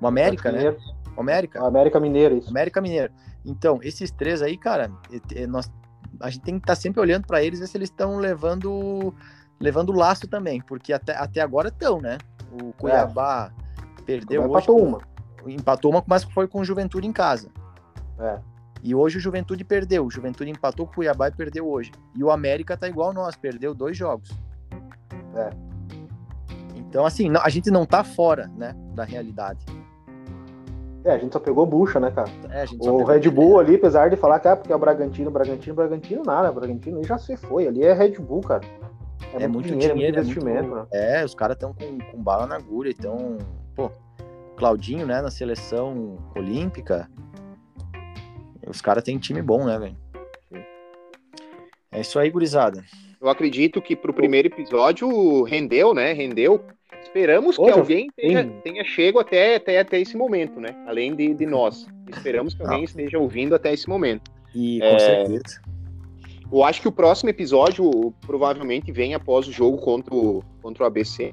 o 0.00 0.06
América, 0.06 0.52
né? 0.52 0.76
O 1.16 1.20
América. 1.20 1.62
O 1.62 1.66
América 1.66 1.98
Mineiro, 1.98 2.36
isso. 2.36 2.50
América 2.50 2.80
Mineiro. 2.80 3.12
Então, 3.44 3.78
esses 3.82 4.10
três 4.10 4.40
aí, 4.42 4.56
cara, 4.56 4.90
nós, 5.48 5.70
a 6.20 6.30
gente 6.30 6.42
tem 6.42 6.54
que 6.54 6.64
estar 6.64 6.74
tá 6.74 6.80
sempre 6.80 7.00
olhando 7.00 7.26
para 7.26 7.42
eles 7.42 7.60
ver 7.60 7.66
se 7.66 7.76
eles 7.76 7.90
estão 7.90 8.16
levando 8.16 9.14
levando 9.60 9.92
laço 9.92 10.26
também, 10.26 10.60
porque 10.60 10.92
até, 10.92 11.16
até 11.16 11.40
agora 11.40 11.68
estão, 11.68 12.00
né? 12.00 12.18
O 12.50 12.72
Cuiabá 12.72 13.52
é. 13.98 14.02
perdeu 14.02 14.42
hoje. 14.42 14.50
Empatou 14.50 14.84
uma. 14.84 15.00
Empatou 15.46 15.90
uma, 15.90 16.04
mas 16.06 16.24
foi 16.24 16.48
com 16.48 16.60
o 16.60 16.64
Juventude 16.64 17.06
em 17.06 17.12
casa. 17.12 17.48
É. 18.18 18.38
E 18.82 18.94
hoje 18.94 19.16
o 19.16 19.20
Juventude 19.20 19.64
perdeu. 19.64 20.04
O 20.04 20.10
Juventude 20.10 20.50
empatou 20.50 20.86
com 20.86 20.92
o 20.92 20.94
Cuiabá 20.96 21.28
e 21.28 21.32
perdeu 21.32 21.66
hoje. 21.66 21.90
E 22.14 22.22
o 22.22 22.30
América 22.30 22.76
tá 22.76 22.88
igual 22.88 23.12
nós, 23.12 23.36
perdeu 23.36 23.74
dois 23.74 23.96
jogos. 23.96 24.30
É. 25.34 25.50
Então, 26.76 27.04
assim, 27.04 27.30
a 27.42 27.48
gente 27.48 27.70
não 27.70 27.86
tá 27.86 28.04
fora, 28.04 28.46
né, 28.56 28.74
da 28.94 29.04
realidade. 29.04 29.64
É, 31.04 31.12
a 31.12 31.18
gente 31.18 31.32
só 31.32 31.38
pegou 31.38 31.66
bucha, 31.66 32.00
né, 32.00 32.10
cara? 32.10 32.30
É, 32.50 32.64
o 32.80 33.04
Red 33.04 33.28
Bull 33.28 33.60
ali, 33.60 33.74
apesar 33.74 34.08
de 34.08 34.16
falar 34.16 34.40
que 34.40 34.48
é 34.48 34.56
porque 34.56 34.72
é 34.72 34.76
o 34.76 34.78
Bragantino, 34.78 35.30
Bragantino, 35.30 35.74
Bragantino, 35.74 36.22
nada. 36.24 36.50
Bragantino 36.50 37.04
já 37.04 37.18
se 37.18 37.36
foi. 37.36 37.68
Ali 37.68 37.84
é 37.84 37.92
Red 37.92 38.12
Bull, 38.18 38.40
cara. 38.40 38.62
É, 39.34 39.42
é 39.42 39.48
muito, 39.48 39.52
muito 39.52 39.68
dinheiro, 39.68 39.94
dinheiro, 39.94 40.16
é 40.16 40.22
muito 40.22 40.38
investimento. 40.38 40.64
É, 40.64 40.76
muito... 40.76 40.88
é 40.94 41.24
os 41.24 41.34
caras 41.34 41.56
estão 41.56 41.74
com, 41.74 41.98
com 41.98 42.22
bala 42.22 42.46
na 42.46 42.56
agulha. 42.56 42.88
Então, 42.88 43.36
pô, 43.76 43.90
Claudinho, 44.56 45.06
né, 45.06 45.20
na 45.20 45.30
seleção 45.30 46.16
olímpica. 46.34 47.08
Os 48.66 48.80
caras 48.80 49.04
têm 49.04 49.18
time 49.18 49.42
bom, 49.42 49.66
né, 49.66 49.78
velho? 49.78 49.96
É 51.92 52.00
isso 52.00 52.18
aí, 52.18 52.30
gurizada. 52.30 52.82
Eu 53.20 53.28
acredito 53.28 53.80
que 53.82 53.94
pro 53.94 54.12
primeiro 54.12 54.48
episódio 54.48 55.42
rendeu, 55.42 55.92
né? 55.92 56.12
Rendeu 56.12 56.64
Esperamos 57.14 57.56
que 57.56 57.70
alguém 57.70 58.10
tenha, 58.16 58.44
tenha 58.64 58.84
chego 58.84 59.20
até, 59.20 59.54
até, 59.54 59.78
até 59.78 60.00
esse 60.00 60.16
momento, 60.16 60.58
né? 60.60 60.74
Além 60.84 61.14
de, 61.14 61.32
de 61.32 61.46
nós. 61.46 61.86
Esperamos 62.08 62.54
que 62.54 62.62
alguém 62.62 62.78
Não. 62.78 62.84
esteja 62.84 63.20
ouvindo 63.20 63.54
até 63.54 63.72
esse 63.72 63.88
momento. 63.88 64.32
E 64.52 64.80
com 64.80 64.86
é, 64.86 64.98
certeza. 64.98 65.62
Eu 66.52 66.64
acho 66.64 66.82
que 66.82 66.88
o 66.88 66.92
próximo 66.92 67.30
episódio 67.30 68.12
provavelmente 68.26 68.90
vem 68.90 69.14
após 69.14 69.46
o 69.46 69.52
jogo 69.52 69.78
contra 69.78 70.12
o, 70.12 70.42
contra 70.60 70.82
o 70.82 70.86
ABC. 70.88 71.32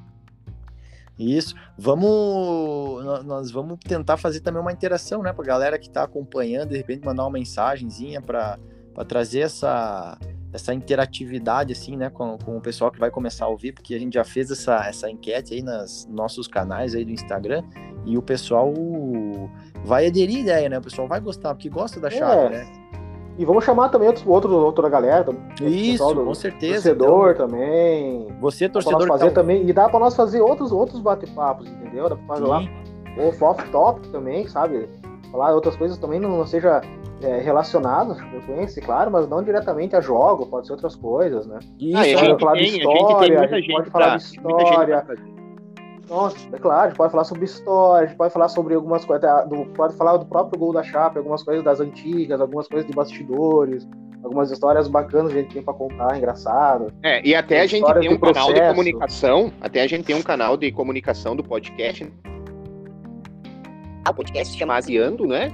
Isso. 1.18 1.56
Vamos. 1.76 3.04
Nós 3.26 3.50
vamos 3.50 3.80
tentar 3.80 4.18
fazer 4.18 4.42
também 4.42 4.62
uma 4.62 4.72
interação, 4.72 5.24
né? 5.24 5.34
Pra 5.34 5.44
galera 5.44 5.80
que 5.80 5.88
está 5.88 6.04
acompanhando, 6.04 6.70
de 6.70 6.78
repente 6.78 7.04
mandar 7.04 7.24
uma 7.24 7.32
mensagenzinha 7.32 8.22
para 8.22 8.60
trazer 9.08 9.40
essa 9.42 10.16
essa 10.54 10.74
interatividade 10.74 11.72
assim, 11.72 11.96
né, 11.96 12.10
com, 12.10 12.38
com 12.38 12.58
o 12.58 12.62
pessoal 12.62 12.92
que 12.92 13.00
vai 13.00 13.10
começar 13.10 13.46
a 13.46 13.48
ouvir, 13.48 13.72
porque 13.72 13.96
a 13.96 14.00
gente 14.00 14.14
já 14.14 14.24
fez 14.24 14.52
essa, 14.52 14.86
essa 14.86 15.10
enquete 15.10 15.54
aí 15.54 15.62
nos 15.62 16.08
nossos 16.10 16.48
canais 16.48 16.94
aí 16.94 17.06
do 17.06 17.12
Instagram 17.12 17.64
e 18.06 18.18
o 18.18 18.22
pessoal 18.22 18.74
vai 19.86 20.08
aderir 20.08 20.38
à 20.38 20.40
ideia, 20.42 20.70
né? 20.70 20.78
O 20.80 20.82
pessoal 20.82 21.08
vai 21.08 21.20
gostar, 21.20 21.54
porque 21.54 21.70
gosta 21.70 22.00
da 22.00 22.10
chave, 22.10 22.48
é. 22.48 22.50
né? 22.50 22.72
E 23.38 23.46
vamos 23.46 23.64
chamar 23.64 23.90
também 23.90 24.08
outro, 24.08 24.30
outro, 24.30 24.54
outra 24.54 24.90
galera. 24.90 25.26
Isso, 25.62 26.14
do, 26.14 26.26
com 26.26 26.34
certeza. 26.34 26.94
Torcedor 26.94 27.32
então, 27.32 27.48
também. 27.48 28.28
Você, 28.42 28.68
torcedor. 28.68 29.08
fazer 29.08 29.30
tá... 29.30 29.42
também. 29.42 29.68
E 29.68 29.74
dá 29.74 29.88
para 29.88 30.00
nós 30.00 30.16
fazer 30.16 30.42
outros, 30.42 30.72
outros 30.72 31.00
bate-papos, 31.00 31.68
entendeu? 31.68 32.10
Dá 32.10 32.16
pra 32.16 32.26
fazer 32.28 32.44
Sim. 32.44 32.50
lá 32.50 33.48
off-topic 33.50 34.12
também, 34.12 34.48
sabe? 34.48 34.88
Falar 35.32 35.56
outras 35.56 35.76
coisas 35.76 35.98
também, 35.98 36.20
não, 36.20 36.30
não 36.30 36.46
seja 36.46 36.82
é, 37.24 37.40
relacionados 37.40 38.20
à 38.20 38.26
frequência, 38.26 38.82
claro, 38.82 39.12
mas 39.12 39.28
não 39.28 39.44
diretamente 39.44 39.96
a 39.96 40.02
jogo, 40.02 40.46
pode 40.46 40.68
ser 40.68 40.74
outras 40.74 40.96
coisas, 40.96 41.46
né? 41.46 41.60
Isso, 41.80 41.98
ah, 41.98 42.02
a 42.02 42.04
gente 42.06 42.40
falar 42.40 42.54
tem, 42.54 42.64
de 42.64 42.78
história, 42.78 43.40
a 43.40 43.44
gente, 43.44 43.54
a 43.54 43.60
gente 43.60 43.72
pode 43.74 43.90
falar 43.90 44.18
de 44.18 44.24
história. 44.24 45.06
Nossa, 46.10 46.38
é 46.52 46.58
claro, 46.58 46.82
a 46.82 46.88
gente 46.90 46.98
pode 46.98 47.12
falar 47.12 47.24
sobre 47.24 47.46
história, 47.46 48.06
a 48.06 48.08
gente 48.08 48.18
pode 48.18 48.34
falar 48.34 48.50
sobre 48.50 48.74
algumas 48.74 49.06
coisas, 49.06 49.30
pode 49.76 49.96
falar 49.96 50.18
do 50.18 50.26
próprio 50.26 50.60
gol 50.60 50.74
da 50.74 50.84
Chapa, 50.84 51.20
algumas 51.20 51.44
coisas 51.44 51.64
das 51.64 51.80
antigas, 51.80 52.42
algumas 52.42 52.68
coisas 52.68 52.86
de 52.86 52.94
bastidores, 52.94 53.88
algumas 54.24 54.52
histórias 54.52 54.88
bacanas 54.88 55.32
que 55.32 55.40
a 55.40 55.42
gente 55.42 55.54
tem 55.54 55.64
para 55.64 55.74
contar, 55.74 56.18
engraçado. 56.18 56.92
É, 57.02 57.26
e 57.26 57.34
até 57.34 57.62
a 57.62 57.68
gente 57.68 57.86
tem 57.94 58.14
um 58.14 58.18
canal 58.18 58.54
de 58.54 58.62
comunicação, 58.62 59.54
até 59.62 59.82
a 59.82 59.88
gente 59.88 60.04
tem 60.04 60.16
um 60.16 60.22
canal 60.22 60.58
de 60.58 60.72
comunicação 60.72 61.36
do 61.36 61.44
podcast. 61.44 62.12
O 64.10 64.14
podcast 64.14 64.52
se 64.52 64.60
chama 64.60 64.76
Asiando, 64.76 65.26
né? 65.26 65.50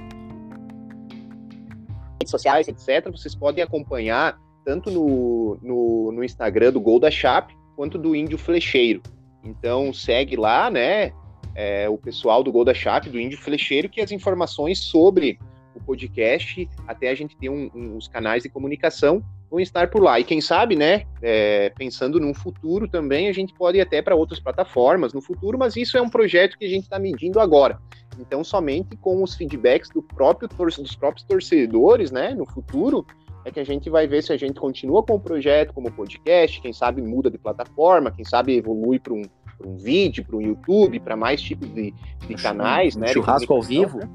Redes 2.20 2.30
sociais, 2.30 2.68
etc., 2.68 3.10
vocês 3.10 3.34
podem 3.34 3.62
acompanhar 3.62 4.38
tanto 4.64 4.90
no, 4.90 5.58
no, 5.62 6.12
no 6.12 6.24
Instagram 6.24 6.72
do 6.72 6.80
Gol 6.80 7.00
da 7.00 7.10
Chape 7.10 7.56
quanto 7.74 7.96
do 7.96 8.14
Índio 8.14 8.36
Flecheiro. 8.36 9.02
Então 9.42 9.92
segue 9.92 10.36
lá, 10.36 10.70
né? 10.70 11.12
É, 11.54 11.88
o 11.88 11.96
pessoal 11.96 12.42
do 12.42 12.52
Gol 12.52 12.64
da 12.64 12.74
Chape, 12.74 13.08
do 13.08 13.18
Índio 13.18 13.38
Flecheiro, 13.38 13.88
que 13.88 14.00
as 14.00 14.12
informações 14.12 14.78
sobre 14.78 15.38
o 15.74 15.80
podcast, 15.80 16.68
até 16.86 17.08
a 17.08 17.14
gente 17.14 17.36
ter 17.36 17.48
um, 17.48 17.70
um, 17.74 17.96
os 17.96 18.08
canais 18.08 18.42
de 18.42 18.48
comunicação, 18.48 19.22
vão 19.50 19.60
estar 19.60 19.88
por 19.88 20.02
lá. 20.02 20.20
E 20.20 20.24
quem 20.24 20.40
sabe, 20.40 20.76
né, 20.76 21.04
é, 21.22 21.70
pensando 21.70 22.20
num 22.20 22.34
futuro 22.34 22.86
também, 22.86 23.28
a 23.28 23.32
gente 23.32 23.54
pode 23.54 23.78
ir 23.78 23.80
até 23.80 24.02
para 24.02 24.14
outras 24.14 24.38
plataformas 24.38 25.12
no 25.12 25.22
futuro, 25.22 25.56
mas 25.58 25.76
isso 25.76 25.96
é 25.96 26.02
um 26.02 26.10
projeto 26.10 26.58
que 26.58 26.64
a 26.64 26.68
gente 26.68 26.82
está 26.82 26.98
medindo 26.98 27.40
agora. 27.40 27.78
Então, 28.18 28.42
somente 28.42 28.96
com 28.96 29.22
os 29.22 29.34
feedbacks 29.34 29.90
do 29.90 30.02
próprio 30.02 30.48
dos 30.48 30.96
próprios 30.96 31.24
torcedores, 31.24 32.10
né, 32.10 32.34
no 32.34 32.44
futuro, 32.44 33.06
é 33.44 33.50
que 33.50 33.60
a 33.60 33.64
gente 33.64 33.88
vai 33.88 34.06
ver 34.06 34.22
se 34.22 34.32
a 34.32 34.36
gente 34.36 34.58
continua 34.60 35.02
com 35.02 35.14
o 35.14 35.20
projeto 35.20 35.72
como 35.72 35.90
podcast, 35.90 36.60
quem 36.60 36.72
sabe 36.72 37.00
muda 37.00 37.30
de 37.30 37.38
plataforma, 37.38 38.10
quem 38.10 38.24
sabe 38.24 38.56
evolui 38.56 38.98
para 38.98 39.14
um, 39.14 39.22
um 39.64 39.76
vídeo, 39.76 40.24
para 40.24 40.36
um 40.36 40.40
YouTube, 40.40 41.00
para 41.00 41.16
mais 41.16 41.40
tipos 41.40 41.68
de, 41.72 41.94
de 42.26 42.34
canais, 42.34 42.96
né? 42.96 43.08
Churrasco 43.08 43.52
ao 43.52 43.62
vivo. 43.62 43.98
Né? 43.98 44.08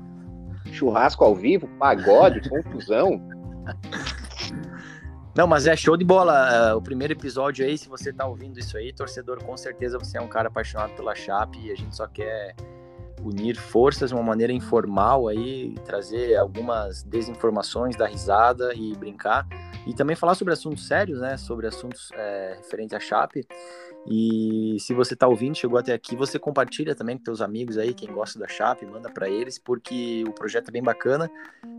Churrasco 0.72 1.24
ao 1.24 1.36
vivo, 1.36 1.68
pagode, 1.80 2.48
confusão. 2.50 3.22
Não, 5.36 5.48
mas 5.48 5.66
é 5.66 5.76
show 5.76 5.98
de 5.98 6.06
bola. 6.06 6.70
É, 6.70 6.74
o 6.76 6.82
primeiro 6.82 7.14
episódio 7.14 7.66
aí, 7.66 7.78
se 7.78 7.90
você 7.90 8.14
tá 8.14 8.26
ouvindo 8.28 8.60
isso 8.60 8.78
aí, 8.78 8.94
torcedor, 8.94 9.44
com 9.44 9.58
certeza 9.58 9.98
você 9.98 10.18
é 10.18 10.22
um 10.22 10.28
cara 10.28 10.48
apaixonado 10.48 10.94
pela 10.94 11.16
Chape 11.16 11.60
e 11.60 11.72
a 11.72 11.76
gente 11.76 11.96
só 11.96 12.06
quer 12.08 12.56
unir 13.24 13.56
forças 13.56 14.10
de 14.10 14.16
uma 14.16 14.24
maneira 14.24 14.52
informal 14.52 15.28
aí, 15.28 15.76
trazer 15.86 16.36
algumas 16.36 17.04
desinformações, 17.04 17.96
dar 17.96 18.08
risada 18.08 18.74
e 18.74 18.96
brincar. 18.96 19.48
E 19.86 19.94
também 19.94 20.16
falar 20.16 20.36
sobre 20.36 20.54
assuntos 20.54 20.88
sérios, 20.88 21.20
né? 21.20 21.36
Sobre 21.38 21.68
assuntos 21.68 22.10
é, 22.14 22.56
referentes 22.58 22.96
à 22.96 23.00
Chape. 23.00 23.46
E 24.06 24.78
se 24.80 24.94
você 24.94 25.14
está 25.14 25.28
ouvindo, 25.28 25.56
chegou 25.56 25.80
até 25.80 25.94
aqui, 25.94 26.16
você 26.16 26.38
compartilha 26.38 26.94
também 26.94 27.18
com 27.18 27.24
seus 27.24 27.42
amigos 27.42 27.78
aí, 27.78 27.94
quem 27.94 28.12
gosta 28.12 28.38
da 28.38 28.48
Chape, 28.48 28.86
manda 28.86 29.10
para 29.10 29.30
eles, 29.30 29.58
porque 29.58 30.26
o 30.28 30.34
projeto 30.34 30.68
é 30.70 30.72
bem 30.72 30.84
bacana. 30.84 31.32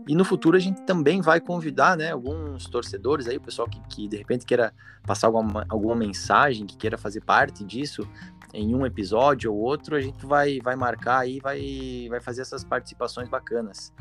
E 0.07 0.15
no 0.15 0.25
futuro 0.25 0.57
a 0.57 0.59
gente 0.59 0.81
também 0.83 1.21
vai 1.21 1.39
convidar, 1.39 1.95
né, 1.95 2.11
alguns 2.11 2.65
torcedores 2.65 3.27
aí, 3.27 3.37
o 3.37 3.41
pessoal 3.41 3.67
que, 3.67 3.79
que 3.89 4.07
de 4.07 4.17
repente 4.17 4.45
queira 4.45 4.73
passar 5.05 5.27
alguma, 5.27 5.65
alguma 5.69 5.95
mensagem, 5.95 6.65
que 6.65 6.75
queira 6.75 6.97
fazer 6.97 7.21
parte 7.21 7.63
disso, 7.63 8.07
em 8.55 8.73
um 8.73 8.85
episódio 8.85 9.53
ou 9.53 9.59
outro, 9.59 9.95
a 9.95 10.01
gente 10.01 10.25
vai, 10.25 10.59
vai 10.63 10.75
marcar 10.75 11.19
aí, 11.19 11.39
vai, 11.39 12.07
vai 12.09 12.19
fazer 12.19 12.41
essas 12.41 12.63
participações 12.63 13.29
bacanas. 13.29 13.93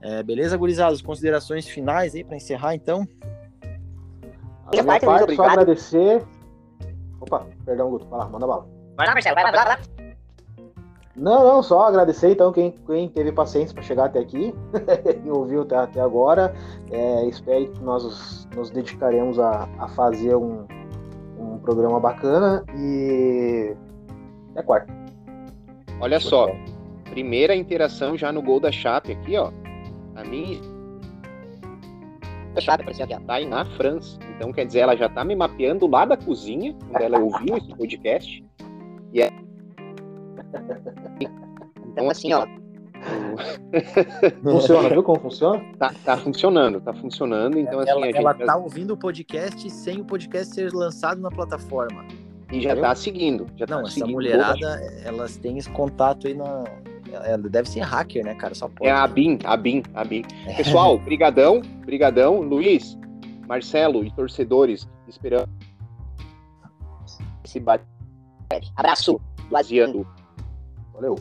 É, 0.00 0.22
beleza, 0.22 0.56
gurizados? 0.56 1.00
Considerações 1.00 1.68
finais 1.68 2.14
aí 2.14 2.24
para 2.24 2.36
encerrar, 2.36 2.74
então? 2.74 3.06
A 4.66 4.70
minha 4.82 5.00
parte, 5.00 5.36
só 5.36 5.44
agradecer 5.44 6.26
Opa, 7.22 7.46
perdão, 7.64 7.88
Guto. 7.88 8.06
Vai 8.08 8.18
lá, 8.18 8.28
manda 8.28 8.46
bala. 8.46 8.66
Vai 8.96 9.06
lá, 9.06 9.12
Marcelo, 9.12 9.34
vai 9.36 9.44
lá, 9.44 9.50
vai 9.52 9.64
lá. 9.64 9.78
Não, 11.14 11.44
não, 11.44 11.62
só 11.62 11.86
agradecer 11.86 12.30
então 12.30 12.50
quem, 12.52 12.72
quem 12.86 13.08
teve 13.08 13.30
paciência 13.30 13.74
para 13.74 13.82
chegar 13.82 14.06
até 14.06 14.18
aqui 14.18 14.52
e 15.24 15.30
ouviu 15.30 15.62
até, 15.62 15.76
até 15.76 16.00
agora. 16.00 16.54
É, 16.90 17.26
espero 17.26 17.70
que 17.70 17.80
nós 17.82 18.02
nos, 18.02 18.48
nos 18.56 18.70
dedicaremos 18.70 19.38
a, 19.38 19.68
a 19.78 19.88
fazer 19.88 20.34
um, 20.34 20.66
um 21.38 21.58
programa 21.58 22.00
bacana 22.00 22.64
e 22.74 23.76
é 24.56 24.62
quarto. 24.62 24.92
Olha 26.00 26.18
só, 26.18 26.48
primeira 27.10 27.54
interação 27.54 28.16
já 28.16 28.32
no 28.32 28.42
gol 28.42 28.60
da 28.60 28.72
Chape 28.72 29.12
aqui, 29.12 29.36
ó. 29.36 29.52
A 30.14 30.24
minha 30.24 30.60
Chape 32.60 32.82
apareceu 32.82 33.04
aqui, 33.04 33.14
ó. 33.14 33.20
Tá 33.20 33.34
aí 33.34 33.46
na 33.46 33.64
França. 33.64 34.18
Então, 34.36 34.52
quer 34.52 34.66
dizer, 34.66 34.80
ela 34.80 34.96
já 34.96 35.08
tá 35.08 35.24
me 35.24 35.34
mapeando 35.34 35.86
lá 35.86 36.04
da 36.04 36.16
cozinha, 36.16 36.76
onde 36.92 37.02
ela 37.02 37.18
ouviu 37.18 37.56
esse 37.56 37.74
podcast. 37.74 38.44
E 39.12 39.22
é... 39.22 39.30
Então, 41.92 42.08
assim, 42.08 42.32
ó. 42.32 42.46
Funciona, 44.42 44.88
viu 44.88 45.02
como 45.02 45.20
funciona? 45.20 45.62
Tá, 45.78 45.92
tá 46.04 46.16
funcionando, 46.16 46.80
tá 46.80 46.94
funcionando. 46.94 47.58
Então, 47.58 47.80
assim, 47.80 47.90
ela, 47.90 48.00
a 48.00 48.06
gente... 48.06 48.16
ela 48.16 48.34
tá 48.34 48.56
ouvindo 48.56 48.94
o 48.94 48.96
podcast 48.96 49.68
sem 49.68 50.00
o 50.00 50.04
podcast 50.04 50.54
ser 50.54 50.72
lançado 50.72 51.20
na 51.20 51.30
plataforma. 51.30 52.06
E 52.52 52.60
já 52.60 52.72
Entendeu? 52.72 52.82
tá 52.82 52.94
seguindo. 52.94 53.46
Já 53.56 53.66
Não, 53.66 53.78
tá 53.78 53.82
essa 53.84 53.92
seguindo 53.92 54.12
mulherada, 54.12 54.80
elas 55.04 55.38
têm 55.38 55.56
esse 55.56 55.70
contato 55.70 56.26
aí 56.26 56.34
na. 56.34 56.64
Ela 57.24 57.48
deve 57.48 57.68
ser 57.68 57.80
hacker, 57.80 58.24
né, 58.24 58.34
cara? 58.34 58.54
Só 58.54 58.68
pode. 58.68 58.88
É 58.88 58.92
a 58.92 59.06
BIM, 59.06 59.38
a 59.44 59.56
BIM, 59.56 59.82
a 59.94 60.04
BIM. 60.04 60.22
Pessoal, 60.56 60.98
brigadão, 60.98 61.62
brigadão. 61.84 62.40
Luiz, 62.40 62.96
Marcelo 63.48 64.04
e 64.04 64.10
torcedores, 64.10 64.86
esperando 65.08 65.48
esse 67.44 67.58
bate. 67.58 67.84
Abraço, 68.76 69.20
Laziano. 69.50 70.06
Valeu. 70.92 71.16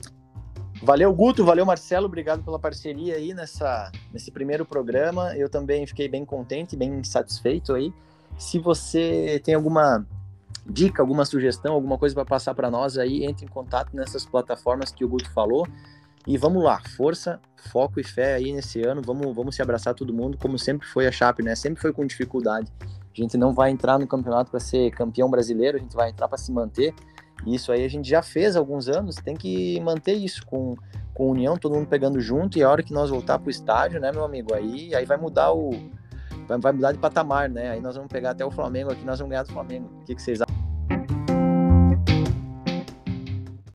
Valeu, 0.83 1.13
Guto, 1.13 1.45
valeu, 1.45 1.65
Marcelo, 1.65 2.07
obrigado 2.07 2.43
pela 2.43 2.57
parceria 2.57 3.15
aí 3.15 3.33
nessa, 3.35 3.91
nesse 4.11 4.31
primeiro 4.31 4.65
programa. 4.65 5.35
Eu 5.35 5.47
também 5.47 5.85
fiquei 5.85 6.09
bem 6.09 6.25
contente, 6.25 6.75
bem 6.75 7.03
satisfeito 7.03 7.73
aí. 7.73 7.93
Se 8.37 8.57
você 8.57 9.39
tem 9.43 9.53
alguma 9.53 10.05
dica, 10.65 11.01
alguma 11.01 11.25
sugestão, 11.25 11.73
alguma 11.73 11.97
coisa 11.97 12.15
para 12.15 12.25
passar 12.25 12.53
para 12.53 12.69
nós 12.69 12.97
aí, 12.97 13.25
entre 13.25 13.45
em 13.45 13.49
contato 13.49 13.95
nessas 13.95 14.25
plataformas 14.25 14.91
que 14.91 15.03
o 15.03 15.09
Guto 15.09 15.29
falou. 15.31 15.67
E 16.27 16.37
vamos 16.37 16.63
lá, 16.63 16.79
força, 16.95 17.39
foco 17.71 17.99
e 17.99 18.03
fé 18.03 18.35
aí 18.35 18.53
nesse 18.53 18.81
ano. 18.81 19.01
Vamos, 19.03 19.35
vamos 19.35 19.55
se 19.55 19.61
abraçar 19.61 19.95
todo 19.95 20.13
mundo, 20.13 20.37
como 20.37 20.57
sempre 20.57 20.87
foi 20.87 21.07
a 21.07 21.11
Chape, 21.11 21.41
né? 21.41 21.55
Sempre 21.55 21.81
foi 21.81 21.91
com 21.91 22.05
dificuldade. 22.05 22.71
A 22.81 23.21
gente 23.21 23.37
não 23.37 23.53
vai 23.53 23.71
entrar 23.71 23.97
no 23.97 24.07
campeonato 24.07 24.51
para 24.51 24.59
ser 24.59 24.91
campeão 24.91 25.29
brasileiro, 25.29 25.77
a 25.77 25.79
gente 25.79 25.95
vai 25.95 26.09
entrar 26.09 26.27
para 26.27 26.37
se 26.37 26.51
manter. 26.51 26.93
Isso 27.45 27.71
aí 27.71 27.83
a 27.83 27.87
gente 27.87 28.07
já 28.07 28.21
fez 28.21 28.55
há 28.55 28.59
alguns 28.59 28.87
anos, 28.87 29.15
tem 29.15 29.35
que 29.35 29.79
manter 29.81 30.13
isso 30.13 30.45
com, 30.45 30.75
com 31.13 31.31
união, 31.31 31.57
todo 31.57 31.73
mundo 31.73 31.87
pegando 31.87 32.21
junto. 32.21 32.59
E 32.59 32.63
a 32.63 32.69
hora 32.69 32.83
que 32.83 32.93
nós 32.93 33.09
voltar 33.09 33.39
para 33.39 33.47
o 33.47 33.51
estádio, 33.51 33.99
né, 33.99 34.11
meu 34.11 34.23
amigo, 34.23 34.53
aí, 34.53 34.93
aí 34.93 35.05
vai 35.05 35.17
mudar 35.17 35.51
o. 35.51 35.71
Vai, 36.47 36.59
vai 36.59 36.71
mudar 36.71 36.91
de 36.91 36.99
patamar, 36.99 37.49
né? 37.49 37.71
Aí 37.71 37.81
nós 37.81 37.95
vamos 37.95 38.11
pegar 38.11 38.31
até 38.31 38.45
o 38.45 38.51
Flamengo 38.51 38.91
aqui, 38.91 39.03
nós 39.03 39.17
vamos 39.17 39.31
ganhar 39.31 39.43
do 39.43 39.51
Flamengo. 39.51 39.89
O 40.01 40.05
que, 40.05 40.13
que 40.13 40.21
vocês 40.21 40.39
acham? 40.41 40.50